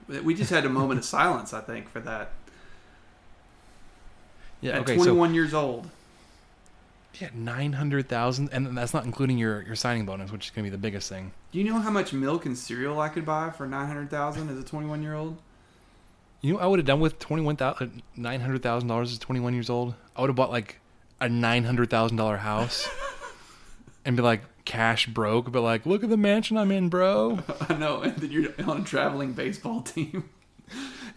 We 0.07 0.33
just 0.33 0.51
had 0.51 0.63
a 0.65 0.69
moment 0.69 0.99
of 0.99 1.05
silence, 1.05 1.53
I 1.53 1.59
think, 1.59 1.89
for 1.89 1.99
that. 1.99 2.31
Yeah, 4.61 4.73
At 4.73 4.81
okay, 4.81 4.97
so 4.97 5.03
21 5.03 5.33
years 5.33 5.53
old. 5.53 5.89
Yeah, 7.19 7.29
900,000 7.33 8.49
and 8.51 8.77
that's 8.77 8.93
not 8.93 9.05
including 9.05 9.37
your 9.37 9.61
your 9.63 9.75
signing 9.75 10.05
bonus, 10.05 10.31
which 10.31 10.45
is 10.45 10.51
going 10.51 10.65
to 10.65 10.71
be 10.71 10.75
the 10.75 10.81
biggest 10.81 11.09
thing. 11.09 11.31
Do 11.51 11.59
you 11.59 11.65
know 11.65 11.79
how 11.79 11.89
much 11.89 12.13
milk 12.13 12.45
and 12.45 12.57
cereal 12.57 12.99
I 12.99 13.09
could 13.09 13.25
buy 13.25 13.49
for 13.49 13.67
900,000 13.67 14.49
as 14.49 14.57
a 14.57 14.63
21 14.63 15.01
year 15.01 15.13
old? 15.13 15.37
You 16.41 16.51
know, 16.51 16.57
what 16.57 16.63
I 16.63 16.67
would 16.67 16.79
have 16.79 16.85
done 16.85 16.99
with 16.99 17.17
twenty 17.17 17.43
one 17.43 17.55
thousand 17.55 18.03
nine 18.15 18.41
hundred 18.41 18.61
thousand 18.61 18.87
dollars 18.87 19.11
as 19.11 19.17
twenty 19.17 19.39
one 19.39 19.53
years 19.55 19.71
old. 19.71 19.95
I 20.15 20.21
would 20.21 20.29
have 20.29 20.35
bought 20.35 20.51
like 20.51 20.79
a 21.19 21.27
nine 21.27 21.63
hundred 21.63 21.89
thousand 21.89 22.17
dollar 22.17 22.37
house, 22.37 22.87
and 24.05 24.15
be 24.15 24.21
like 24.21 24.43
cash 24.63 25.07
broke, 25.07 25.51
but 25.51 25.61
like, 25.61 25.85
look 25.87 26.03
at 26.03 26.11
the 26.11 26.17
mansion 26.17 26.55
I'm 26.57 26.71
in, 26.71 26.89
bro, 26.89 27.39
I 27.69 27.73
know, 27.73 28.01
and 28.01 28.15
then 28.17 28.31
you're 28.31 28.51
on 28.67 28.81
a 28.81 28.83
traveling 28.83 29.33
baseball 29.33 29.81
team. 29.81 30.29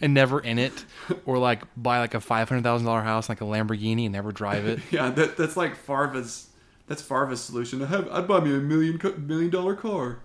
And 0.00 0.14
never 0.14 0.40
in 0.40 0.58
it, 0.58 0.84
or 1.26 1.38
like 1.38 1.62
buy 1.76 1.98
like 1.98 2.14
a 2.14 2.20
five 2.20 2.48
hundred 2.48 2.62
thousand 2.62 2.86
dollar 2.86 3.02
house, 3.02 3.28
like 3.28 3.40
a 3.40 3.44
Lamborghini, 3.44 4.04
and 4.04 4.12
never 4.12 4.32
drive 4.32 4.66
it. 4.66 4.80
Yeah, 4.90 5.10
that, 5.10 5.36
that's 5.36 5.56
like 5.56 5.76
Farva's. 5.76 6.48
That's 6.86 7.02
Farva's 7.02 7.40
solution. 7.40 7.82
I 7.82 7.86
have, 7.86 8.10
I'd 8.10 8.26
buy 8.26 8.40
me 8.40 8.50
a 8.52 8.58
million 8.58 8.98
million 9.26 9.50
dollar 9.50 9.76
car 9.76 10.18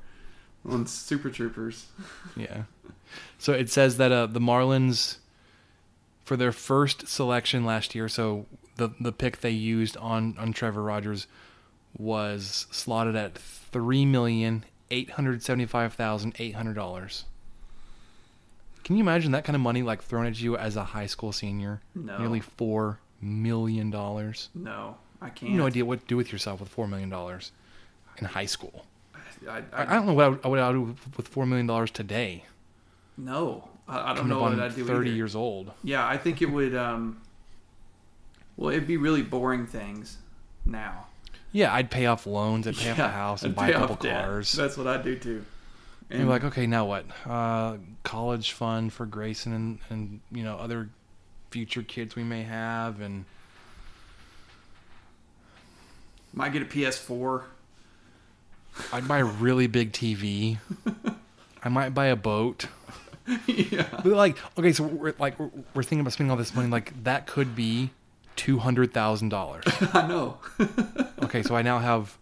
on 0.68 0.88
Super 0.88 1.30
Troopers. 1.30 1.88
yeah. 2.36 2.64
So 3.38 3.54
it 3.54 3.70
says 3.70 3.98
that 3.98 4.12
uh, 4.12 4.26
the 4.26 4.40
Marlins, 4.40 5.18
for 6.24 6.36
their 6.36 6.52
first 6.52 7.08
selection 7.08 7.66
last 7.66 7.94
year, 7.94 8.10
so 8.10 8.48
the 8.78 8.90
the 9.00 9.12
pick 9.12 9.42
they 9.42 9.52
used 9.52 9.96
on 9.98 10.36
on 10.40 10.54
Trevor 10.54 10.82
Rogers 10.82 11.28
was 11.98 12.68
slotted 12.72 13.16
at 13.16 13.38
three 13.38 14.06
million 14.06 14.66
eight 14.92 15.12
hundred 15.12 15.44
seventy 15.44 15.66
five 15.66 15.94
thousand 15.94 16.36
eight 16.40 16.56
hundred 16.56 16.74
dollars. 16.74 17.26
Can 18.86 18.96
you 18.98 19.02
imagine 19.02 19.32
that 19.32 19.44
kind 19.44 19.56
of 19.56 19.64
money 19.64 19.82
like 19.82 20.04
thrown 20.04 20.28
at 20.28 20.40
you 20.40 20.56
as 20.56 20.76
a 20.76 20.84
high 20.84 21.08
school 21.08 21.32
senior? 21.32 21.82
No. 21.96 22.20
Nearly 22.20 22.40
four 22.40 23.00
million 23.20 23.90
dollars. 23.90 24.50
No, 24.54 24.96
I 25.20 25.30
can't. 25.30 25.42
You 25.42 25.50
have 25.50 25.58
no 25.58 25.66
idea 25.66 25.86
what 25.86 26.02
to 26.02 26.06
do 26.06 26.16
with 26.16 26.32
yourself 26.32 26.60
with 26.60 26.70
four 26.70 26.88
million 26.88 27.10
dollars 27.10 27.52
in 28.20 28.26
high 28.26 28.46
school. 28.46 28.86
I, 29.50 29.64
I, 29.74 29.82
I, 29.82 29.86
don't 29.96 30.06
know 30.06 30.14
what 30.14 30.26
I 30.26 30.30
would, 30.30 30.46
what 30.46 30.60
I 30.60 30.70
would 30.70 30.96
do 30.96 30.96
with 31.18 31.28
four 31.28 31.48
million 31.48 31.66
dollars 31.66 31.90
today. 31.90 32.46
no, 33.18 33.68
I, 33.88 33.98
I 33.98 34.06
don't 34.10 34.18
Coming 34.18 34.30
know 34.30 34.40
what 34.42 34.60
I'd 34.60 34.76
do. 34.76 34.86
thirty 34.86 35.10
either. 35.10 35.18
years 35.18 35.36
old. 35.36 35.72
Yeah, 35.84 36.08
I 36.08 36.18
think 36.18 36.44
it 36.44 36.52
would. 36.52 36.76
Um, 36.76 37.20
well, 38.56 38.70
it'd 38.70 38.88
be 38.88 38.98
really 38.98 39.24
boring 39.24 39.66
things 39.66 40.18
now. 40.64 41.08
Yeah, 41.52 41.74
I'd 41.74 41.90
pay 41.90 42.06
off 42.06 42.28
loans, 42.28 42.68
I'd 42.68 42.76
pay 42.76 42.92
off 42.92 42.98
the 42.98 43.08
house, 43.08 43.42
and 43.42 43.54
I'd 43.54 43.56
buy 43.56 43.70
a 43.70 43.74
couple 43.74 43.96
debt. 43.96 44.26
cars. 44.26 44.52
That's 44.52 44.78
what 44.78 44.86
I'd 44.86 45.04
do 45.04 45.18
too. 45.18 45.44
And 46.10 46.20
you're 46.20 46.30
like, 46.30 46.44
okay, 46.44 46.68
now 46.68 46.86
what? 46.86 47.06
Uh, 47.26 47.78
college 48.04 48.52
fund 48.52 48.94
for 48.94 49.06
Grayson 49.06 49.54
and, 49.54 49.80
and 49.90 50.20
you 50.32 50.44
know 50.44 50.58
other 50.58 50.90
future 51.50 51.84
kids 51.84 52.16
we 52.16 52.24
may 52.24 52.44
have, 52.44 53.02
and 53.02 53.26
might 56.34 56.54
get 56.54 56.62
a 56.62 56.66
PS4. 56.66 57.44
I'd 58.92 59.08
buy 59.08 59.20
a 59.20 59.26
really 59.26 59.68
big 59.68 59.94
TV. 59.94 60.58
I 61.64 61.70
might 61.70 61.94
buy 61.94 62.08
a 62.08 62.16
boat. 62.16 62.68
yeah, 63.48 63.88
But 63.92 64.06
like, 64.06 64.38
okay, 64.58 64.72
so 64.74 64.84
we're 64.84 65.16
like 65.18 65.40
we're, 65.40 65.50
we're 65.74 65.82
thinking 65.84 66.02
about 66.02 66.14
spending 66.14 66.30
all 66.30 66.38
this 66.38 66.54
money. 66.54 66.70
Like 66.70 67.04
that 67.04 67.26
could 67.26 67.56
be 67.56 67.90
two 68.36 68.60
hundred 68.60 68.94
thousand 68.94 69.30
dollars. 69.30 69.64
I 69.94 70.08
know. 70.08 70.38
Okay, 71.24 71.42
so 71.42 71.56
I 71.56 71.64
now 71.64 71.80
have 71.80 72.18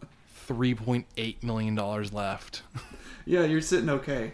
three 0.45 0.73
point 0.75 1.05
eight 1.17 1.43
million 1.43 1.75
dollars 1.75 2.13
left. 2.13 2.61
yeah, 3.26 3.43
you're 3.43 3.61
sitting 3.61 3.89
okay. 3.89 4.34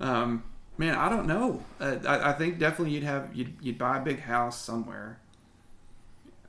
Um, 0.00 0.42
man, 0.78 0.94
I 0.94 1.08
don't 1.08 1.26
know. 1.26 1.62
Uh, 1.80 1.96
I, 2.06 2.30
I 2.30 2.32
think 2.32 2.58
definitely 2.58 2.94
you'd 2.94 3.02
have 3.04 3.34
you'd 3.34 3.54
you'd 3.60 3.78
buy 3.78 3.98
a 3.98 4.00
big 4.00 4.20
house 4.20 4.60
somewhere. 4.60 5.18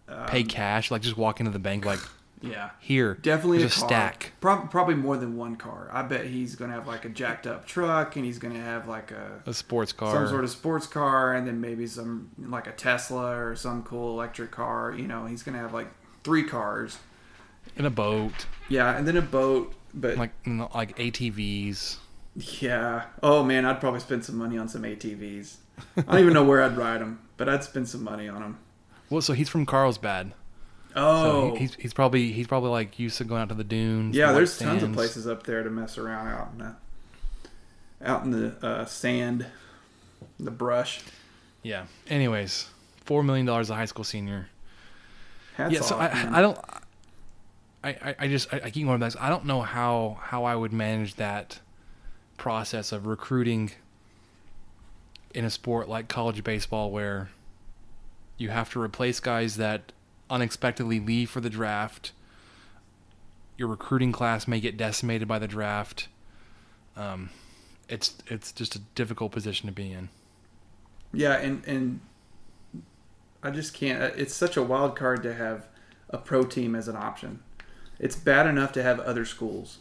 Um, 0.07 0.25
Pay 0.27 0.43
cash, 0.43 0.91
like 0.91 1.01
just 1.01 1.17
walk 1.17 1.39
into 1.39 1.51
the 1.51 1.59
bank, 1.59 1.85
like 1.85 1.99
Yeah. 2.41 2.71
here, 2.81 3.13
Definitely 3.21 3.59
a, 3.63 3.69
car. 3.69 3.87
stack. 3.87 4.33
Prob- 4.41 4.69
probably 4.69 4.95
more 4.95 5.15
than 5.15 5.37
one 5.37 5.55
car. 5.55 5.89
I 5.93 6.01
bet 6.01 6.25
he's 6.25 6.55
gonna 6.55 6.73
have 6.73 6.85
like 6.87 7.05
a 7.05 7.09
jacked 7.09 7.47
up 7.47 7.65
truck, 7.65 8.17
and 8.17 8.25
he's 8.25 8.37
gonna 8.37 8.59
have 8.59 8.85
like 8.87 9.11
a 9.11 9.41
a 9.45 9.53
sports 9.53 9.93
car. 9.93 10.13
some 10.13 10.27
sort 10.27 10.43
of 10.43 10.49
sports 10.49 10.85
car, 10.85 11.33
and 11.33 11.47
then 11.47 11.61
maybe 11.61 11.87
some 11.87 12.31
like 12.37 12.67
a 12.67 12.73
Tesla 12.73 13.37
or 13.37 13.55
some 13.55 13.81
cool 13.83 14.09
electric 14.11 14.51
car. 14.51 14.93
You 14.93 15.07
know, 15.07 15.25
he's 15.25 15.41
gonna 15.41 15.59
have 15.59 15.73
like 15.73 15.87
three 16.25 16.43
cars. 16.43 16.97
in 17.77 17.85
a 17.85 17.89
boat, 17.89 18.45
Yeah, 18.67 18.97
and 18.97 19.07
then 19.07 19.15
a 19.15 19.21
boat. 19.21 19.73
But 19.93 20.17
like 20.17 20.31
like 20.73 20.97
ATVs. 20.97 21.97
yeah, 22.61 23.05
oh 23.21 23.43
man, 23.43 23.65
I'd 23.65 23.79
probably 23.79 23.99
spend 23.99 24.25
some 24.25 24.37
money 24.37 24.57
on 24.57 24.67
some 24.67 24.81
ATVs. 24.83 25.57
I 25.97 26.01
don't 26.01 26.19
even 26.19 26.33
know 26.33 26.43
where 26.43 26.61
I'd 26.63 26.77
ride 26.77 27.01
them, 27.01 27.19
but 27.37 27.47
I'd 27.49 27.63
spend 27.63 27.87
some 27.89 28.03
money 28.03 28.27
on 28.27 28.41
them. 28.41 28.59
Well, 29.09 29.21
so 29.21 29.33
he's 29.33 29.49
from 29.49 29.65
Carlsbad. 29.65 30.33
So 30.95 30.99
Oh, 31.01 31.51
he- 31.55 31.59
he's 31.61 31.75
he's 31.75 31.93
probably 31.93 32.31
he's 32.31 32.47
probably 32.47 32.69
like 32.69 32.97
used 32.99 33.17
to 33.17 33.23
going 33.23 33.41
out 33.41 33.49
to 33.49 33.55
the 33.55 33.63
dunes. 33.63 34.15
yeah. 34.15 34.27
the 34.27 34.33
There's 34.35 34.57
tons 34.57 34.83
of 34.83 34.93
places 34.93 35.27
up 35.27 35.43
there 35.43 35.63
to 35.63 35.69
mess 35.69 35.97
around 35.97 36.27
out 36.27 36.49
in 36.53 36.57
the 36.59 36.75
out 38.07 38.23
in 38.23 38.31
the 38.31 38.65
uh, 38.65 38.85
sand, 38.85 39.45
the 40.39 40.51
brush. 40.51 41.01
Yeah. 41.63 41.85
Anyways, 42.09 42.69
four 43.05 43.23
million 43.23 43.45
dollars 43.45 43.69
a 43.69 43.75
high 43.75 43.85
school 43.85 44.03
senior. 44.03 44.47
Hats 45.55 45.73
yeah. 45.73 45.81
So 45.81 45.95
off, 45.95 46.13
man. 46.13 46.33
I 46.33 46.39
I 46.39 46.41
don't. 46.41 46.59
I, 47.83 48.15
I, 48.19 48.27
just 48.27 48.53
I, 48.53 48.61
I 48.65 48.69
keep 48.69 48.85
going 48.85 48.99
back. 48.99 49.13
I 49.19 49.29
don't 49.29 49.45
know 49.45 49.61
how 49.61 50.17
how 50.21 50.45
I 50.45 50.55
would 50.55 50.71
manage 50.71 51.15
that 51.15 51.59
process 52.37 52.91
of 52.91 53.05
recruiting 53.05 53.71
in 55.33 55.45
a 55.45 55.49
sport 55.49 55.89
like 55.89 56.07
college 56.07 56.43
baseball 56.43 56.91
where 56.91 57.29
you 58.37 58.49
have 58.49 58.71
to 58.71 58.81
replace 58.81 59.19
guys 59.19 59.57
that 59.57 59.91
unexpectedly 60.29 60.99
leave 60.99 61.29
for 61.29 61.41
the 61.41 61.49
draft. 61.49 62.11
Your 63.57 63.67
recruiting 63.67 64.11
class 64.11 64.47
may 64.47 64.59
get 64.59 64.77
decimated 64.77 65.27
by 65.27 65.39
the 65.39 65.47
draft. 65.47 66.07
Um, 66.95 67.29
it's 67.89 68.15
it's 68.27 68.51
just 68.51 68.75
a 68.75 68.79
difficult 68.95 69.31
position 69.31 69.67
to 69.67 69.73
be 69.73 69.91
in. 69.91 70.09
Yeah, 71.11 71.33
and 71.33 71.63
and 71.65 71.99
I 73.43 73.51
just 73.51 73.73
can't. 73.73 74.01
It's 74.17 74.33
such 74.33 74.57
a 74.57 74.63
wild 74.63 74.95
card 74.95 75.21
to 75.23 75.33
have 75.33 75.67
a 76.09 76.17
pro 76.17 76.43
team 76.43 76.75
as 76.75 76.87
an 76.87 76.95
option. 76.95 77.39
It's 77.99 78.15
bad 78.15 78.47
enough 78.47 78.71
to 78.73 78.83
have 78.83 78.99
other 78.99 79.25
schools, 79.25 79.77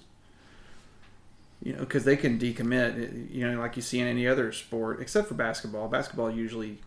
you 1.63 1.73
know, 1.73 1.81
because 1.81 2.05
they 2.05 2.17
can 2.17 2.39
decommit. 2.39 3.03
Eh, 3.03 3.27
you 3.31 3.51
know, 3.51 3.59
like 3.61 3.77
you 3.77 3.83
see 3.83 4.01
in 4.01 4.07
any 4.07 4.27
other 4.27 4.53
sport, 4.53 5.01
except 5.01 5.29
for 5.29 5.35
basketball. 5.35 5.89
Basketball 5.89 6.31
usually, 6.31 6.79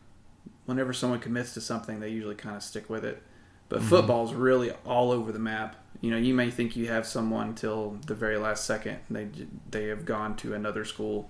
whenever 0.66 0.94
someone 0.94 1.20
commits 1.20 1.54
to 1.56 1.62
something, 1.62 2.00
they 2.00 2.10
usually 2.10 2.36
kind 2.36 2.56
of 2.56 2.64
stick 2.64 2.90
with 2.90 3.04
it. 3.04 3.22
But 3.68 3.80
mm-hmm. 3.80 3.90
football's 3.90 4.34
really 4.34 4.72
all 4.86 5.12
over 5.12 5.32
the 5.32 5.40
map. 5.40 5.76
You 6.02 6.12
know, 6.12 6.18
you 6.18 6.34
may 6.34 6.52
think 6.52 6.76
you 6.76 6.88
have 6.88 7.08
someone 7.08 7.56
till 7.56 7.98
the 8.06 8.14
very 8.14 8.38
last 8.38 8.66
second. 8.66 9.00
And 9.10 9.18
they 9.18 9.48
they 9.72 9.88
have 9.88 10.06
gone 10.06 10.36
to 10.38 10.54
another 10.54 10.86
school 10.86 11.30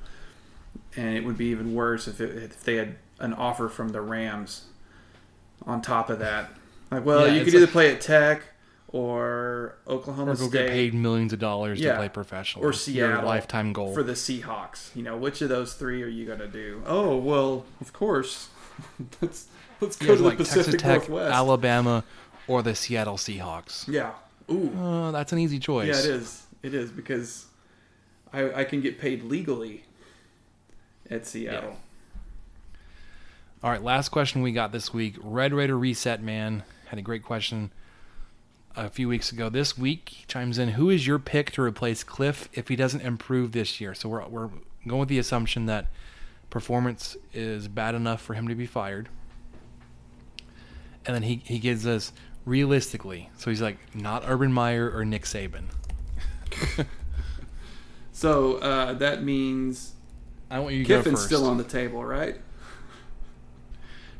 and 0.95 1.15
it 1.17 1.23
would 1.23 1.37
be 1.37 1.47
even 1.47 1.73
worse 1.73 2.07
if, 2.07 2.21
it, 2.21 2.35
if 2.43 2.63
they 2.63 2.75
had 2.75 2.95
an 3.19 3.33
offer 3.33 3.69
from 3.69 3.89
the 3.89 4.01
Rams 4.01 4.65
on 5.65 5.81
top 5.81 6.09
of 6.09 6.19
that. 6.19 6.49
Like, 6.91 7.05
well, 7.05 7.27
Yeah, 7.27 7.33
you 7.33 7.43
could 7.43 7.53
like- 7.53 7.63
either 7.63 7.71
play 7.71 7.93
at 7.93 8.01
Tech 8.01 8.43
or 8.95 9.75
Oklahoma 9.89 10.31
Or 10.31 10.35
go 10.35 10.47
State 10.47 10.51
get 10.67 10.69
paid 10.69 10.93
millions 10.93 11.33
of 11.33 11.39
dollars 11.39 11.81
Yeah. 11.81 11.91
to 11.91 11.97
play 11.97 12.07
professional. 12.09 12.63
or 12.63 12.67
Your 12.67 12.73
Seattle 12.73 13.25
lifetime 13.25 13.73
goal. 13.73 13.93
for 13.93 14.03
the 14.03 14.13
Seahawks. 14.13 14.95
You 14.95 15.03
know, 15.03 15.17
which 15.17 15.41
of 15.41 15.49
those 15.49 15.73
three 15.73 16.01
are 16.01 16.07
you 16.07 16.25
going 16.25 16.39
to 16.39 16.47
do? 16.47 16.81
Oh, 16.85 17.17
well, 17.17 17.65
of 17.81 17.91
course. 17.91 18.47
let's 19.21 19.47
let's 19.81 19.97
go 19.97 20.13
it's 20.13 20.21
to 20.21 20.29
the 20.29 20.35
Pacific 20.37 20.63
Texas 20.79 20.81
Tech, 20.81 20.97
Northwest. 21.09 21.35
Alabama, 21.35 22.03
or 22.47 22.63
the 22.63 22.73
Seattle 22.73 23.17
Seahawks. 23.17 23.85
yeah. 23.89 24.13
Ooh. 24.49 24.71
Uh, 24.79 25.11
that's 25.11 25.33
an 25.33 25.39
easy 25.39 25.59
choice. 25.59 25.87
Yeah, 25.87 25.99
it 25.99 26.15
is. 26.21 26.43
It 26.63 26.73
is 26.73 26.89
because 26.91 27.47
I 28.31 28.61
I 28.61 28.63
can 28.63 28.79
get 28.79 28.97
paid 28.99 29.23
legally 29.23 29.83
at 31.09 31.25
Seattle. 31.27 31.75
All 33.61 33.71
right, 33.71 33.83
last 33.83 34.09
question 34.09 34.41
we 34.41 34.51
got 34.53 34.71
this 34.71 34.93
week. 34.93 35.15
Red 35.21 35.53
Raider 35.53 35.77
Reset 35.77 36.21
Man 36.21 36.63
had 36.87 36.99
a 36.99 37.01
great 37.01 37.23
question 37.23 37.71
a 38.75 38.89
few 38.89 39.07
weeks 39.07 39.31
ago. 39.31 39.49
This 39.49 39.77
week, 39.77 40.09
he 40.09 40.25
chimes 40.27 40.57
in 40.57 40.69
Who 40.69 40.89
is 40.89 41.07
your 41.07 41.19
pick 41.19 41.51
to 41.51 41.61
replace 41.61 42.03
Cliff 42.03 42.49
if 42.53 42.67
he 42.67 42.75
doesn't 42.75 43.01
improve 43.01 43.51
this 43.51 43.79
year? 43.79 43.93
So 43.93 44.09
we're, 44.09 44.25
we're 44.27 44.49
going 44.87 44.99
with 44.99 45.09
the 45.09 45.19
assumption 45.19 45.65
that 45.67 45.87
performance 46.49 47.17
is 47.33 47.67
bad 47.67 47.95
enough 47.95 48.21
for 48.21 48.33
him 48.33 48.47
to 48.47 48.55
be 48.55 48.65
fired. 48.65 49.09
And 51.05 51.13
then 51.13 51.23
he, 51.23 51.41
he 51.45 51.59
gives 51.59 51.85
us 51.85 52.11
realistically. 52.45 53.29
So 53.37 53.49
he's 53.49 53.61
like, 53.61 53.77
not 53.95 54.23
Urban 54.25 54.51
Meyer 54.51 54.91
or 54.91 55.05
Nick 55.05 55.23
Saban. 55.23 55.65
So 58.15 58.59
uh, 58.59 58.93
that 58.93 59.23
means 59.23 59.91
I 60.49 60.59
want 60.59 60.73
you 60.73 60.85
to 60.85 60.87
Kiffin's 60.87 61.21
still 61.21 61.45
on 61.45 61.57
the 61.57 61.65
table, 61.65 62.03
right? 62.03 62.37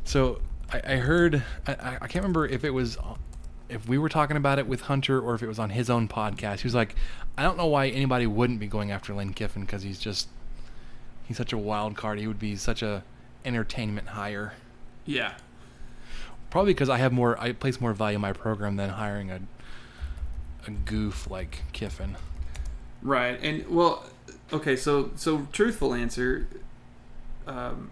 So 0.03 0.41
I, 0.69 0.81
I 0.85 0.95
heard 0.97 1.41
I 1.65 1.97
I 2.01 2.07
can't 2.07 2.15
remember 2.15 2.45
if 2.45 2.65
it 2.65 2.71
was 2.71 2.97
if 3.69 3.87
we 3.87 3.97
were 3.97 4.09
talking 4.09 4.37
about 4.37 4.59
it 4.59 4.67
with 4.67 4.81
Hunter 4.81 5.19
or 5.19 5.35
if 5.35 5.43
it 5.43 5.47
was 5.47 5.59
on 5.59 5.71
his 5.71 5.89
own 5.89 6.07
podcast. 6.07 6.59
He 6.59 6.67
was 6.67 6.75
like, 6.75 6.95
I 7.37 7.43
don't 7.43 7.57
know 7.57 7.65
why 7.65 7.87
anybody 7.87 8.27
wouldn't 8.27 8.59
be 8.59 8.67
going 8.67 8.91
after 8.91 9.13
Lane 9.13 9.33
Kiffin 9.33 9.63
because 9.63 9.83
he's 9.83 9.99
just 9.99 10.27
he's 11.25 11.37
such 11.37 11.53
a 11.53 11.57
wild 11.57 11.95
card. 11.95 12.19
He 12.19 12.27
would 12.27 12.39
be 12.39 12.55
such 12.55 12.81
a 12.81 13.03
entertainment 13.43 14.09
hire. 14.09 14.53
Yeah. 15.05 15.33
Probably 16.49 16.73
because 16.73 16.89
I 16.89 16.97
have 16.97 17.11
more 17.11 17.39
I 17.39 17.51
place 17.51 17.81
more 17.81 17.93
value 17.93 18.15
in 18.15 18.21
my 18.21 18.33
program 18.33 18.75
than 18.75 18.91
hiring 18.91 19.31
a 19.31 19.41
a 20.67 20.71
goof 20.71 21.29
like 21.29 21.63
Kiffin. 21.73 22.17
Right. 23.01 23.39
And 23.41 23.67
well, 23.69 24.05
okay. 24.51 24.75
So 24.75 25.11
so 25.15 25.47
truthful 25.51 25.93
answer. 25.93 26.47
Um, 27.47 27.91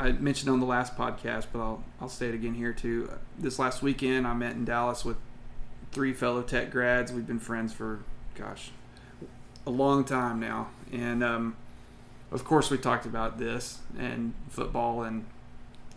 I 0.00 0.12
mentioned 0.12 0.50
on 0.50 0.60
the 0.60 0.66
last 0.66 0.96
podcast, 0.96 1.46
but 1.52 1.60
I'll 1.60 1.84
I'll 2.00 2.08
say 2.08 2.28
it 2.28 2.34
again 2.34 2.54
here 2.54 2.72
too. 2.72 3.10
This 3.38 3.58
last 3.58 3.82
weekend, 3.82 4.26
I 4.26 4.32
met 4.32 4.52
in 4.52 4.64
Dallas 4.64 5.04
with 5.04 5.18
three 5.92 6.14
fellow 6.14 6.42
tech 6.42 6.70
grads. 6.70 7.12
We've 7.12 7.26
been 7.26 7.38
friends 7.38 7.74
for 7.74 8.00
gosh, 8.34 8.70
a 9.66 9.70
long 9.70 10.04
time 10.04 10.40
now, 10.40 10.68
and 10.90 11.22
um, 11.22 11.56
of 12.32 12.44
course 12.44 12.70
we 12.70 12.78
talked 12.78 13.04
about 13.04 13.38
this 13.38 13.80
and 13.98 14.32
football 14.48 15.02
and 15.02 15.26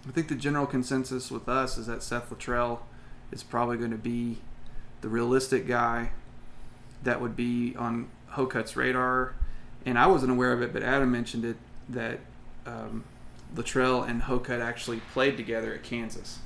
I 0.08 0.12
think 0.12 0.28
the 0.28 0.36
general 0.36 0.66
consensus 0.66 1.32
with 1.32 1.48
us 1.48 1.78
is 1.78 1.88
that 1.88 2.04
Seth 2.04 2.30
Littrell 2.30 2.80
is 3.32 3.42
probably 3.42 3.78
going 3.78 3.92
to 3.92 3.98
be 3.98 4.40
the 5.00 5.08
realistic 5.08 5.66
guy 5.66 6.12
that 7.04 7.22
would 7.22 7.38
be 7.38 7.74
on 7.78 8.10
Hocutt's 8.32 8.76
radar. 8.76 9.34
And 9.86 9.98
I 9.98 10.08
wasn't 10.08 10.32
aware 10.32 10.52
of 10.52 10.62
it, 10.62 10.74
but 10.74 10.84
Adam 10.84 11.10
mentioned 11.10 11.46
it 11.46 11.56
that 11.88 12.20
um, 12.66 13.06
Littrell 13.56 14.08
and 14.08 14.24
Hocutt 14.24 14.62
actually 14.62 15.02
played 15.14 15.38
together 15.38 15.74
at 15.74 15.84
Kansas. 15.84 16.40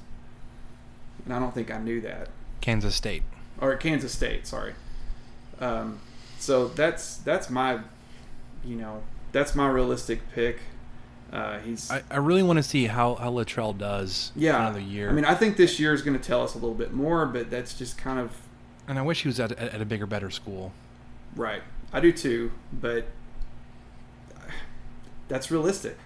And 1.26 1.34
I 1.34 1.40
don't 1.40 1.54
think 1.54 1.72
I 1.72 1.78
knew 1.78 2.02
that. 2.02 2.30
Kansas 2.62 2.96
State. 2.96 3.24
Or 3.60 3.74
at 3.74 3.80
Kansas 3.80 4.12
State, 4.14 4.46
sorry. 4.48 4.74
Um, 5.60 6.00
so 6.40 6.68
that's 6.68 7.18
that's 7.18 7.50
my, 7.50 7.80
you 8.64 8.76
know, 8.76 9.02
that's 9.32 9.56
my 9.56 9.68
realistic 9.68 10.22
pick. 10.34 10.60
Uh, 11.32 11.60
he's 11.60 11.92
I, 11.92 12.04
I 12.10 12.18
really 12.18 12.44
want 12.44 12.58
to 12.58 12.64
see 12.64 12.86
how 12.86 13.16
how 13.16 13.32
Littrell 13.32 13.78
does 13.78 14.32
yeah. 14.36 14.62
another 14.62 14.80
year. 14.80 15.10
I 15.10 15.14
mean, 15.14 15.26
I 15.26 15.36
think 15.36 15.58
this 15.58 15.80
year 15.80 15.94
is 15.94 16.02
going 16.02 16.18
to 16.18 16.24
tell 16.24 16.44
us 16.44 16.54
a 16.54 16.58
little 16.58 16.76
bit 16.76 16.94
more, 16.94 17.26
but 17.26 17.50
that's 17.50 17.74
just 17.74 17.98
kind 17.98 18.20
of 18.20 18.32
and 18.88 18.98
I 18.98 19.02
wish 19.02 19.24
he 19.24 19.28
was 19.28 19.40
at, 19.40 19.52
at, 19.54 19.74
at 19.74 19.82
a 19.82 19.86
bigger, 19.86 20.06
better 20.06 20.30
school. 20.30 20.72
right. 21.36 21.62
I 21.94 22.02
do 22.02 22.12
too, 22.12 22.52
but 22.74 23.06
that's 25.30 25.50
realistic 25.50 25.98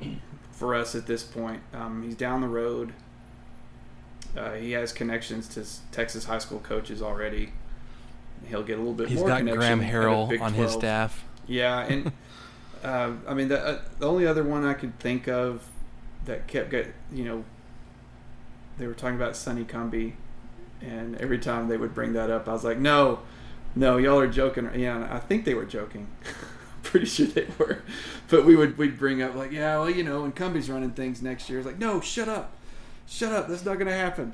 for 0.52 0.74
us 0.74 0.94
at 0.94 1.06
this 1.06 1.22
point. 1.22 1.62
Um, 1.72 2.02
he's 2.02 2.14
down 2.14 2.40
the 2.40 2.48
road. 2.48 2.92
Uh, 4.36 4.52
he 4.52 4.72
has 4.72 4.92
connections 4.92 5.48
to 5.48 5.64
Texas 5.90 6.24
high 6.24 6.38
school 6.38 6.60
coaches 6.60 7.02
already. 7.02 7.52
He'll 8.46 8.62
get 8.62 8.74
a 8.74 8.78
little 8.78 8.94
bit 8.94 9.08
He's 9.08 9.18
more. 9.18 9.28
got 9.28 9.42
Graham 9.44 9.80
Harrell 9.80 10.40
on 10.40 10.54
his 10.54 10.72
staff. 10.72 11.24
Yeah, 11.46 11.80
and 11.80 12.12
uh, 12.84 13.12
I 13.26 13.34
mean 13.34 13.48
the 13.48 13.60
uh, 13.60 13.78
the 13.98 14.08
only 14.08 14.26
other 14.26 14.44
one 14.44 14.64
I 14.64 14.74
could 14.74 14.98
think 14.98 15.28
of 15.28 15.66
that 16.26 16.46
kept 16.46 16.70
get 16.70 16.94
you 17.12 17.24
know 17.24 17.44
they 18.78 18.86
were 18.86 18.94
talking 18.94 19.16
about 19.16 19.36
Sonny 19.36 19.64
Cumbie, 19.64 20.14
and 20.80 21.16
every 21.16 21.38
time 21.38 21.68
they 21.68 21.76
would 21.76 21.94
bring 21.94 22.12
that 22.14 22.30
up, 22.30 22.48
I 22.48 22.52
was 22.52 22.64
like, 22.64 22.78
no, 22.78 23.20
no, 23.74 23.98
y'all 23.98 24.18
are 24.18 24.28
joking. 24.28 24.70
Yeah, 24.74 25.06
I 25.10 25.18
think 25.18 25.44
they 25.44 25.54
were 25.54 25.66
joking. 25.66 26.08
Pretty 26.90 27.06
sure 27.06 27.26
they 27.26 27.46
were, 27.58 27.82
but 28.28 28.44
we 28.44 28.56
would 28.56 28.76
we'd 28.76 28.98
bring 28.98 29.22
up 29.22 29.36
like, 29.36 29.52
yeah, 29.52 29.78
well, 29.78 29.88
you 29.88 30.02
know, 30.02 30.22
when 30.22 30.32
Cumbie's 30.32 30.68
running 30.68 30.90
things 30.90 31.22
next 31.22 31.48
year, 31.48 31.58
it's 31.60 31.66
like, 31.66 31.78
no, 31.78 32.00
shut 32.00 32.28
up, 32.28 32.52
shut 33.06 33.32
up, 33.32 33.46
that's 33.48 33.64
not 33.64 33.78
gonna 33.78 33.92
happen. 33.92 34.32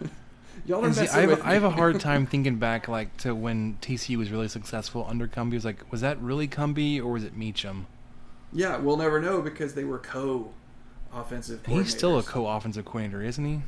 y'all 0.66 0.84
are 0.84 0.92
see, 0.92 1.02
messing 1.02 1.16
I, 1.16 1.20
have, 1.20 1.30
with 1.30 1.40
a- 1.40 1.46
I 1.46 1.54
have 1.54 1.62
a 1.64 1.70
hard 1.70 2.00
time 2.00 2.26
thinking 2.26 2.56
back, 2.56 2.88
like 2.88 3.16
to 3.18 3.36
when 3.36 3.78
TCU 3.80 4.16
was 4.16 4.30
really 4.32 4.48
successful 4.48 5.06
under 5.08 5.28
Cumbie. 5.28 5.54
Was 5.54 5.64
like, 5.64 5.90
was 5.92 6.00
that 6.00 6.20
really 6.20 6.48
Cumbie 6.48 6.98
or 6.98 7.12
was 7.12 7.22
it 7.22 7.36
Meacham? 7.36 7.86
Yeah, 8.52 8.78
we'll 8.78 8.96
never 8.96 9.20
know 9.20 9.40
because 9.40 9.74
they 9.74 9.84
were 9.84 9.98
co 9.98 10.50
offensive. 11.12 11.64
He's 11.66 11.90
still 11.90 12.18
a 12.18 12.22
co-offensive 12.22 12.84
coordinator, 12.84 13.22
isn't 13.22 13.44
he? 13.44 13.62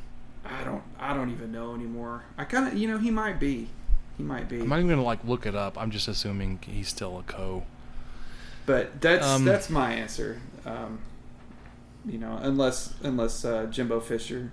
I 0.45 0.63
don't. 0.63 0.83
I 0.99 1.13
don't 1.13 1.31
even 1.31 1.51
know 1.51 1.73
anymore. 1.73 2.23
I 2.37 2.45
kind 2.45 2.67
of. 2.67 2.73
You 2.75 2.87
know, 2.87 2.97
he 2.97 3.11
might 3.11 3.39
be. 3.39 3.69
He 4.17 4.23
might 4.23 4.49
be. 4.49 4.59
I'm 4.59 4.69
not 4.69 4.79
even 4.79 4.89
gonna 4.89 5.03
like 5.03 5.23
look 5.23 5.45
it 5.45 5.55
up. 5.55 5.77
I'm 5.77 5.91
just 5.91 6.07
assuming 6.07 6.59
he's 6.61 6.87
still 6.87 7.19
a 7.19 7.23
co. 7.23 7.63
But 8.69 9.01
that's 9.01 9.25
Um, 9.25 9.45
that's 9.45 9.67
my 9.71 9.93
answer. 9.93 10.39
Um, 10.63 10.99
you 12.05 12.19
know, 12.19 12.37
unless 12.39 12.93
unless 13.01 13.43
uh, 13.43 13.65
Jimbo 13.65 13.99
Fisher 13.99 14.51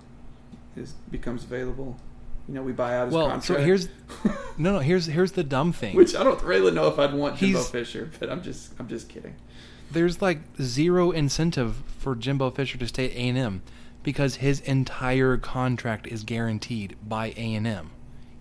is 0.75 0.95
becomes 1.11 1.45
available. 1.45 1.99
You 2.49 2.55
know, 2.55 2.63
we 2.63 2.73
buy 2.73 2.97
out 2.97 3.07
his 3.09 3.15
Well, 3.15 3.27
contract. 3.29 3.45
so 3.47 3.55
here's 3.59 3.89
no, 4.57 4.73
no. 4.73 4.79
Here's 4.79 5.05
here's 5.05 5.33
the 5.33 5.45
dumb 5.45 5.71
thing. 5.75 5.95
which 5.95 6.17
I 6.17 6.25
don't 6.25 6.43
really 6.43 6.73
know 6.73 6.89
if 6.89 6.99
I'd 6.99 7.13
want 7.13 7.37
Jimbo 7.37 7.59
He's- 7.59 7.71
Fisher, 7.71 8.11
but 8.19 8.31
I'm 8.31 8.43
just 8.43 8.73
I'm 8.79 8.89
just 8.89 9.11
kidding. 9.11 9.35
There's 9.91 10.23
like 10.23 10.39
zero 10.63 11.11
incentive 11.11 11.77
for 11.99 12.15
Jimbo 12.17 12.53
Fisher 12.53 12.79
to 12.79 12.89
stay 12.89 13.11
at 13.11 13.17
A&M 13.17 13.61
because 14.03 14.37
his 14.37 14.61
entire 14.61 15.37
contract 15.37 16.07
is 16.07 16.25
guaranteed 16.25 16.97
by 17.07 17.35
A&M. 17.37 17.91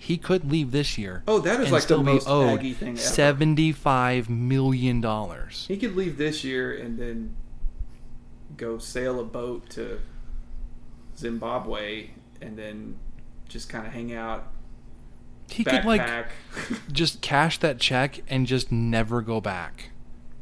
He 0.06 0.18
could 0.18 0.51
leave 0.51 0.72
this 0.72 0.97
year. 0.99 1.24
Oh, 1.28 1.39
that 1.39 1.60
is 1.62 1.72
like 1.72 1.88
the 1.88 1.97
most 1.97 2.28
owed 2.28 2.60
Aggie 2.60 2.74
thing 2.74 2.89
ever. 2.89 2.97
seventy-five 2.97 4.30
million 4.30 5.01
dollars. 5.01 5.66
He 5.68 5.78
could 5.78 5.95
leave 5.95 6.18
this 6.18 6.43
year 6.43 6.72
and 6.76 6.99
then 6.99 7.36
go 8.56 8.78
sail 8.78 9.20
a 9.20 9.24
boat 9.24 9.68
to 9.72 9.99
Zimbabwe 11.18 12.10
and 12.41 12.58
then 12.58 12.97
just 13.49 13.68
kind 13.70 13.88
of 13.88 13.93
hang 13.93 14.14
out. 14.14 14.47
He 15.49 15.64
could 15.64 15.86
like 15.86 16.28
just 16.91 17.22
cash 17.22 17.58
that 17.60 17.80
check 17.80 18.22
and 18.28 18.45
just 18.47 18.72
never 18.72 19.22
go 19.22 19.41
back. 19.41 19.89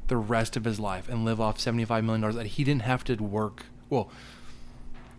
the 0.07 0.17
rest 0.17 0.57
of 0.57 0.65
his 0.65 0.79
life 0.79 1.07
and 1.07 1.23
live 1.23 1.39
off 1.39 1.57
$75 1.57 2.03
million 2.03 2.35
that 2.35 2.45
he 2.47 2.63
didn't 2.65 2.81
have 2.83 3.03
to 3.05 3.15
work. 3.15 3.65
Well, 3.89 4.09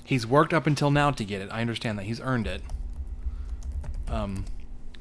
he's 0.04 0.26
worked 0.26 0.52
up 0.52 0.66
until 0.66 0.90
now 0.90 1.10
to 1.12 1.24
get 1.24 1.40
it. 1.40 1.48
I 1.50 1.62
understand 1.62 1.98
that. 1.98 2.04
He's 2.04 2.20
earned 2.20 2.46
it. 2.46 2.62
Um, 4.08 4.44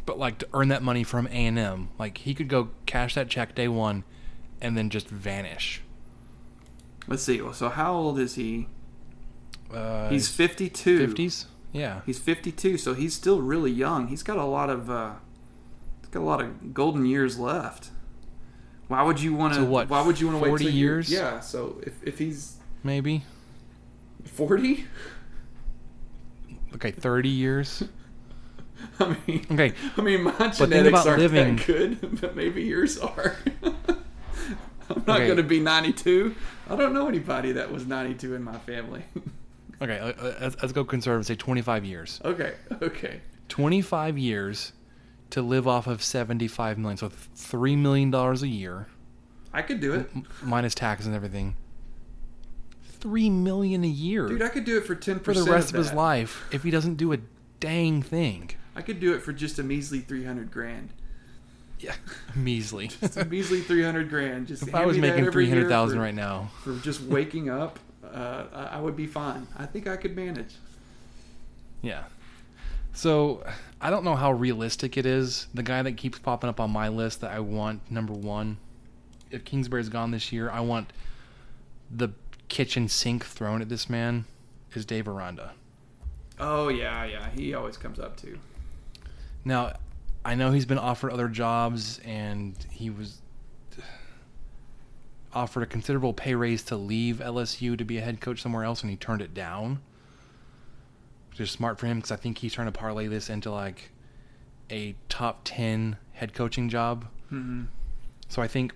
but 0.06 0.18
like 0.18 0.38
to 0.40 0.48
earn 0.54 0.68
that 0.70 0.84
money 0.84 1.04
from 1.04 1.28
A&M, 1.28 1.90
like 1.98 2.20
he 2.20 2.34
could 2.34 2.48
go 2.48 2.70
cash 2.86 3.16
that 3.16 3.30
check 3.30 3.56
day 3.56 3.68
one 3.68 4.04
and 4.62 4.78
then 4.78 4.90
just 4.90 5.08
vanish. 5.08 5.82
Let's 7.08 7.24
see. 7.24 7.42
So 7.54 7.70
how 7.70 7.94
old 7.94 8.20
is 8.20 8.36
he? 8.36 8.68
Uh, 9.74 10.10
He's 10.10 10.30
52. 10.30 11.08
50s? 11.08 11.46
Yeah. 11.72 12.02
He's 12.06 12.20
52, 12.20 12.78
so 12.78 12.94
he's 12.94 13.14
still 13.14 13.42
really 13.42 13.72
young. 13.72 14.08
He's 14.08 14.24
got 14.24 14.38
a 14.38 14.46
lot 14.46 14.70
of 14.70 14.90
uh, 14.90 15.14
he's 16.02 16.10
got 16.10 16.22
a 16.22 16.24
lot 16.26 16.42
of 16.42 16.74
golden 16.74 17.06
years 17.06 17.40
left. 17.40 17.90
Why 18.88 19.02
would 19.02 19.20
you 19.20 19.34
want 19.34 19.56
to? 19.56 19.62
So 19.62 19.66
what, 19.66 19.90
Why 19.90 20.06
would 20.06 20.20
you 20.20 20.28
want 20.28 20.38
to 20.40 20.44
wait 20.44 20.50
40 20.50 20.66
years? 20.66 21.12
You're, 21.12 21.22
yeah. 21.22 21.40
So 21.40 21.82
if, 21.86 21.94
if 22.04 22.20
he's 22.20 22.58
Maybe. 22.84 23.24
40, 24.26 24.86
Okay, 26.76 26.92
30 26.92 27.30
years. 27.30 27.84
I 29.00 29.16
mean, 29.28 29.46
Okay. 29.52 29.74
I 29.98 30.02
mean, 30.02 30.24
my 30.24 30.32
genetics 30.50 30.90
about 30.90 31.08
aren't 31.08 31.20
living- 31.20 31.56
that 31.58 31.66
good, 31.68 32.20
but 32.22 32.36
maybe 32.36 32.64
yours 32.64 32.98
are. 33.00 33.36
I'm 34.90 35.04
not 35.08 35.18
Okay. 35.18 35.26
going 35.26 35.38
to 35.38 35.44
be 35.44 35.60
92. 35.60 36.36
I 36.70 36.76
don't 36.76 36.94
know 36.94 37.08
anybody 37.08 37.54
that 37.54 37.72
was 37.72 37.86
92 37.88 38.36
in 38.36 38.44
my 38.44 38.58
family. 38.60 39.04
Okay, 39.82 40.14
let's, 40.40 40.56
let's 40.62 40.72
go 40.74 40.84
conservative. 40.84 41.26
Say 41.26 41.36
25 41.36 41.84
years. 41.86 42.22
okay, 42.24 42.54
okay. 42.82 43.22
25 43.50 44.18
years 44.18 44.74
to 45.32 45.42
live 45.42 45.68
off 45.68 45.88
of 45.88 46.04
75 46.04 46.78
million. 46.78 46.98
So 46.98 47.10
$3 47.10 47.78
million 47.78 48.14
a 48.14 48.34
year, 48.46 48.88
I 49.54 49.62
could 49.62 49.80
do 49.80 49.94
it, 49.94 50.10
minus 50.42 50.74
taxes 50.76 51.08
and 51.08 51.16
everything. 51.16 51.56
3 53.00 53.30
million 53.30 53.84
a 53.84 53.88
year 53.88 54.28
dude. 54.28 54.42
I 54.42 54.48
could 54.48 54.64
do 54.64 54.78
it 54.78 54.86
for 54.86 54.96
10 54.96 55.20
for 55.20 55.34
the 55.34 55.44
rest 55.44 55.70
of 55.72 55.76
his 55.78 55.92
life 55.92 56.48
if 56.54 56.64
he 56.64 56.72
doesn't 56.72 56.96
do 56.96 57.12
a 57.14 57.18
dang 57.60 58.02
thing. 58.02 58.52
I 58.76 58.82
could 58.82 59.00
do 59.00 59.14
it 59.14 59.22
for 59.22 59.34
just 59.34 59.60
a 59.60 59.64
measly 59.64 60.00
300 60.00 60.52
grand. 60.52 60.90
Yeah. 61.80 61.96
Measly. 62.36 62.92
It's 63.02 63.18
a 63.18 63.26
measly 63.26 63.60
300 63.62 64.10
grand. 64.10 64.48
Just 64.48 64.64
if 64.68 64.74
I 64.74 64.86
was 64.86 64.98
making 64.98 65.30
300000 65.32 65.98
for- 65.98 66.02
right 66.02 66.16
now. 66.16 66.50
for 66.64 66.76
just 66.78 67.02
waking 67.18 67.50
up, 67.50 67.80
uh, 68.04 68.46
I 68.54 68.64
I 68.78 68.80
would 68.80 68.96
be 68.96 69.06
fine. 69.08 69.48
I 69.58 69.66
think 69.66 69.88
I 69.88 69.98
could 69.98 70.16
manage. 70.16 70.56
Yeah. 71.82 72.04
So 72.94 73.44
I 73.82 73.90
don't 73.90 74.04
know 74.06 74.16
how 74.16 74.32
realistic 74.32 74.98
it 74.98 75.06
is. 75.06 75.48
The 75.54 75.64
guy 75.64 75.82
that 75.82 75.98
keeps 75.98 76.20
popping 76.20 76.50
up 76.50 76.60
on 76.60 76.72
my 76.72 76.88
list 76.90 77.22
that 77.22 77.32
I 77.32 77.40
want 77.40 77.82
number 77.92 78.14
one, 78.14 78.58
if 79.32 79.44
Kingsbury's 79.44 79.90
gone 79.90 80.12
this 80.12 80.32
year, 80.32 80.50
I 80.50 80.62
want 80.62 80.94
the 81.92 82.10
kitchen 82.48 82.88
sink 82.88 83.26
thrown 83.26 83.62
at 83.62 83.68
this 83.70 83.90
man 83.90 84.26
is 84.74 84.86
Dave 84.86 85.08
Aranda. 85.08 85.52
Oh 86.40 86.70
yeah, 86.70 87.04
yeah. 87.04 87.30
He 87.32 87.54
always 87.54 87.78
comes 87.78 88.00
up 88.00 88.16
too. 88.16 88.40
Now, 89.46 89.74
I 90.26 90.36
know 90.36 90.52
he's 90.52 90.66
been 90.66 90.78
offered 90.78 91.12
other 91.12 91.28
jobs 91.28 92.00
and 92.06 92.56
he 92.72 92.90
was 92.90 93.22
offered 95.34 95.64
a 95.64 95.66
considerable 95.66 96.14
pay 96.14 96.36
raise 96.36 96.64
to 96.64 96.76
leave 96.76 97.18
LSU 97.18 97.78
to 97.78 97.84
be 97.84 97.98
a 97.98 98.02
head 98.02 98.22
coach 98.22 98.42
somewhere 98.42 98.64
else 98.64 98.82
and 98.82 98.90
he 98.90 98.96
turned 98.96 99.22
it 99.22 99.34
down. 99.34 99.82
Which 101.32 101.40
is 101.40 101.52
smart 101.52 101.80
for 101.80 101.88
him 101.88 101.98
because 101.98 102.12
I 102.12 102.16
think 102.16 102.38
he's 102.38 102.54
trying 102.54 102.68
to 102.68 102.72
parlay 102.72 103.08
this 103.08 103.30
into 103.30 103.50
like 103.52 103.90
a 104.70 104.96
top 105.10 105.42
10 105.44 105.98
head 106.14 106.34
coaching 106.34 106.70
job. 106.70 107.06
Mhm. 107.32 107.68
So 108.30 108.42
I 108.42 108.48
think 108.48 108.74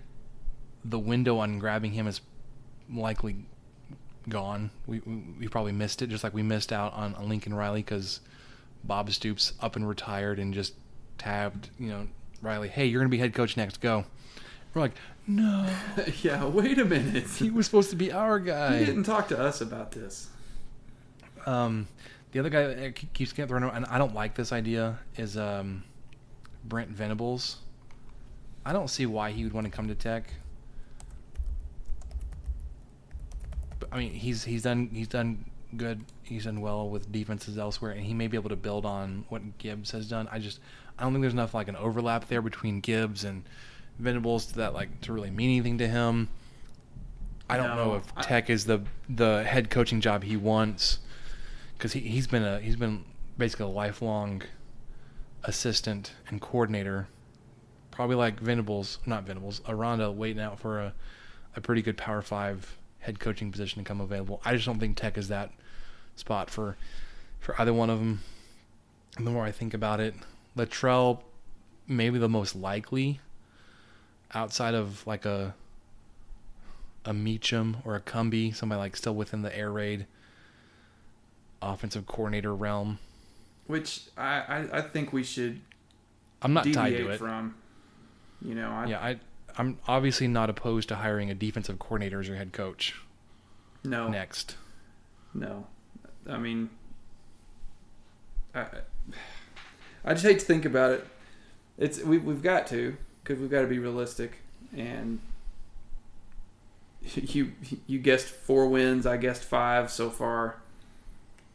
the 0.84 0.98
window 0.98 1.38
on 1.38 1.58
grabbing 1.60 1.92
him 1.92 2.06
is 2.08 2.20
likely 2.92 3.36
gone. 4.28 4.70
We, 4.86 5.00
we, 5.06 5.22
we 5.40 5.48
probably 5.48 5.72
missed 5.72 6.02
it, 6.02 6.08
just 6.08 6.24
like 6.24 6.34
we 6.34 6.42
missed 6.42 6.72
out 6.72 6.92
on, 6.94 7.14
on 7.14 7.28
Lincoln 7.28 7.54
Riley 7.54 7.82
because 7.82 8.20
Bob 8.84 9.10
Stoops 9.10 9.52
up 9.60 9.76
and 9.76 9.88
retired 9.88 10.38
and 10.38 10.54
just 10.54 10.74
tabbed, 11.18 11.70
you 11.78 11.88
know, 11.88 12.08
Riley, 12.40 12.68
hey, 12.68 12.86
you're 12.86 13.00
going 13.00 13.10
to 13.10 13.14
be 13.14 13.20
head 13.20 13.34
coach 13.34 13.56
next, 13.56 13.80
go. 13.80 14.04
We're 14.74 14.82
like, 14.82 14.92
no, 15.26 15.66
yeah. 16.22 16.44
Wait 16.46 16.78
a 16.78 16.84
minute. 16.84 17.28
he 17.28 17.50
was 17.50 17.66
supposed 17.66 17.90
to 17.90 17.96
be 17.96 18.12
our 18.12 18.38
guy. 18.38 18.78
He 18.78 18.86
didn't 18.86 19.04
talk 19.04 19.28
to 19.28 19.38
us 19.38 19.60
about 19.60 19.92
this. 19.92 20.28
Um, 21.46 21.88
the 22.32 22.38
other 22.38 22.50
guy 22.50 22.66
that 22.66 23.12
keeps 23.12 23.32
getting 23.32 23.48
thrown 23.48 23.64
out, 23.64 23.74
and 23.74 23.84
I 23.86 23.98
don't 23.98 24.14
like 24.14 24.34
this 24.34 24.52
idea, 24.52 24.98
is 25.16 25.36
um, 25.36 25.84
Brent 26.64 26.90
Venables. 26.90 27.56
I 28.64 28.72
don't 28.72 28.88
see 28.88 29.06
why 29.06 29.30
he 29.30 29.44
would 29.44 29.52
want 29.52 29.66
to 29.66 29.70
come 29.70 29.88
to 29.88 29.94
Tech. 29.94 30.24
But, 33.80 33.88
I 33.92 33.98
mean, 33.98 34.12
he's 34.12 34.44
he's 34.44 34.62
done 34.62 34.90
he's 34.92 35.08
done 35.08 35.44
good. 35.76 36.04
He's 36.22 36.44
done 36.44 36.60
well 36.60 36.88
with 36.88 37.10
defenses 37.12 37.58
elsewhere, 37.58 37.92
and 37.92 38.02
he 38.04 38.14
may 38.14 38.26
be 38.28 38.36
able 38.36 38.50
to 38.50 38.56
build 38.56 38.84
on 38.84 39.24
what 39.28 39.58
Gibbs 39.58 39.90
has 39.92 40.08
done. 40.08 40.28
I 40.30 40.38
just 40.38 40.60
I 40.98 41.02
don't 41.02 41.12
think 41.12 41.22
there's 41.22 41.32
enough 41.34 41.54
like 41.54 41.68
an 41.68 41.76
overlap 41.76 42.28
there 42.28 42.42
between 42.42 42.80
Gibbs 42.80 43.24
and 43.24 43.44
Venables 43.98 44.46
to 44.46 44.56
that 44.56 44.74
like 44.74 45.00
to 45.02 45.12
really 45.12 45.30
mean 45.30 45.50
anything 45.50 45.78
to 45.78 45.88
him. 45.88 46.28
I 47.50 47.56
don't 47.56 47.76
know 47.76 47.94
if 47.96 48.04
I- 48.16 48.22
Tech 48.22 48.50
is 48.50 48.64
the 48.66 48.80
the 49.08 49.44
head 49.44 49.70
coaching 49.70 50.00
job 50.00 50.22
he 50.24 50.36
wants 50.36 50.98
because 51.76 51.92
he 51.92 52.00
he's 52.00 52.26
been 52.26 52.44
a 52.44 52.60
he's 52.60 52.76
been 52.76 53.04
basically 53.36 53.66
a 53.66 53.68
lifelong 53.68 54.42
assistant 55.44 56.12
and 56.28 56.40
coordinator, 56.40 57.08
probably 57.90 58.16
like 58.16 58.40
Venables, 58.40 58.98
not 59.06 59.24
Venables, 59.24 59.60
Aranda 59.68 60.10
waiting 60.10 60.42
out 60.42 60.58
for 60.58 60.80
a 60.80 60.94
a 61.56 61.60
pretty 61.60 61.82
good 61.82 61.96
Power 61.96 62.22
Five 62.22 62.77
head 63.00 63.20
coaching 63.20 63.50
position 63.50 63.82
to 63.82 63.86
come 63.86 64.00
available. 64.00 64.40
I 64.44 64.54
just 64.54 64.66
don't 64.66 64.78
think 64.78 64.96
Tech 64.96 65.16
is 65.18 65.28
that 65.28 65.50
spot 66.16 66.50
for 66.50 66.76
for 67.40 67.60
either 67.60 67.72
one 67.72 67.90
of 67.90 67.98
them. 67.98 68.20
And 69.16 69.26
the 69.26 69.30
more 69.30 69.44
I 69.44 69.50
think 69.50 69.74
about 69.74 70.00
it, 70.00 70.14
Littrell 70.56 71.20
maybe 71.86 72.18
the 72.18 72.28
most 72.28 72.54
likely 72.54 73.20
outside 74.34 74.74
of 74.74 75.06
like 75.06 75.24
a 75.24 75.54
a 77.04 77.14
Meacham 77.14 77.78
or 77.84 77.94
a 77.94 78.00
Cumbie, 78.00 78.54
somebody 78.54 78.78
like 78.78 78.96
still 78.96 79.14
within 79.14 79.42
the 79.42 79.56
air 79.56 79.72
raid 79.72 80.06
offensive 81.62 82.06
coordinator 82.06 82.54
realm. 82.54 82.98
Which 83.66 84.02
I, 84.16 84.40
I, 84.40 84.78
I 84.78 84.80
think 84.82 85.12
we 85.12 85.22
should 85.22 85.60
I'm 86.42 86.52
not 86.52 86.70
tied 86.70 86.96
to 86.96 87.10
it. 87.10 87.18
from. 87.18 87.54
You 88.42 88.54
know, 88.54 88.70
I, 88.70 88.86
Yeah, 88.86 88.98
I 89.00 89.18
I'm 89.58 89.78
obviously 89.88 90.28
not 90.28 90.48
opposed 90.48 90.88
to 90.88 90.96
hiring 90.96 91.30
a 91.30 91.34
defensive 91.34 91.78
coordinator 91.78 92.20
as 92.20 92.28
your 92.28 92.36
head 92.36 92.52
coach 92.52 92.94
no, 93.84 94.08
next. 94.08 94.56
no. 95.34 95.66
I 96.28 96.38
mean, 96.38 96.70
I, 98.54 98.66
I 100.04 100.12
just 100.12 100.24
hate 100.24 100.38
to 100.38 100.44
think 100.44 100.64
about 100.64 100.92
it. 100.92 101.06
It's 101.76 102.02
we 102.02 102.18
we've 102.18 102.42
got 102.42 102.66
to 102.68 102.96
because 103.22 103.40
we've 103.40 103.50
got 103.50 103.62
to 103.62 103.66
be 103.66 103.78
realistic 103.78 104.38
and. 104.76 105.20
You 107.14 107.52
you 107.86 108.00
guessed 108.00 108.26
four 108.26 108.66
wins. 108.66 109.06
I 109.06 109.16
guessed 109.18 109.44
five 109.44 109.90
so 109.90 110.10
far. 110.10 110.56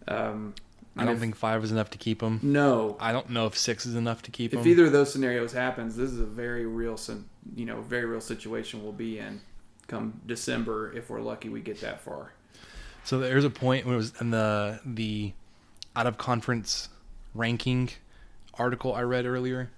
Um, 0.07 0.55
I 0.95 1.05
don't 1.05 1.15
if- 1.15 1.19
think 1.19 1.35
five 1.35 1.63
is 1.63 1.71
enough 1.71 1.89
to 1.91 1.97
keep 1.97 2.21
him. 2.21 2.39
no. 2.43 2.95
I 2.99 3.11
don't 3.11 3.29
know 3.29 3.47
if 3.47 3.57
six 3.57 3.85
is 3.85 3.95
enough 3.95 4.21
to 4.23 4.31
keep 4.31 4.51
them. 4.51 4.59
if 4.59 4.65
him. 4.65 4.71
either 4.71 4.85
of 4.85 4.91
those 4.91 5.11
scenarios 5.11 5.51
happens, 5.53 5.95
this 5.95 6.11
is 6.11 6.19
a 6.19 6.25
very 6.25 6.65
real, 6.65 6.99
you 7.55 7.65
know, 7.65 7.81
very 7.81 8.05
real 8.05 8.21
situation 8.21 8.83
we'll 8.83 8.91
be 8.91 9.19
in 9.19 9.41
come 9.87 10.21
December 10.25 10.93
if 10.93 11.09
we're 11.09 11.19
lucky 11.21 11.49
we 11.49 11.59
get 11.61 11.81
that 11.81 12.01
far. 12.01 12.31
So 13.03 13.19
there's 13.19 13.43
a 13.43 13.49
point 13.49 13.85
when 13.85 13.95
it 13.95 13.97
was 13.97 14.13
in 14.21 14.29
the 14.29 14.79
the 14.85 15.33
out 15.95 16.07
of 16.07 16.17
conference 16.17 16.89
ranking 17.33 17.89
article 18.53 18.93
I 18.93 19.01
read 19.01 19.25
earlier 19.25 19.71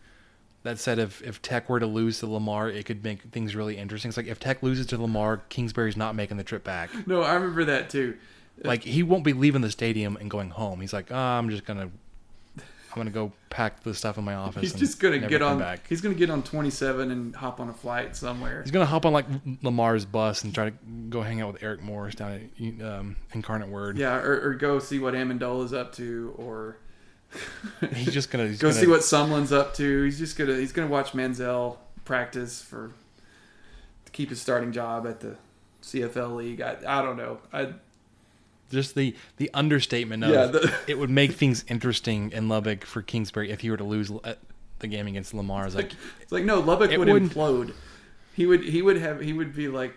that 0.64 0.80
said 0.80 1.00
if 1.00 1.22
if 1.24 1.42
Tech 1.42 1.70
were 1.70 1.80
to 1.80 1.88
lose 1.88 2.20
to 2.20 2.28
Lamar, 2.28 2.70
it 2.70 2.86
could 2.86 3.04
make 3.04 3.22
things 3.32 3.56
really 3.56 3.78
interesting. 3.78 4.10
It's 4.10 4.18
like 4.18 4.28
if 4.28 4.40
Tech 4.40 4.62
loses 4.62 4.86
to 4.88 5.02
Lamar, 5.02 5.38
Kingsbury's 5.50 5.98
not 5.98 6.14
making 6.16 6.38
the 6.38 6.44
trip 6.44 6.64
back. 6.64 6.90
No, 7.08 7.22
I 7.22 7.34
remember 7.36 7.66
that 7.66 7.90
too. 7.90 8.16
Like 8.64 8.84
he 8.84 9.04
won't 9.04 9.24
be 9.24 9.34
leaving 9.34 9.62
the 9.62 9.72
stadium 9.72 10.18
and 10.18 10.30
going 10.30 10.50
home. 10.50 10.82
He's 10.82 10.94
like, 10.94 11.12
oh, 11.12 11.16
I'm 11.16 11.50
just 11.50 11.66
gonna 11.66 11.90
I'm 12.58 13.02
gonna 13.02 13.12
go 13.12 13.34
pack 13.50 13.84
the 13.84 13.94
stuff 13.94 14.18
in 14.18 14.24
my 14.24 14.36
office. 14.36 14.62
He's 14.62 14.74
just 14.74 15.02
gonna 15.02 15.20
get 15.20 15.42
on. 15.42 15.60
back. 15.60 15.86
He's 15.90 16.00
gonna 16.00 16.16
get 16.16 16.30
on 16.30 16.44
27 16.44 17.12
and 17.12 17.36
hop 17.36 17.60
on 17.60 17.68
a 17.68 17.74
flight 17.74 18.16
somewhere. 18.16 18.62
He's 18.62 18.72
gonna 18.72 18.86
hop 18.86 19.06
on 19.06 19.12
like 19.12 19.26
Lamar's 19.62 20.06
bus 20.06 20.46
and 20.46 20.56
try 20.56 20.70
to 20.70 20.76
go 21.10 21.22
hang 21.22 21.42
out 21.42 21.52
with 21.52 21.62
Eric 21.62 21.82
Morris 21.82 22.16
down 22.16 22.50
at 22.58 22.86
um, 22.86 23.18
Incarnate 23.34 23.68
Word. 23.68 23.98
Yeah, 23.98 24.16
or, 24.16 24.50
or 24.50 24.54
go 24.54 24.80
see 24.80 25.00
what 25.00 25.14
Amendola's 25.14 25.74
up 25.74 25.92
to, 25.96 26.34
or 26.38 26.78
He's 27.94 28.14
just 28.14 28.32
gonna 28.32 28.48
he's 28.48 28.60
go 28.60 28.70
gonna, 28.70 28.80
see 28.80 28.88
what 28.88 29.02
Sumlin's 29.02 29.52
up 29.52 29.74
to. 29.76 30.04
He's 30.04 30.18
just 30.18 30.38
gonna 30.38 30.56
he's 30.56 30.72
gonna 30.72 30.88
watch 30.88 31.12
Manziel 31.12 31.78
practice 32.06 32.62
for 32.62 32.94
to 34.06 34.12
keep 34.12 34.30
his 34.30 34.42
starting 34.42 34.72
job 34.72 35.06
at 35.06 35.20
the 35.20 35.36
CFL 35.82 36.36
league. 36.38 36.62
I, 36.62 36.78
I 36.88 37.02
don't 37.02 37.18
know. 37.18 37.40
I 37.52 37.74
just 38.72 38.96
the 38.96 39.16
the 39.38 39.50
understatement 39.54 40.24
of 40.24 40.30
Yeah, 40.32 40.46
the- 40.48 40.74
it 40.88 40.98
would 41.00 41.10
make 41.10 41.34
things 41.34 41.64
interesting 41.68 42.32
in 42.32 42.50
Lubbock 42.50 42.86
for 42.86 43.02
Kingsbury 43.02 43.52
if 43.52 43.62
he 43.62 43.70
were 43.72 43.78
to 43.78 43.84
lose 43.84 44.12
uh, 44.12 44.36
the 44.80 44.88
game 44.88 45.08
against 45.08 45.34
Lamar. 45.34 45.66
It's 45.66 45.76
like 45.76 45.92
it's 46.22 46.32
like 46.32 46.44
no 46.44 46.60
Lubbock 46.60 46.92
would 46.98 47.08
implode. 47.08 47.74
he 48.36 48.46
would 48.46 48.64
he 48.64 48.82
would 48.82 48.98
have 48.98 49.22
he 49.22 49.34
would 49.34 49.56
be 49.56 49.68
like 49.68 49.96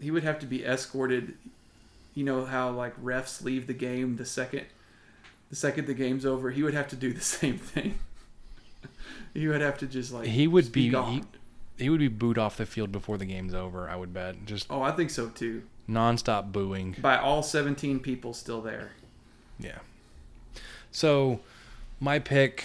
he 0.00 0.10
would 0.10 0.22
have 0.24 0.38
to 0.40 0.46
be 0.46 0.64
escorted. 0.64 1.34
You 2.14 2.24
know 2.24 2.44
how 2.44 2.70
like 2.70 3.00
refs 3.02 3.42
leave 3.42 3.66
the 3.66 3.74
game 3.74 4.16
the 4.16 4.24
second 4.26 4.66
the 5.48 5.56
second 5.56 5.86
the 5.86 5.94
game's 5.94 6.24
over. 6.26 6.50
He 6.50 6.62
would 6.62 6.74
have 6.74 6.88
to 6.88 6.96
do 6.96 7.12
the 7.12 7.20
same 7.38 7.58
thing. 7.58 7.98
he 9.34 9.46
would 9.48 9.60
have 9.60 9.78
to 9.78 9.86
just 9.86 10.12
like 10.12 10.26
He 10.26 10.46
would 10.46 10.70
be, 10.72 10.88
gone. 10.90 11.24
he, 11.76 11.84
he 11.84 11.90
would 11.90 12.00
be 12.00 12.08
booed 12.08 12.38
off 12.38 12.56
the 12.56 12.66
field 12.66 12.92
before 12.92 13.16
the 13.18 13.24
game's 13.24 13.54
over. 13.54 13.88
I 13.88 13.96
would 13.96 14.12
bet, 14.12 14.44
just 14.46 14.66
oh, 14.70 14.82
I 14.82 14.92
think 14.92 15.10
so 15.10 15.28
too. 15.28 15.62
Nonstop 15.90 16.52
booing. 16.52 16.96
By 17.00 17.18
all 17.18 17.42
seventeen 17.42 18.00
people 18.00 18.32
still 18.32 18.60
there. 18.62 18.92
Yeah. 19.58 19.78
So, 20.90 21.40
my 22.00 22.18
pick, 22.18 22.64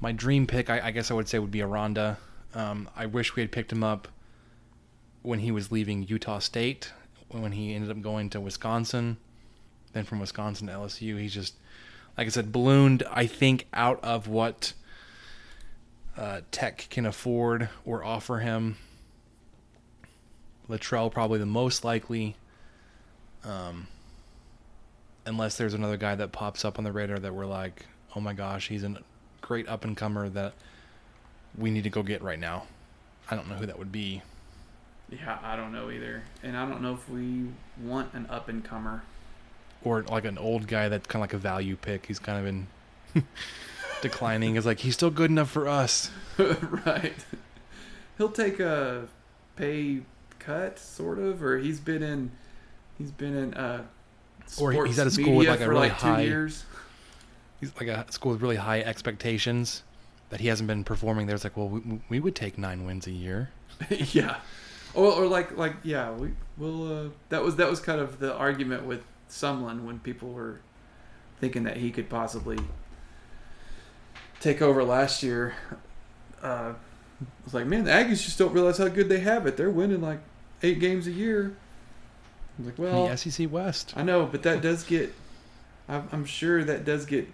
my 0.00 0.12
dream 0.12 0.46
pick, 0.46 0.70
I, 0.70 0.86
I 0.86 0.90
guess 0.92 1.10
I 1.10 1.14
would 1.14 1.28
say 1.28 1.38
would 1.38 1.50
be 1.50 1.62
Aranda. 1.62 2.18
Um, 2.54 2.88
I 2.96 3.06
wish 3.06 3.34
we 3.34 3.42
had 3.42 3.52
picked 3.52 3.72
him 3.72 3.82
up 3.82 4.08
when 5.22 5.40
he 5.40 5.50
was 5.50 5.72
leaving 5.72 6.04
Utah 6.04 6.38
State, 6.38 6.92
when 7.28 7.52
he 7.52 7.74
ended 7.74 7.90
up 7.90 8.00
going 8.00 8.30
to 8.30 8.40
Wisconsin. 8.40 9.16
Then 9.92 10.04
from 10.04 10.20
Wisconsin 10.20 10.68
to 10.68 10.72
LSU, 10.72 11.18
he's 11.18 11.34
just, 11.34 11.54
like 12.16 12.26
I 12.26 12.30
said, 12.30 12.52
ballooned. 12.52 13.02
I 13.10 13.26
think 13.26 13.66
out 13.72 14.02
of 14.02 14.28
what 14.28 14.72
uh, 16.16 16.40
Tech 16.50 16.86
can 16.90 17.06
afford 17.06 17.68
or 17.84 18.04
offer 18.04 18.38
him. 18.38 18.76
Littrell 20.68 21.10
probably 21.10 21.38
the 21.38 21.46
most 21.46 21.84
likely. 21.84 22.36
Um, 23.44 23.88
unless 25.26 25.56
there's 25.56 25.74
another 25.74 25.96
guy 25.96 26.14
that 26.14 26.32
pops 26.32 26.64
up 26.64 26.78
on 26.78 26.84
the 26.84 26.92
radar 26.92 27.18
that 27.18 27.34
we're 27.34 27.46
like, 27.46 27.86
oh 28.16 28.20
my 28.20 28.32
gosh, 28.32 28.68
he's 28.68 28.84
a 28.84 28.96
great 29.40 29.68
up 29.68 29.84
and 29.84 29.96
comer 29.96 30.28
that 30.30 30.54
we 31.56 31.70
need 31.70 31.84
to 31.84 31.90
go 31.90 32.02
get 32.02 32.22
right 32.22 32.38
now. 32.38 32.64
I 33.30 33.36
don't 33.36 33.48
know 33.48 33.56
who 33.56 33.66
that 33.66 33.78
would 33.78 33.92
be. 33.92 34.22
Yeah, 35.10 35.38
I 35.42 35.56
don't 35.56 35.72
know 35.72 35.90
either, 35.90 36.22
and 36.42 36.56
I 36.56 36.68
don't 36.68 36.82
know 36.82 36.94
if 36.94 37.08
we 37.08 37.46
want 37.82 38.14
an 38.14 38.26
up 38.30 38.48
and 38.48 38.64
comer. 38.64 39.02
Or 39.82 40.02
like 40.02 40.24
an 40.24 40.38
old 40.38 40.66
guy 40.66 40.88
that's 40.88 41.06
kind 41.06 41.22
of 41.22 41.30
like 41.30 41.34
a 41.34 41.38
value 41.38 41.76
pick. 41.76 42.06
He's 42.06 42.18
kind 42.18 42.38
of 42.38 42.44
been 43.14 43.26
declining. 44.00 44.56
Is 44.56 44.64
like 44.64 44.80
he's 44.80 44.94
still 44.94 45.10
good 45.10 45.30
enough 45.30 45.50
for 45.50 45.68
us. 45.68 46.10
right. 46.38 47.14
He'll 48.16 48.30
take 48.30 48.60
a 48.60 49.06
pay 49.56 50.00
cut, 50.44 50.78
sort 50.78 51.18
of, 51.18 51.42
or 51.42 51.58
he's 51.58 51.80
been 51.80 52.02
in, 52.02 52.30
he's 52.98 53.10
been 53.10 53.36
in, 53.36 53.54
uh, 53.54 53.84
Or 54.60 54.86
he's 54.86 54.98
at 54.98 55.06
a 55.06 55.10
school 55.10 55.36
with, 55.36 55.48
like, 55.48 55.60
a 55.60 55.68
really 55.68 55.88
like 55.88 55.92
high- 55.92 56.22
years. 56.22 56.64
He's 57.60 57.72
like 57.76 57.88
a 57.88 58.10
school 58.12 58.32
with 58.32 58.42
really 58.42 58.56
high 58.56 58.80
expectations 58.80 59.84
that 60.30 60.40
he 60.40 60.48
hasn't 60.48 60.66
been 60.66 60.84
performing. 60.84 61.26
There's 61.26 61.44
like, 61.44 61.56
well, 61.56 61.68
we, 61.68 62.00
we 62.08 62.20
would 62.20 62.34
take 62.34 62.58
nine 62.58 62.84
wins 62.84 63.06
a 63.06 63.10
year. 63.10 63.50
yeah, 63.88 64.36
or 64.92 65.12
or 65.12 65.26
like 65.26 65.56
like 65.56 65.74
yeah, 65.82 66.10
we 66.12 66.32
will. 66.58 67.06
Uh, 67.06 67.08
that 67.30 67.42
was 67.42 67.56
that 67.56 67.70
was 67.70 67.80
kind 67.80 68.00
of 68.00 68.18
the 68.18 68.34
argument 68.34 68.84
with 68.84 69.02
Sumlin 69.30 69.84
when 69.84 69.98
people 69.98 70.30
were 70.30 70.60
thinking 71.40 71.64
that 71.64 71.78
he 71.78 71.90
could 71.90 72.08
possibly 72.08 72.58
take 74.40 74.60
over 74.60 74.84
last 74.84 75.22
year. 75.22 75.54
Uh, 76.42 76.74
I 76.76 77.26
was 77.44 77.54
like, 77.54 77.66
man, 77.66 77.84
the 77.84 77.90
Aggies 77.90 78.22
just 78.22 78.38
don't 78.38 78.52
realize 78.52 78.78
how 78.78 78.88
good 78.88 79.08
they 79.08 79.20
have 79.20 79.46
it. 79.46 79.56
They're 79.56 79.70
winning 79.70 80.00
like 80.00 80.20
eight 80.64 80.80
games 80.80 81.06
a 81.06 81.12
year. 81.12 81.54
I 82.58 82.62
was 82.62 82.66
like, 82.66 82.78
well, 82.78 83.08
the 83.08 83.16
SEC 83.16 83.50
West. 83.50 83.92
I 83.96 84.02
know, 84.02 84.26
but 84.26 84.42
that 84.42 84.62
does 84.62 84.84
get. 84.84 85.12
I'm, 85.88 86.08
I'm 86.12 86.24
sure 86.24 86.64
that 86.64 86.84
does 86.84 87.04
get 87.04 87.28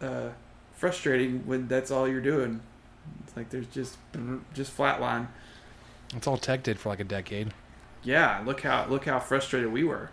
uh, 0.00 0.30
frustrating 0.74 1.46
when 1.46 1.68
that's 1.68 1.90
all 1.90 2.08
you're 2.08 2.20
doing. 2.20 2.60
It's 3.26 3.36
like 3.36 3.50
there's 3.50 3.66
just 3.66 3.98
just 4.54 4.76
flatline. 4.76 5.28
That's 6.12 6.26
all 6.26 6.38
Tech 6.38 6.62
did 6.62 6.78
for 6.78 6.88
like 6.88 7.00
a 7.00 7.04
decade. 7.04 7.52
Yeah, 8.02 8.42
look 8.44 8.62
how 8.62 8.86
look 8.88 9.04
how 9.04 9.18
frustrated 9.20 9.72
we 9.72 9.84
were. 9.84 10.10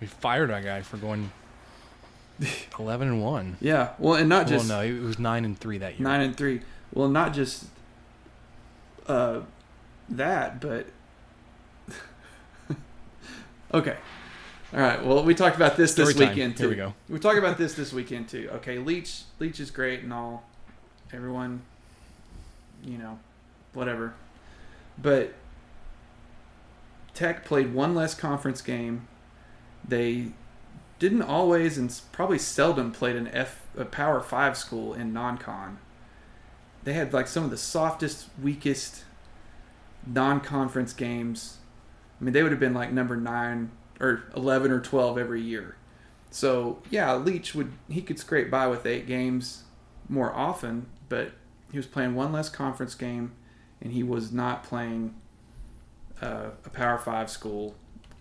We 0.00 0.06
fired 0.06 0.50
our 0.50 0.60
guy 0.60 0.82
for 0.82 0.98
going 0.98 1.32
eleven 2.78 3.08
and 3.08 3.22
one. 3.22 3.56
Yeah, 3.60 3.90
well, 3.98 4.14
and 4.14 4.28
not 4.28 4.46
just. 4.46 4.68
Well, 4.68 4.82
no, 4.82 4.86
it 4.86 5.00
was 5.02 5.18
nine 5.18 5.44
and 5.44 5.58
three 5.58 5.78
that 5.78 5.98
year. 5.98 6.06
nine 6.06 6.20
and 6.20 6.36
three. 6.36 6.60
Well, 6.92 7.08
not 7.08 7.34
just 7.34 7.66
uh, 9.06 9.40
that, 10.08 10.60
but 10.60 10.86
okay. 13.72 13.96
All 14.72 14.80
right. 14.80 15.04
Well, 15.04 15.24
we 15.24 15.34
talked 15.34 15.56
about 15.56 15.76
this 15.76 15.94
this 15.94 16.10
Story 16.10 16.26
time. 16.26 16.34
weekend 16.34 16.56
too. 16.56 16.64
Here 16.64 16.70
we 16.70 16.76
go. 16.76 16.94
We 17.08 17.18
talked 17.18 17.38
about 17.38 17.56
this 17.56 17.74
this 17.74 17.92
weekend 17.92 18.28
too. 18.28 18.48
Okay, 18.54 18.78
Leach 18.78 19.22
Leach 19.38 19.60
is 19.60 19.70
great 19.70 20.02
and 20.02 20.12
all. 20.12 20.44
Everyone, 21.12 21.62
you 22.84 22.98
know, 22.98 23.18
whatever. 23.72 24.14
But 25.00 25.34
Tech 27.14 27.44
played 27.44 27.72
one 27.72 27.94
less 27.94 28.14
conference 28.14 28.60
game. 28.60 29.06
They 29.86 30.32
didn't 30.98 31.22
always 31.22 31.78
and 31.78 32.00
probably 32.12 32.38
seldom 32.38 32.90
played 32.90 33.16
an 33.16 33.28
F 33.28 33.62
a 33.76 33.84
Power 33.84 34.20
Five 34.20 34.56
school 34.56 34.94
in 34.94 35.12
non-con. 35.12 35.78
They 36.84 36.94
had 36.94 37.12
like 37.12 37.28
some 37.28 37.44
of 37.44 37.50
the 37.50 37.56
softest, 37.56 38.26
weakest 38.42 39.04
non-conference 40.06 40.92
games. 40.92 41.58
I 42.20 42.24
mean, 42.24 42.32
they 42.32 42.42
would 42.42 42.52
have 42.52 42.60
been 42.60 42.74
like 42.74 42.92
number 42.92 43.16
nine 43.16 43.70
or 44.00 44.24
eleven 44.36 44.70
or 44.70 44.80
twelve 44.80 45.18
every 45.18 45.42
year. 45.42 45.76
So 46.30 46.82
yeah, 46.90 47.14
Leach 47.14 47.54
would 47.54 47.72
he 47.88 48.02
could 48.02 48.18
scrape 48.18 48.50
by 48.50 48.66
with 48.66 48.86
eight 48.86 49.06
games 49.06 49.64
more 50.08 50.32
often, 50.34 50.86
but 51.08 51.32
he 51.70 51.76
was 51.78 51.86
playing 51.86 52.14
one 52.14 52.32
less 52.32 52.48
conference 52.48 52.94
game, 52.94 53.32
and 53.80 53.92
he 53.92 54.02
was 54.02 54.32
not 54.32 54.62
playing 54.62 55.14
uh, 56.22 56.50
a 56.64 56.70
Power 56.70 56.98
Five 56.98 57.30
school 57.30 57.74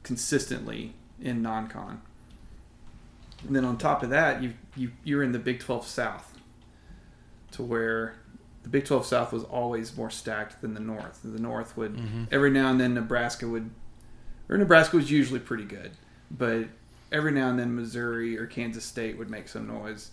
consistently 0.04 0.94
in 1.22 1.42
non-con. 1.42 2.02
And 3.48 3.56
then 3.56 3.66
on 3.66 3.78
top 3.78 4.04
of 4.04 4.10
that, 4.10 4.44
you 4.44 4.54
you 4.76 4.92
you're 5.04 5.24
in 5.24 5.32
the 5.32 5.40
Big 5.40 5.60
Twelve 5.60 5.88
South, 5.88 6.38
to 7.52 7.64
where 7.64 8.16
the 8.64 8.70
Big 8.70 8.86
Twelve 8.86 9.06
South 9.06 9.32
was 9.32 9.44
always 9.44 9.96
more 9.96 10.10
stacked 10.10 10.62
than 10.62 10.74
the 10.74 10.80
North. 10.80 11.20
The 11.24 11.40
North 11.40 11.78
would 11.78 11.98
every 12.32 12.50
now 12.50 12.70
and 12.70 12.80
then 12.80 12.94
Nebraska 12.96 13.48
would, 13.48 13.70
or 14.50 14.58
Nebraska 14.58 14.96
was 14.96 15.10
usually 15.10 15.40
pretty 15.40 15.66
good, 15.66 15.92
but 16.32 16.66
every 17.12 17.32
now 17.32 17.50
and 17.50 17.58
then 17.58 17.76
Missouri 17.76 18.38
or 18.38 18.46
Kansas 18.46 18.84
State 18.84 19.18
would 19.18 19.30
make 19.30 19.48
some 19.48 19.68
noise, 19.68 20.12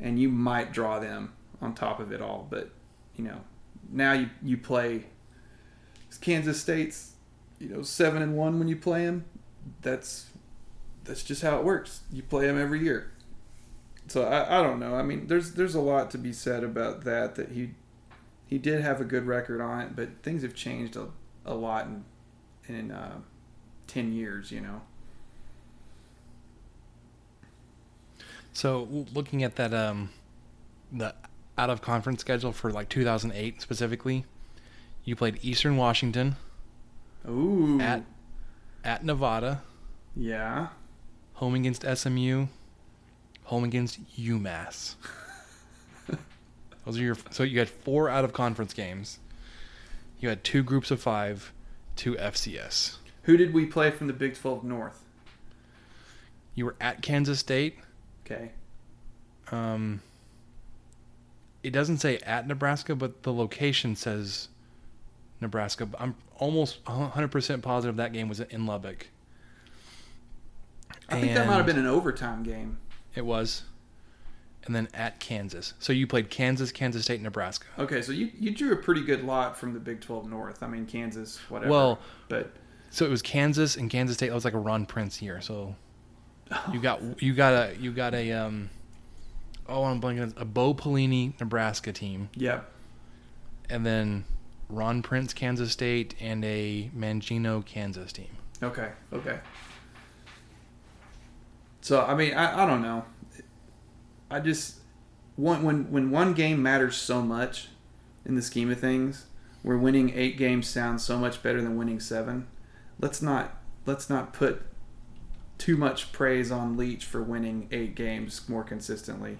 and 0.00 0.18
you 0.18 0.28
might 0.28 0.72
draw 0.72 0.98
them 0.98 1.32
on 1.60 1.74
top 1.74 2.00
of 2.00 2.12
it 2.12 2.20
all. 2.20 2.46
But 2.48 2.70
you 3.16 3.24
know, 3.24 3.40
now 3.90 4.12
you 4.12 4.30
you 4.42 4.56
play 4.56 5.04
Kansas 6.20 6.60
State's 6.60 7.12
you 7.58 7.68
know 7.68 7.82
seven 7.82 8.22
and 8.22 8.36
one 8.36 8.58
when 8.58 8.68
you 8.68 8.76
play 8.76 9.04
them. 9.04 9.24
That's 9.82 10.26
that's 11.04 11.22
just 11.22 11.42
how 11.42 11.58
it 11.58 11.64
works. 11.64 12.00
You 12.12 12.22
play 12.22 12.46
them 12.46 12.60
every 12.60 12.80
year. 12.80 13.12
So 14.08 14.24
I, 14.24 14.60
I 14.60 14.62
don't 14.62 14.80
know. 14.80 14.94
I 14.94 15.02
mean, 15.02 15.26
there's 15.26 15.52
there's 15.52 15.74
a 15.74 15.80
lot 15.80 16.10
to 16.12 16.18
be 16.18 16.32
said 16.32 16.64
about 16.64 17.04
that. 17.04 17.34
That 17.34 17.52
he 17.52 17.70
he 18.46 18.58
did 18.58 18.80
have 18.82 19.00
a 19.00 19.04
good 19.04 19.26
record 19.26 19.60
on 19.60 19.80
it, 19.80 19.96
but 19.96 20.22
things 20.22 20.42
have 20.42 20.54
changed 20.54 20.96
a, 20.96 21.08
a 21.44 21.54
lot 21.54 21.86
in 21.86 22.04
in 22.66 22.90
uh, 22.90 23.18
ten 23.88 24.12
years. 24.12 24.52
You 24.52 24.60
know. 24.60 24.82
So 28.52 28.88
looking 29.14 29.44
at 29.44 29.56
that, 29.56 29.72
um, 29.72 30.10
the 30.92 31.14
out 31.56 31.70
of 31.70 31.80
conference 31.80 32.20
schedule 32.20 32.52
for 32.52 32.72
like 32.72 32.88
2008 32.88 33.60
specifically, 33.60 34.24
you 35.04 35.14
played 35.16 35.38
Eastern 35.42 35.76
Washington 35.76 36.36
Ooh. 37.28 37.80
at 37.80 38.02
at 38.84 39.04
Nevada, 39.04 39.62
yeah. 40.16 40.68
home 41.34 41.54
against 41.54 41.84
SMU, 41.84 42.46
home 43.44 43.64
against 43.64 44.00
UMass. 44.16 44.94
Those 46.84 46.98
are 46.98 47.02
your 47.02 47.16
so 47.30 47.42
you 47.42 47.58
had 47.58 47.68
four 47.68 48.08
out 48.08 48.24
of 48.24 48.32
conference 48.32 48.72
games. 48.72 49.18
You 50.20 50.30
had 50.30 50.42
two 50.42 50.62
groups 50.62 50.90
of 50.90 51.00
five, 51.00 51.52
two 51.94 52.14
FCS. 52.14 52.96
Who 53.28 53.36
did 53.36 53.52
we 53.52 53.66
play 53.66 53.90
from 53.90 54.06
the 54.06 54.14
Big 54.14 54.36
Twelve 54.36 54.64
North? 54.64 55.04
You 56.54 56.64
were 56.64 56.76
at 56.80 57.02
Kansas 57.02 57.38
State. 57.38 57.78
Okay. 58.24 58.52
Um, 59.52 60.00
it 61.62 61.70
doesn't 61.70 61.98
say 61.98 62.16
at 62.20 62.48
Nebraska, 62.48 62.94
but 62.94 63.24
the 63.24 63.32
location 63.34 63.96
says 63.96 64.48
Nebraska. 65.42 65.90
I'm 65.98 66.14
almost 66.38 66.82
100% 66.86 67.60
positive 67.60 67.96
that 67.96 68.14
game 68.14 68.30
was 68.30 68.40
in 68.40 68.64
Lubbock. 68.64 69.08
I 71.10 71.20
think 71.20 71.34
that 71.34 71.46
might 71.46 71.56
have 71.56 71.66
been 71.66 71.78
an 71.78 71.86
overtime 71.86 72.42
game. 72.42 72.78
It 73.14 73.26
was. 73.26 73.64
And 74.64 74.74
then 74.74 74.88
at 74.94 75.20
Kansas. 75.20 75.74
So 75.80 75.92
you 75.92 76.06
played 76.06 76.30
Kansas, 76.30 76.72
Kansas 76.72 77.02
State, 77.04 77.20
Nebraska. 77.20 77.66
Okay, 77.78 78.00
so 78.00 78.12
you, 78.12 78.30
you 78.40 78.52
drew 78.54 78.72
a 78.72 78.76
pretty 78.76 79.02
good 79.02 79.22
lot 79.22 79.58
from 79.58 79.74
the 79.74 79.80
Big 79.80 80.00
Twelve 80.00 80.30
North. 80.30 80.62
I 80.62 80.66
mean 80.66 80.86
Kansas, 80.86 81.38
whatever. 81.50 81.70
Well- 81.70 81.98
but 82.30 82.52
So 82.90 83.04
it 83.04 83.10
was 83.10 83.22
Kansas 83.22 83.76
and 83.76 83.90
Kansas 83.90 84.16
State. 84.16 84.28
That 84.28 84.34
was 84.34 84.44
like 84.44 84.54
a 84.54 84.58
Ron 84.58 84.86
Prince 84.86 85.20
year. 85.22 85.40
So 85.40 85.76
you 86.72 86.80
got 86.80 87.22
you 87.22 87.34
got 87.34 87.52
a 87.52 87.76
you 87.78 87.92
got 87.92 88.14
a 88.14 88.32
um 88.32 88.70
oh 89.68 89.84
I'm 89.84 90.00
blanking 90.00 90.32
a 90.40 90.44
Bo 90.44 90.74
Pelini 90.74 91.38
Nebraska 91.38 91.92
team, 91.92 92.30
Yep. 92.36 92.70
and 93.68 93.84
then 93.84 94.24
Ron 94.70 95.02
Prince, 95.02 95.32
Kansas 95.34 95.70
State, 95.72 96.14
and 96.20 96.44
a 96.44 96.90
Mangino, 96.96 97.64
Kansas 97.64 98.12
team. 98.12 98.28
Okay. 98.62 98.90
Okay. 99.12 99.38
So 101.80 102.02
I 102.04 102.14
mean, 102.14 102.34
I, 102.34 102.62
I 102.64 102.66
don't 102.66 102.82
know. 102.82 103.04
I 104.30 104.40
just 104.40 104.76
one 105.36 105.62
when 105.62 105.90
when 105.90 106.10
one 106.10 106.34
game 106.34 106.62
matters 106.62 106.96
so 106.96 107.22
much 107.22 107.68
in 108.24 108.34
the 108.34 108.42
scheme 108.42 108.70
of 108.70 108.78
things, 108.80 109.26
where 109.62 109.78
winning 109.78 110.12
eight 110.14 110.36
games 110.36 110.66
sounds 110.68 111.04
so 111.04 111.18
much 111.18 111.42
better 111.42 111.62
than 111.62 111.76
winning 111.76 112.00
seven. 112.00 112.46
Let's 113.00 113.22
not 113.22 113.56
let's 113.86 114.10
not 114.10 114.32
put 114.32 114.62
too 115.56 115.76
much 115.76 116.12
praise 116.12 116.50
on 116.50 116.76
Leach 116.76 117.04
for 117.04 117.22
winning 117.22 117.68
eight 117.72 117.94
games 117.94 118.48
more 118.48 118.62
consistently 118.62 119.38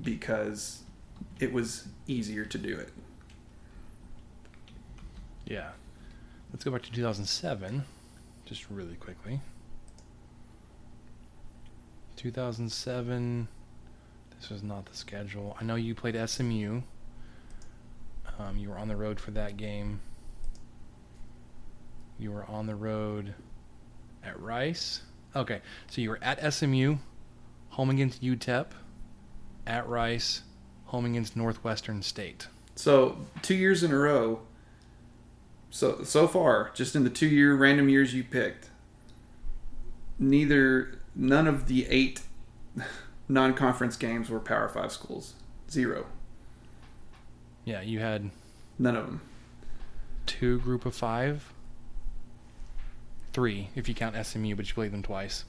because 0.00 0.82
it 1.40 1.52
was 1.52 1.88
easier 2.06 2.44
to 2.44 2.58
do 2.58 2.76
it. 2.76 2.90
Yeah. 5.44 5.70
Let's 6.52 6.64
go 6.64 6.70
back 6.70 6.82
to 6.82 6.92
2007, 6.92 7.84
just 8.44 8.70
really 8.70 8.94
quickly. 8.94 9.40
2007. 12.16 13.48
This 14.38 14.50
was 14.50 14.62
not 14.62 14.86
the 14.86 14.96
schedule. 14.96 15.56
I 15.60 15.64
know 15.64 15.74
you 15.74 15.94
played 15.94 16.16
SMU. 16.28 16.82
Um, 18.38 18.56
you 18.56 18.68
were 18.68 18.78
on 18.78 18.88
the 18.88 18.96
road 18.96 19.18
for 19.18 19.30
that 19.32 19.56
game. 19.56 20.00
You 22.18 22.30
were 22.32 22.44
on 22.44 22.66
the 22.66 22.74
road 22.74 23.34
at 24.24 24.40
Rice. 24.40 25.02
Okay, 25.34 25.60
so 25.88 26.00
you 26.00 26.10
were 26.10 26.18
at 26.22 26.52
SMU, 26.52 26.96
home 27.70 27.90
against 27.90 28.22
UTEP, 28.22 28.66
at 29.66 29.88
Rice, 29.88 30.42
home 30.86 31.04
against 31.06 31.36
Northwestern 31.36 32.02
State. 32.02 32.48
So 32.74 33.18
two 33.40 33.54
years 33.54 33.82
in 33.82 33.90
a 33.92 33.96
row. 33.98 34.40
So 35.70 36.02
so 36.04 36.28
far, 36.28 36.70
just 36.74 36.94
in 36.94 37.02
the 37.04 37.10
two 37.10 37.26
year 37.28 37.54
random 37.56 37.88
years 37.88 38.14
you 38.14 38.22
picked, 38.24 38.68
neither 40.18 40.98
none 41.14 41.46
of 41.46 41.66
the 41.66 41.86
eight 41.88 42.20
non 43.28 43.54
conference 43.54 43.96
games 43.96 44.28
were 44.28 44.40
Power 44.40 44.68
Five 44.68 44.92
schools. 44.92 45.34
Zero. 45.70 46.06
Yeah, 47.64 47.80
you 47.80 48.00
had 48.00 48.30
None 48.78 48.96
of 48.96 49.06
them. 49.06 49.20
two 50.26 50.58
group 50.60 50.84
of 50.84 50.94
five. 50.94 51.51
Three, 53.32 53.70
if 53.74 53.88
you 53.88 53.94
count 53.94 54.14
SMU, 54.24 54.54
but 54.54 54.68
you 54.68 54.74
played 54.74 54.92
them 54.92 55.02
twice. 55.02 55.44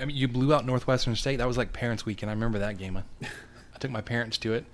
I 0.00 0.04
mean, 0.04 0.16
you 0.16 0.26
blew 0.26 0.52
out 0.52 0.66
Northwestern 0.66 1.14
State. 1.14 1.36
That 1.36 1.46
was 1.46 1.56
like 1.56 1.72
Parents 1.72 2.04
Weekend. 2.04 2.30
I 2.30 2.34
remember 2.34 2.58
that 2.58 2.78
game. 2.78 2.96
I, 2.96 3.02
I 3.74 3.78
took 3.78 3.90
my 3.90 4.00
parents 4.00 4.38
to 4.38 4.52
it. 4.54 4.66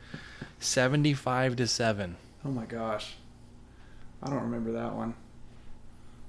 Seventy-five 0.59 1.57
to 1.57 1.67
seven. 1.67 2.17
Oh 2.45 2.51
my 2.51 2.65
gosh. 2.65 3.15
I 4.23 4.31
don't 4.31 4.43
remember 4.43 4.73
that 4.73 4.95
one. 4.95 5.15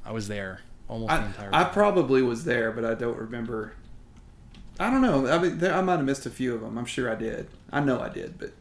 I 0.06 0.12
was 0.12 0.28
there 0.28 0.62
almost 0.92 1.10
the 1.10 1.22
I, 1.22 1.26
entire. 1.26 1.50
I 1.54 1.64
time. 1.64 1.74
probably 1.74 2.22
was 2.22 2.44
there, 2.44 2.72
but 2.72 2.86
I 2.86 2.94
don't 2.94 3.18
remember. 3.18 3.74
I 4.80 4.90
don't 4.90 5.02
know. 5.02 5.28
I 5.28 5.40
mean, 5.40 5.58
there, 5.60 5.74
I 5.74 5.82
might 5.82 5.98
have 5.98 6.06
missed 6.06 6.26
a 6.26 6.30
few 6.30 6.54
of 6.54 6.62
them. 6.62 6.78
I'm 6.78 6.86
sure 6.86 7.10
I 7.10 7.16
did. 7.16 7.48
I 7.72 7.80
know 7.80 8.02
I 8.02 8.10
did, 8.10 8.38
but 8.38 8.50
it 8.50 8.56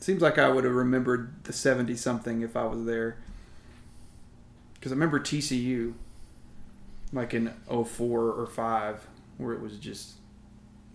seems 0.00 0.22
like 0.22 0.38
I 0.38 0.48
would 0.48 0.64
have 0.64 0.74
remembered 0.74 1.44
the 1.44 1.52
70 1.52 1.96
something 1.96 2.42
if 2.42 2.56
I 2.56 2.64
was 2.64 2.84
there. 2.84 3.16
Because 4.78 4.92
I 4.92 4.94
remember 4.94 5.18
TCU, 5.20 5.94
like 7.12 7.34
in 7.34 7.52
04 7.66 8.20
or 8.20 8.46
5, 8.46 9.06
where 9.38 9.52
it 9.54 9.60
was 9.60 9.78
just 9.78 10.14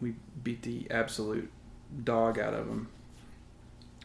we 0.02 0.16
beat 0.44 0.62
the 0.64 0.88
absolute 0.92 1.50
dog 2.04 2.40
out 2.40 2.54
of 2.54 2.68
them. 2.68 2.90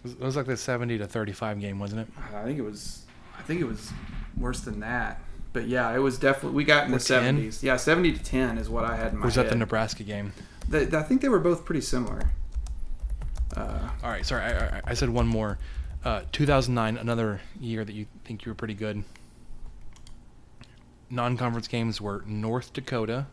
It 0.05 0.20
was 0.20 0.37
like 0.37 0.47
the 0.47 0.57
seventy 0.57 0.97
to 0.99 1.07
thirty-five 1.09 1.61
game, 1.61 1.81
wasn't 1.81 2.03
it? 2.03 2.09
I 2.33 2.45
think 2.45 2.57
it 2.59 2.62
was. 2.62 3.05
I 3.37 3.43
think 3.43 3.61
it 3.61 3.64
was 3.66 3.93
worse 4.37 4.61
than 4.61 4.79
that. 4.81 5.20
But 5.53 5.66
yeah, 5.66 5.93
it 5.95 5.99
was 5.99 6.18
definitely. 6.18 6.57
We 6.57 6.64
got 6.64 6.87
in 6.87 6.93
the 6.93 6.99
10? 7.01 7.39
70s. 7.43 7.62
Yeah, 7.64 7.76
70 7.76 8.12
to 8.12 8.22
10 8.22 8.59
is 8.59 8.68
what 8.68 8.85
I 8.85 8.95
had 8.97 9.12
in 9.12 9.18
my 9.18 9.24
was 9.26 9.35
that 9.35 9.47
head. 9.47 9.53
the 9.53 9.57
Nebraska 9.57 10.05
game? 10.05 10.33
They- 10.68 10.87
I 10.97 11.03
think 11.03 11.20
they 11.20 11.29
were 11.29 11.41
both 11.41 11.64
pretty 11.64 11.81
similar. 11.81 12.31
Uh, 13.57 13.89
All 14.05 14.11
right, 14.11 14.24
sorry, 14.24 14.45
I, 14.45 14.66
I, 14.79 14.81
I 14.85 14.95
said 14.95 15.09
one 15.11 15.26
more. 15.26 15.59
Uh, 16.05 16.22
2009, 16.33 16.97
another 16.97 17.41
year 17.61 17.85
that 17.85 17.95
you 17.95 18.07
think 18.24 18.45
you 18.45 18.51
were 18.53 18.55
pretty 18.55 18.74
good. 18.74 19.03
Non-conference 21.11 21.69
games 21.69 22.01
were 22.01 22.23
North 22.27 22.73
Dakota. 22.73 23.27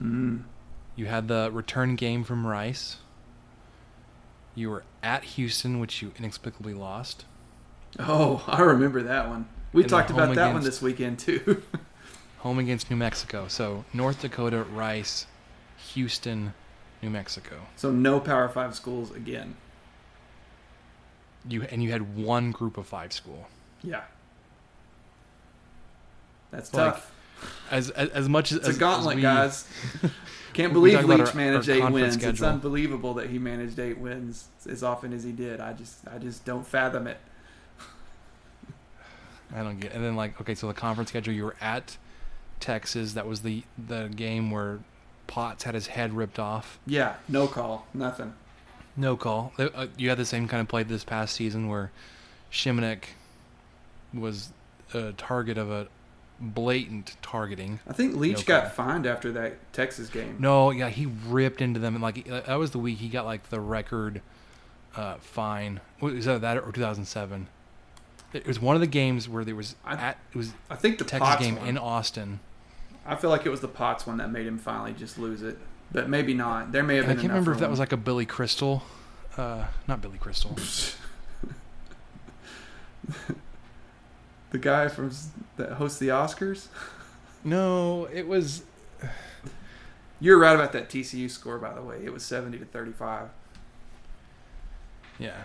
mm, 0.00 0.42
You 0.96 1.06
had 1.06 1.28
the 1.28 1.50
return 1.52 1.96
game 1.96 2.22
from 2.24 2.46
Rice. 2.46 2.96
You 4.54 4.70
were 4.70 4.84
at 5.02 5.24
Houston, 5.24 5.80
which 5.80 6.00
you 6.02 6.12
inexplicably 6.16 6.74
lost. 6.74 7.24
oh, 7.98 8.44
I 8.46 8.60
remember 8.62 9.02
that 9.02 9.28
one. 9.28 9.48
We 9.72 9.82
And 9.82 9.90
talked 9.90 10.10
about 10.10 10.34
that 10.36 10.52
one 10.52 10.62
this 10.62 10.80
weekend 10.80 11.18
too. 11.18 11.62
Home 12.38 12.58
against 12.60 12.90
New 12.90 12.96
Mexico. 12.96 13.48
So 13.48 13.84
North 13.92 14.20
Dakota, 14.20 14.62
Rice, 14.62 15.26
Houston, 15.94 16.54
New 17.02 17.10
Mexico. 17.10 17.56
so 17.76 17.90
no 17.90 18.20
Power 18.20 18.48
Five 18.48 18.76
schools 18.76 19.10
again. 19.10 19.56
You 21.48 21.62
and 21.64 21.82
you 21.82 21.90
had 21.90 22.16
one 22.16 22.52
Group 22.52 22.76
of 22.78 22.86
Five 22.86 23.12
school. 23.12 23.48
Yeah, 23.82 24.02
that's 26.54 26.72
Like, 26.72 26.94
tough. 26.94 27.12
As 27.70 27.90
as, 27.90 28.08
as 28.10 28.28
much 28.28 28.52
as 28.52 28.58
It's 28.58 28.66
a 28.68 28.70
as- 28.70 28.78
gauntlet, 28.78 29.12
as 29.12 29.16
we- 29.16 29.22
guys. 29.22 29.68
Can't 30.54 30.72
believe 30.72 31.04
Leach 31.04 31.18
our- 31.28 31.34
managed 31.34 31.68
our 31.68 31.76
eight 31.76 31.90
wins. 31.92 32.16
It's 32.22 32.40
unbelievable 32.40 33.14
that 33.14 33.28
he 33.28 33.38
managed 33.40 33.78
eight 33.80 33.98
wins 33.98 34.46
as 34.70 34.84
often 34.84 35.12
as 35.12 35.24
he 35.24 35.32
did. 35.32 35.60
I 35.60 35.72
just, 35.72 35.96
I 36.06 36.18
just 36.18 36.44
don't 36.44 36.64
fathom 36.64 37.08
it. 37.08 37.18
I 39.54 39.62
don't 39.62 39.78
get. 39.80 39.92
And 39.92 40.04
then 40.04 40.16
like 40.16 40.40
okay, 40.40 40.54
so 40.54 40.66
the 40.68 40.74
conference 40.74 41.10
schedule, 41.10 41.32
you 41.34 41.44
were 41.44 41.56
at 41.60 41.96
Texas. 42.60 43.12
That 43.14 43.26
was 43.26 43.40
the 43.40 43.62
the 43.78 44.10
game 44.14 44.50
where 44.50 44.80
Potts 45.26 45.64
had 45.64 45.74
his 45.74 45.88
head 45.88 46.12
ripped 46.14 46.38
off. 46.38 46.78
Yeah, 46.86 47.14
no 47.28 47.46
call, 47.46 47.86
nothing. 47.94 48.34
No 48.96 49.16
call. 49.16 49.52
Uh, 49.58 49.86
You 49.98 50.08
had 50.08 50.18
the 50.18 50.24
same 50.24 50.46
kind 50.46 50.60
of 50.60 50.68
play 50.68 50.84
this 50.84 51.02
past 51.04 51.34
season 51.34 51.68
where 51.68 51.90
Shimonek 52.52 53.04
was 54.12 54.50
a 54.92 55.12
target 55.14 55.58
of 55.58 55.68
a 55.70 55.88
blatant 56.40 57.16
targeting. 57.22 57.80
I 57.86 57.92
think 57.92 58.16
Leach 58.16 58.38
No 58.38 58.44
got 58.60 58.74
fined 58.74 59.06
after 59.06 59.32
that 59.32 59.72
Texas 59.72 60.08
game. 60.08 60.36
No, 60.38 60.70
yeah, 60.70 60.90
he 60.90 61.06
ripped 61.06 61.60
into 61.60 61.80
them, 61.80 61.94
and 61.94 62.02
like 62.02 62.28
uh, 62.30 62.40
that 62.42 62.56
was 62.56 62.72
the 62.72 62.78
week 62.78 62.98
he 62.98 63.08
got 63.08 63.24
like 63.24 63.48
the 63.50 63.60
record 63.60 64.20
uh, 64.96 65.16
fine. 65.16 65.80
Was 66.00 66.24
that 66.26 66.40
that 66.42 66.58
or 66.58 66.72
2007? 66.72 67.48
It 68.32 68.46
was 68.46 68.60
one 68.60 68.74
of 68.74 68.80
the 68.80 68.86
games 68.88 69.28
where 69.28 69.44
there 69.44 69.54
was 69.54 69.76
I- 69.84 69.94
at 69.94 70.18
it 70.32 70.36
was 70.36 70.52
I 70.68 70.74
think 70.76 70.98
the 70.98 71.04
Texas 71.04 71.36
game 71.36 71.56
one. 71.56 71.68
in 71.68 71.78
Austin. 71.78 72.40
I 73.06 73.16
feel 73.16 73.30
like 73.30 73.44
it 73.46 73.50
was 73.50 73.60
the 73.60 73.68
Potts 73.68 74.06
one 74.06 74.16
that 74.16 74.30
made 74.30 74.46
him 74.46 74.58
finally 74.58 74.92
just 74.94 75.18
lose 75.18 75.42
it, 75.42 75.58
but 75.92 76.08
maybe 76.08 76.32
not. 76.34 76.72
There 76.72 76.82
may 76.82 76.96
have 76.96 77.04
And 77.04 77.12
I 77.18 77.20
can't 77.20 77.28
remember 77.28 77.52
if 77.52 77.58
that 77.58 77.70
was 77.70 77.78
like 77.78 77.92
a 77.92 77.96
Billy 77.98 78.24
Crystal, 78.26 78.82
uh, 79.36 79.66
not 79.86 80.00
Billy 80.00 80.18
Crystal. 80.18 80.56
the 84.54 84.58
guy 84.60 84.86
from 84.86 85.10
that 85.56 85.72
hosts 85.72 85.98
the 85.98 86.08
Oscars. 86.08 86.68
no, 87.44 88.04
it 88.12 88.28
was. 88.28 88.62
You're 90.20 90.38
right 90.38 90.54
about 90.54 90.70
that 90.74 90.88
TCU 90.88 91.28
score, 91.28 91.58
by 91.58 91.74
the 91.74 91.82
way. 91.82 92.00
It 92.04 92.12
was 92.12 92.22
seventy 92.22 92.56
to 92.58 92.64
thirty-five. 92.64 93.30
Yeah, 95.18 95.42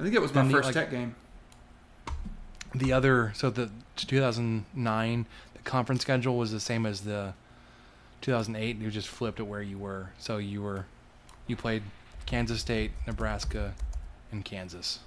I 0.00 0.02
think 0.02 0.16
it 0.16 0.20
was 0.20 0.34
my 0.34 0.42
Then 0.42 0.48
the, 0.50 0.54
first 0.56 0.66
like- 0.66 0.74
Tech 0.74 0.90
game. 0.90 1.14
the 2.74 2.92
other 2.92 3.30
so 3.36 3.50
the 3.50 3.70
2009 3.94 5.26
the 5.54 5.58
conference 5.62 6.02
schedule 6.02 6.36
was 6.36 6.50
the 6.50 6.58
same 6.58 6.84
as 6.86 7.02
the 7.02 7.34
2008 8.22 8.78
you 8.78 8.90
just 8.90 9.06
flipped 9.06 9.38
it 9.38 9.44
where 9.44 9.62
you 9.62 9.78
were 9.78 10.10
so 10.18 10.38
you 10.38 10.60
were 10.60 10.86
you 11.46 11.54
played 11.54 11.84
kansas 12.26 12.60
state 12.60 12.90
nebraska 13.06 13.74
and 14.32 14.44
kansas 14.44 14.98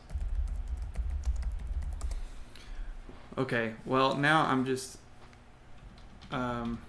Okay, 3.38 3.74
well 3.86 4.16
now 4.16 4.46
I'm 4.46 4.66
just. 4.66 4.98
Um. 6.32 6.80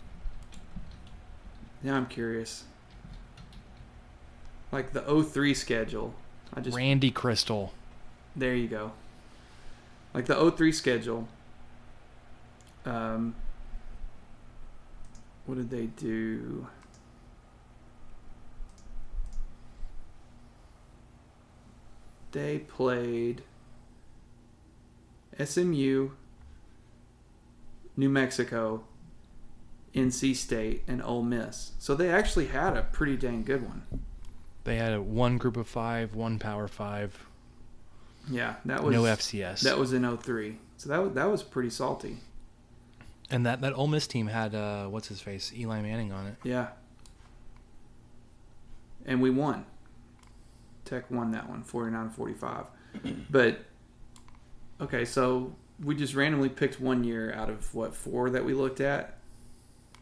Now 1.82 1.96
I'm 1.96 2.07
curious. 2.07 2.64
Like 4.72 4.92
the 4.92 5.01
03 5.01 5.55
schedule. 5.55 6.14
I 6.53 6.61
just 6.61 6.76
randy 6.76 7.11
crystal 7.11 7.72
There 8.34 8.55
you 8.55 8.68
go. 8.68 8.92
Like 10.12 10.26
the 10.26 10.51
03 10.51 10.72
schedule. 10.72 11.28
Um, 12.84 13.34
what 15.46 15.57
did 15.57 15.70
they 15.70 15.86
do? 15.86 16.66
They 22.32 22.59
played 22.59 23.42
SMU, 25.42 26.11
New 27.99 28.09
Mexico, 28.09 28.84
NC 29.94 30.34
State, 30.36 30.84
and 30.86 31.03
Ole 31.03 31.22
Miss. 31.24 31.72
So 31.80 31.94
they 31.94 32.09
actually 32.11 32.46
had 32.46 32.76
a 32.76 32.82
pretty 32.84 33.16
dang 33.16 33.42
good 33.42 33.62
one. 33.66 33.82
they 34.64 34.76
had 34.76 34.92
a 34.92 35.03
one 35.03 35.36
group 35.36 35.57
of 35.57 35.66
five 35.66 36.14
one 36.14 36.38
power 36.38 36.68
five 36.68 37.26
Yeah, 38.30 38.55
that 38.66 38.82
was 38.84 38.94
no 38.94 39.03
FCS. 39.03 39.62
That 39.62 39.78
was 39.78 39.92
in 39.92 40.16
03. 40.16 40.59
So 40.76 40.88
that 40.90 40.99
was, 40.99 41.12
that 41.14 41.24
was 41.28 41.42
pretty 41.42 41.70
salty. 41.70 42.18
and 43.30 43.44
that 43.44 43.61
that 43.62 43.72
Ole 43.74 43.88
Miss 43.88 44.07
team 44.07 44.28
had 44.28 44.55
uh, 44.55 44.86
what's 44.86 45.09
his 45.09 45.20
face, 45.20 45.53
Eli 45.53 45.82
Manning 45.82 46.12
on 46.12 46.26
it. 46.28 46.36
Yeah. 46.44 46.68
And 49.05 49.20
we 49.20 49.30
won. 49.30 49.64
Tech 50.84 51.11
won 51.11 51.32
that 51.32 51.49
one, 51.49 51.64
49-45. 51.64 52.66
but 53.30 53.59
okay, 54.80 55.05
so 55.05 55.53
we 55.83 55.95
just 55.95 56.14
randomly 56.14 56.49
picked 56.49 56.81
one 56.81 57.05
year 57.05 57.33
out 57.33 57.51
of 57.51 57.74
what 57.74 57.95
four 57.95 58.31
that 58.31 58.45
we 58.45 58.55
looked 58.55 58.81
at. 58.81 59.18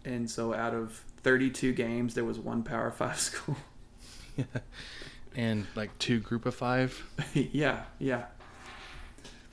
And 0.05 0.31
so 0.31 0.55
out 0.55 0.74
of 0.74 1.05
32 1.22 1.72
games 1.72 2.14
there 2.14 2.24
was 2.24 2.39
one 2.39 2.62
Power 2.62 2.91
5 2.93 3.18
school. 3.18 3.57
And 5.37 5.66
like 5.74 5.97
two 5.99 6.18
group 6.18 6.47
of 6.47 6.55
five. 6.55 7.05
yeah, 7.35 7.83
yeah. 7.99 8.24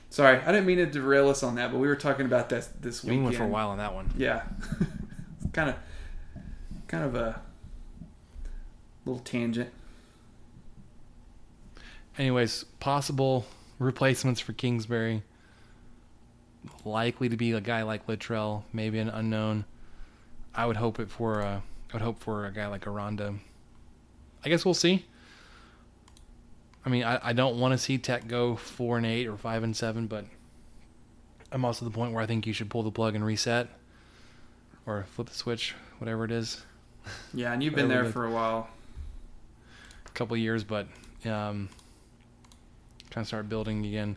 Sorry, 0.08 0.38
I 0.38 0.46
didn't 0.46 0.64
mean 0.64 0.78
to 0.78 0.86
derail 0.86 1.28
us 1.28 1.42
on 1.42 1.56
that, 1.56 1.72
but 1.72 1.78
we 1.78 1.86
were 1.88 1.96
talking 1.96 2.24
about 2.24 2.48
that 2.48 2.68
this 2.80 3.04
week. 3.04 3.10
We 3.10 3.16
weekend. 3.18 3.24
went 3.24 3.36
for 3.36 3.44
a 3.44 3.48
while 3.48 3.68
on 3.68 3.78
that 3.78 3.94
one. 3.94 4.10
Yeah, 4.16 4.44
kind 5.52 5.68
of, 5.70 5.76
kind 6.88 7.04
of 7.04 7.14
a 7.16 7.42
little 9.04 9.20
tangent. 9.20 9.70
Anyways, 12.16 12.64
possible 12.80 13.44
replacements 13.78 14.40
for 14.40 14.54
Kingsbury. 14.54 15.22
Likely 16.84 17.28
to 17.28 17.36
be 17.36 17.52
a 17.52 17.60
guy 17.60 17.82
like 17.82 18.06
Littrell, 18.06 18.62
maybe 18.72 18.98
an 18.98 19.08
unknown. 19.08 19.64
I 20.54 20.66
would 20.66 20.76
hope 20.76 21.00
it 21.00 21.10
for 21.10 21.40
a, 21.40 21.62
I 21.90 21.92
would 21.92 22.02
hope 22.02 22.18
for 22.20 22.46
a 22.46 22.52
guy 22.52 22.66
like 22.66 22.86
Aranda. 22.86 23.34
I 24.44 24.48
guess 24.48 24.64
we'll 24.64 24.74
see. 24.74 25.06
I 26.84 26.90
mean, 26.90 27.04
I, 27.04 27.18
I 27.22 27.32
don't 27.32 27.58
want 27.58 27.72
to 27.72 27.78
see 27.78 27.96
Tech 27.98 28.28
go 28.28 28.56
four 28.56 28.98
and 28.98 29.06
eight 29.06 29.26
or 29.26 29.36
five 29.36 29.62
and 29.62 29.74
seven, 29.74 30.06
but 30.06 30.26
I'm 31.50 31.64
also 31.64 31.86
at 31.86 31.92
the 31.92 31.96
point 31.96 32.12
where 32.12 32.22
I 32.22 32.26
think 32.26 32.46
you 32.46 32.52
should 32.52 32.68
pull 32.68 32.82
the 32.82 32.90
plug 32.90 33.14
and 33.14 33.24
reset, 33.24 33.68
or 34.86 35.06
flip 35.14 35.28
the 35.28 35.34
switch, 35.34 35.74
whatever 35.98 36.24
it 36.24 36.30
is. 36.30 36.62
Yeah, 37.32 37.52
and 37.52 37.62
you've 37.62 37.74
been 37.74 37.88
there 37.88 38.04
for 38.04 38.26
a 38.26 38.30
while. 38.30 38.68
a 40.06 40.10
couple 40.10 40.34
of 40.34 40.40
years, 40.40 40.62
but 40.64 40.86
um, 41.24 41.68
trying 43.10 43.24
to 43.24 43.28
start 43.28 43.48
building 43.48 43.84
again. 43.86 44.16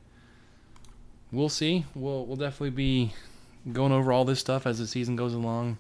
We'll 1.31 1.49
see. 1.49 1.85
We'll 1.93 2.25
we'll 2.25 2.37
definitely 2.37 2.69
be 2.71 3.13
going 3.71 3.91
over 3.91 4.11
all 4.11 4.23
this 4.25 4.39
stuff 4.39 4.65
as 4.65 4.79
the 4.79 4.87
season 4.87 5.15
goes 5.15 5.33
along. 5.33 5.77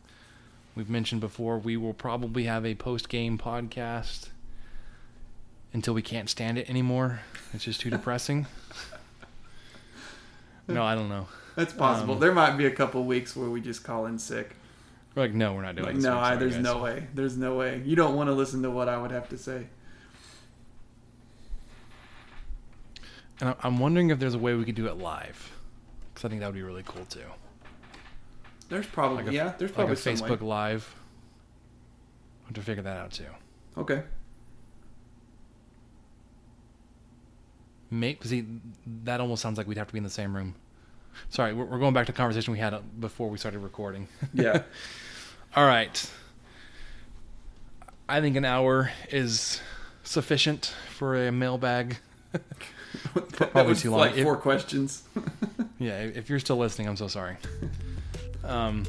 We've 0.75 0.89
mentioned 0.89 1.21
before 1.21 1.57
we 1.57 1.77
will 1.77 1.93
probably 1.93 2.43
have 2.43 2.65
a 2.65 2.75
post 2.75 3.09
game 3.09 3.37
podcast 3.37 4.29
until 5.73 5.93
we 5.93 6.01
can't 6.01 6.29
stand 6.29 6.57
it 6.57 6.69
anymore. 6.69 7.21
It's 7.53 7.63
just 7.63 7.81
too 7.81 7.89
depressing. 7.89 8.45
No, 10.69 10.83
I 10.83 10.95
don't 10.95 11.07
know. 11.07 11.27
That's 11.55 11.71
possible. 11.71 12.15
Um, 12.15 12.19
there 12.19 12.33
might 12.33 12.57
be 12.57 12.65
a 12.65 12.71
couple 12.71 13.01
weeks 13.05 13.37
where 13.37 13.49
we 13.49 13.61
just 13.61 13.85
call 13.85 14.05
in 14.05 14.19
sick. 14.19 14.53
We're 15.15 15.21
like, 15.23 15.33
no, 15.33 15.53
we're 15.53 15.61
not 15.61 15.75
doing 15.77 15.85
Like, 15.85 15.95
this. 15.95 16.03
no. 16.03 16.17
I, 16.17 16.35
there's 16.35 16.55
guys. 16.55 16.63
no 16.63 16.79
way. 16.79 17.07
There's 17.13 17.37
no 17.37 17.55
way. 17.55 17.81
You 17.85 17.95
don't 17.95 18.15
want 18.15 18.27
to 18.27 18.33
listen 18.33 18.61
to 18.63 18.69
what 18.69 18.89
I 18.89 18.97
would 19.01 19.11
have 19.11 19.29
to 19.29 19.37
say. 19.37 19.67
And 23.39 23.55
I'm 23.63 23.77
wondering 23.79 24.09
if 24.09 24.19
there's 24.19 24.33
a 24.33 24.39
way 24.39 24.55
we 24.55 24.65
could 24.65 24.75
do 24.75 24.87
it 24.87 24.97
live, 24.97 25.51
because 26.13 26.25
I 26.25 26.29
think 26.29 26.41
that 26.41 26.47
would 26.47 26.55
be 26.55 26.63
really 26.63 26.83
cool 26.85 27.05
too. 27.05 27.19
There's 28.69 28.87
probably 28.87 29.17
Like 29.23 29.27
a- 29.27 29.33
yeah. 29.35 29.53
There's 29.57 29.71
like 29.71 29.75
probably 29.75 29.93
a 29.93 29.97
some 29.97 30.15
Facebook 30.15 30.41
way. 30.41 30.47
Live. 30.47 30.95
I 32.43 32.47
have 32.47 32.55
to 32.55 32.61
figure 32.61 32.83
that 32.83 32.97
out 32.97 33.11
too. 33.11 33.25
Okay. 33.77 34.03
Make 37.89 38.23
see, 38.25 38.45
that 39.05 39.21
almost 39.21 39.41
sounds 39.41 39.57
like 39.57 39.67
we'd 39.67 39.77
have 39.77 39.87
to 39.87 39.93
be 39.93 39.97
in 39.99 40.03
the 40.03 40.09
same 40.09 40.35
room. 40.35 40.55
Sorry, 41.29 41.53
we're, 41.53 41.65
we're 41.65 41.79
going 41.79 41.93
back 41.93 42.05
to 42.07 42.11
the 42.11 42.17
conversation 42.17 42.51
we 42.51 42.59
had 42.59 42.73
uh, 42.73 42.81
before 42.99 43.29
we 43.29 43.37
started 43.37 43.59
recording. 43.59 44.07
Yeah. 44.33 44.63
All 45.55 45.65
right. 45.65 46.11
I 48.09 48.19
think 48.21 48.35
an 48.35 48.45
hour 48.45 48.91
is 49.09 49.61
sufficient 50.03 50.73
for 50.95 51.27
a 51.27 51.31
mailbag. 51.31 51.97
That 53.37 53.51
Probably 53.51 53.69
was 53.69 53.81
too 53.81 53.91
long. 53.91 53.99
Like 54.01 54.17
If- 54.17 54.23
four 54.23 54.37
questions. 54.37 55.03
Yeah, 55.79 55.99
if 55.99 56.27
you're 56.27 56.39
still 56.39 56.57
listening, 56.57 56.87
I'm 56.87 56.95
so 56.97 57.07
sorry. 57.07 57.37
Um, 58.43 58.83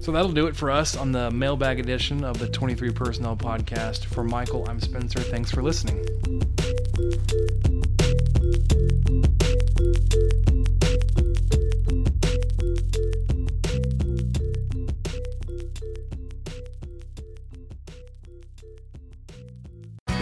so 0.00 0.12
that'll 0.12 0.30
do 0.30 0.46
it 0.46 0.54
for 0.54 0.70
us 0.70 0.96
on 0.96 1.10
the 1.10 1.32
mailbag 1.32 1.80
edition 1.80 2.22
of 2.22 2.38
the 2.38 2.46
23 2.48 2.90
Personnel 2.92 3.36
Podcast. 3.36 4.04
For 4.04 4.22
Michael, 4.22 4.64
I'm 4.68 4.78
Spencer. 4.78 5.18
Thanks 5.18 5.50
for 5.50 5.64
listening. 5.64 6.04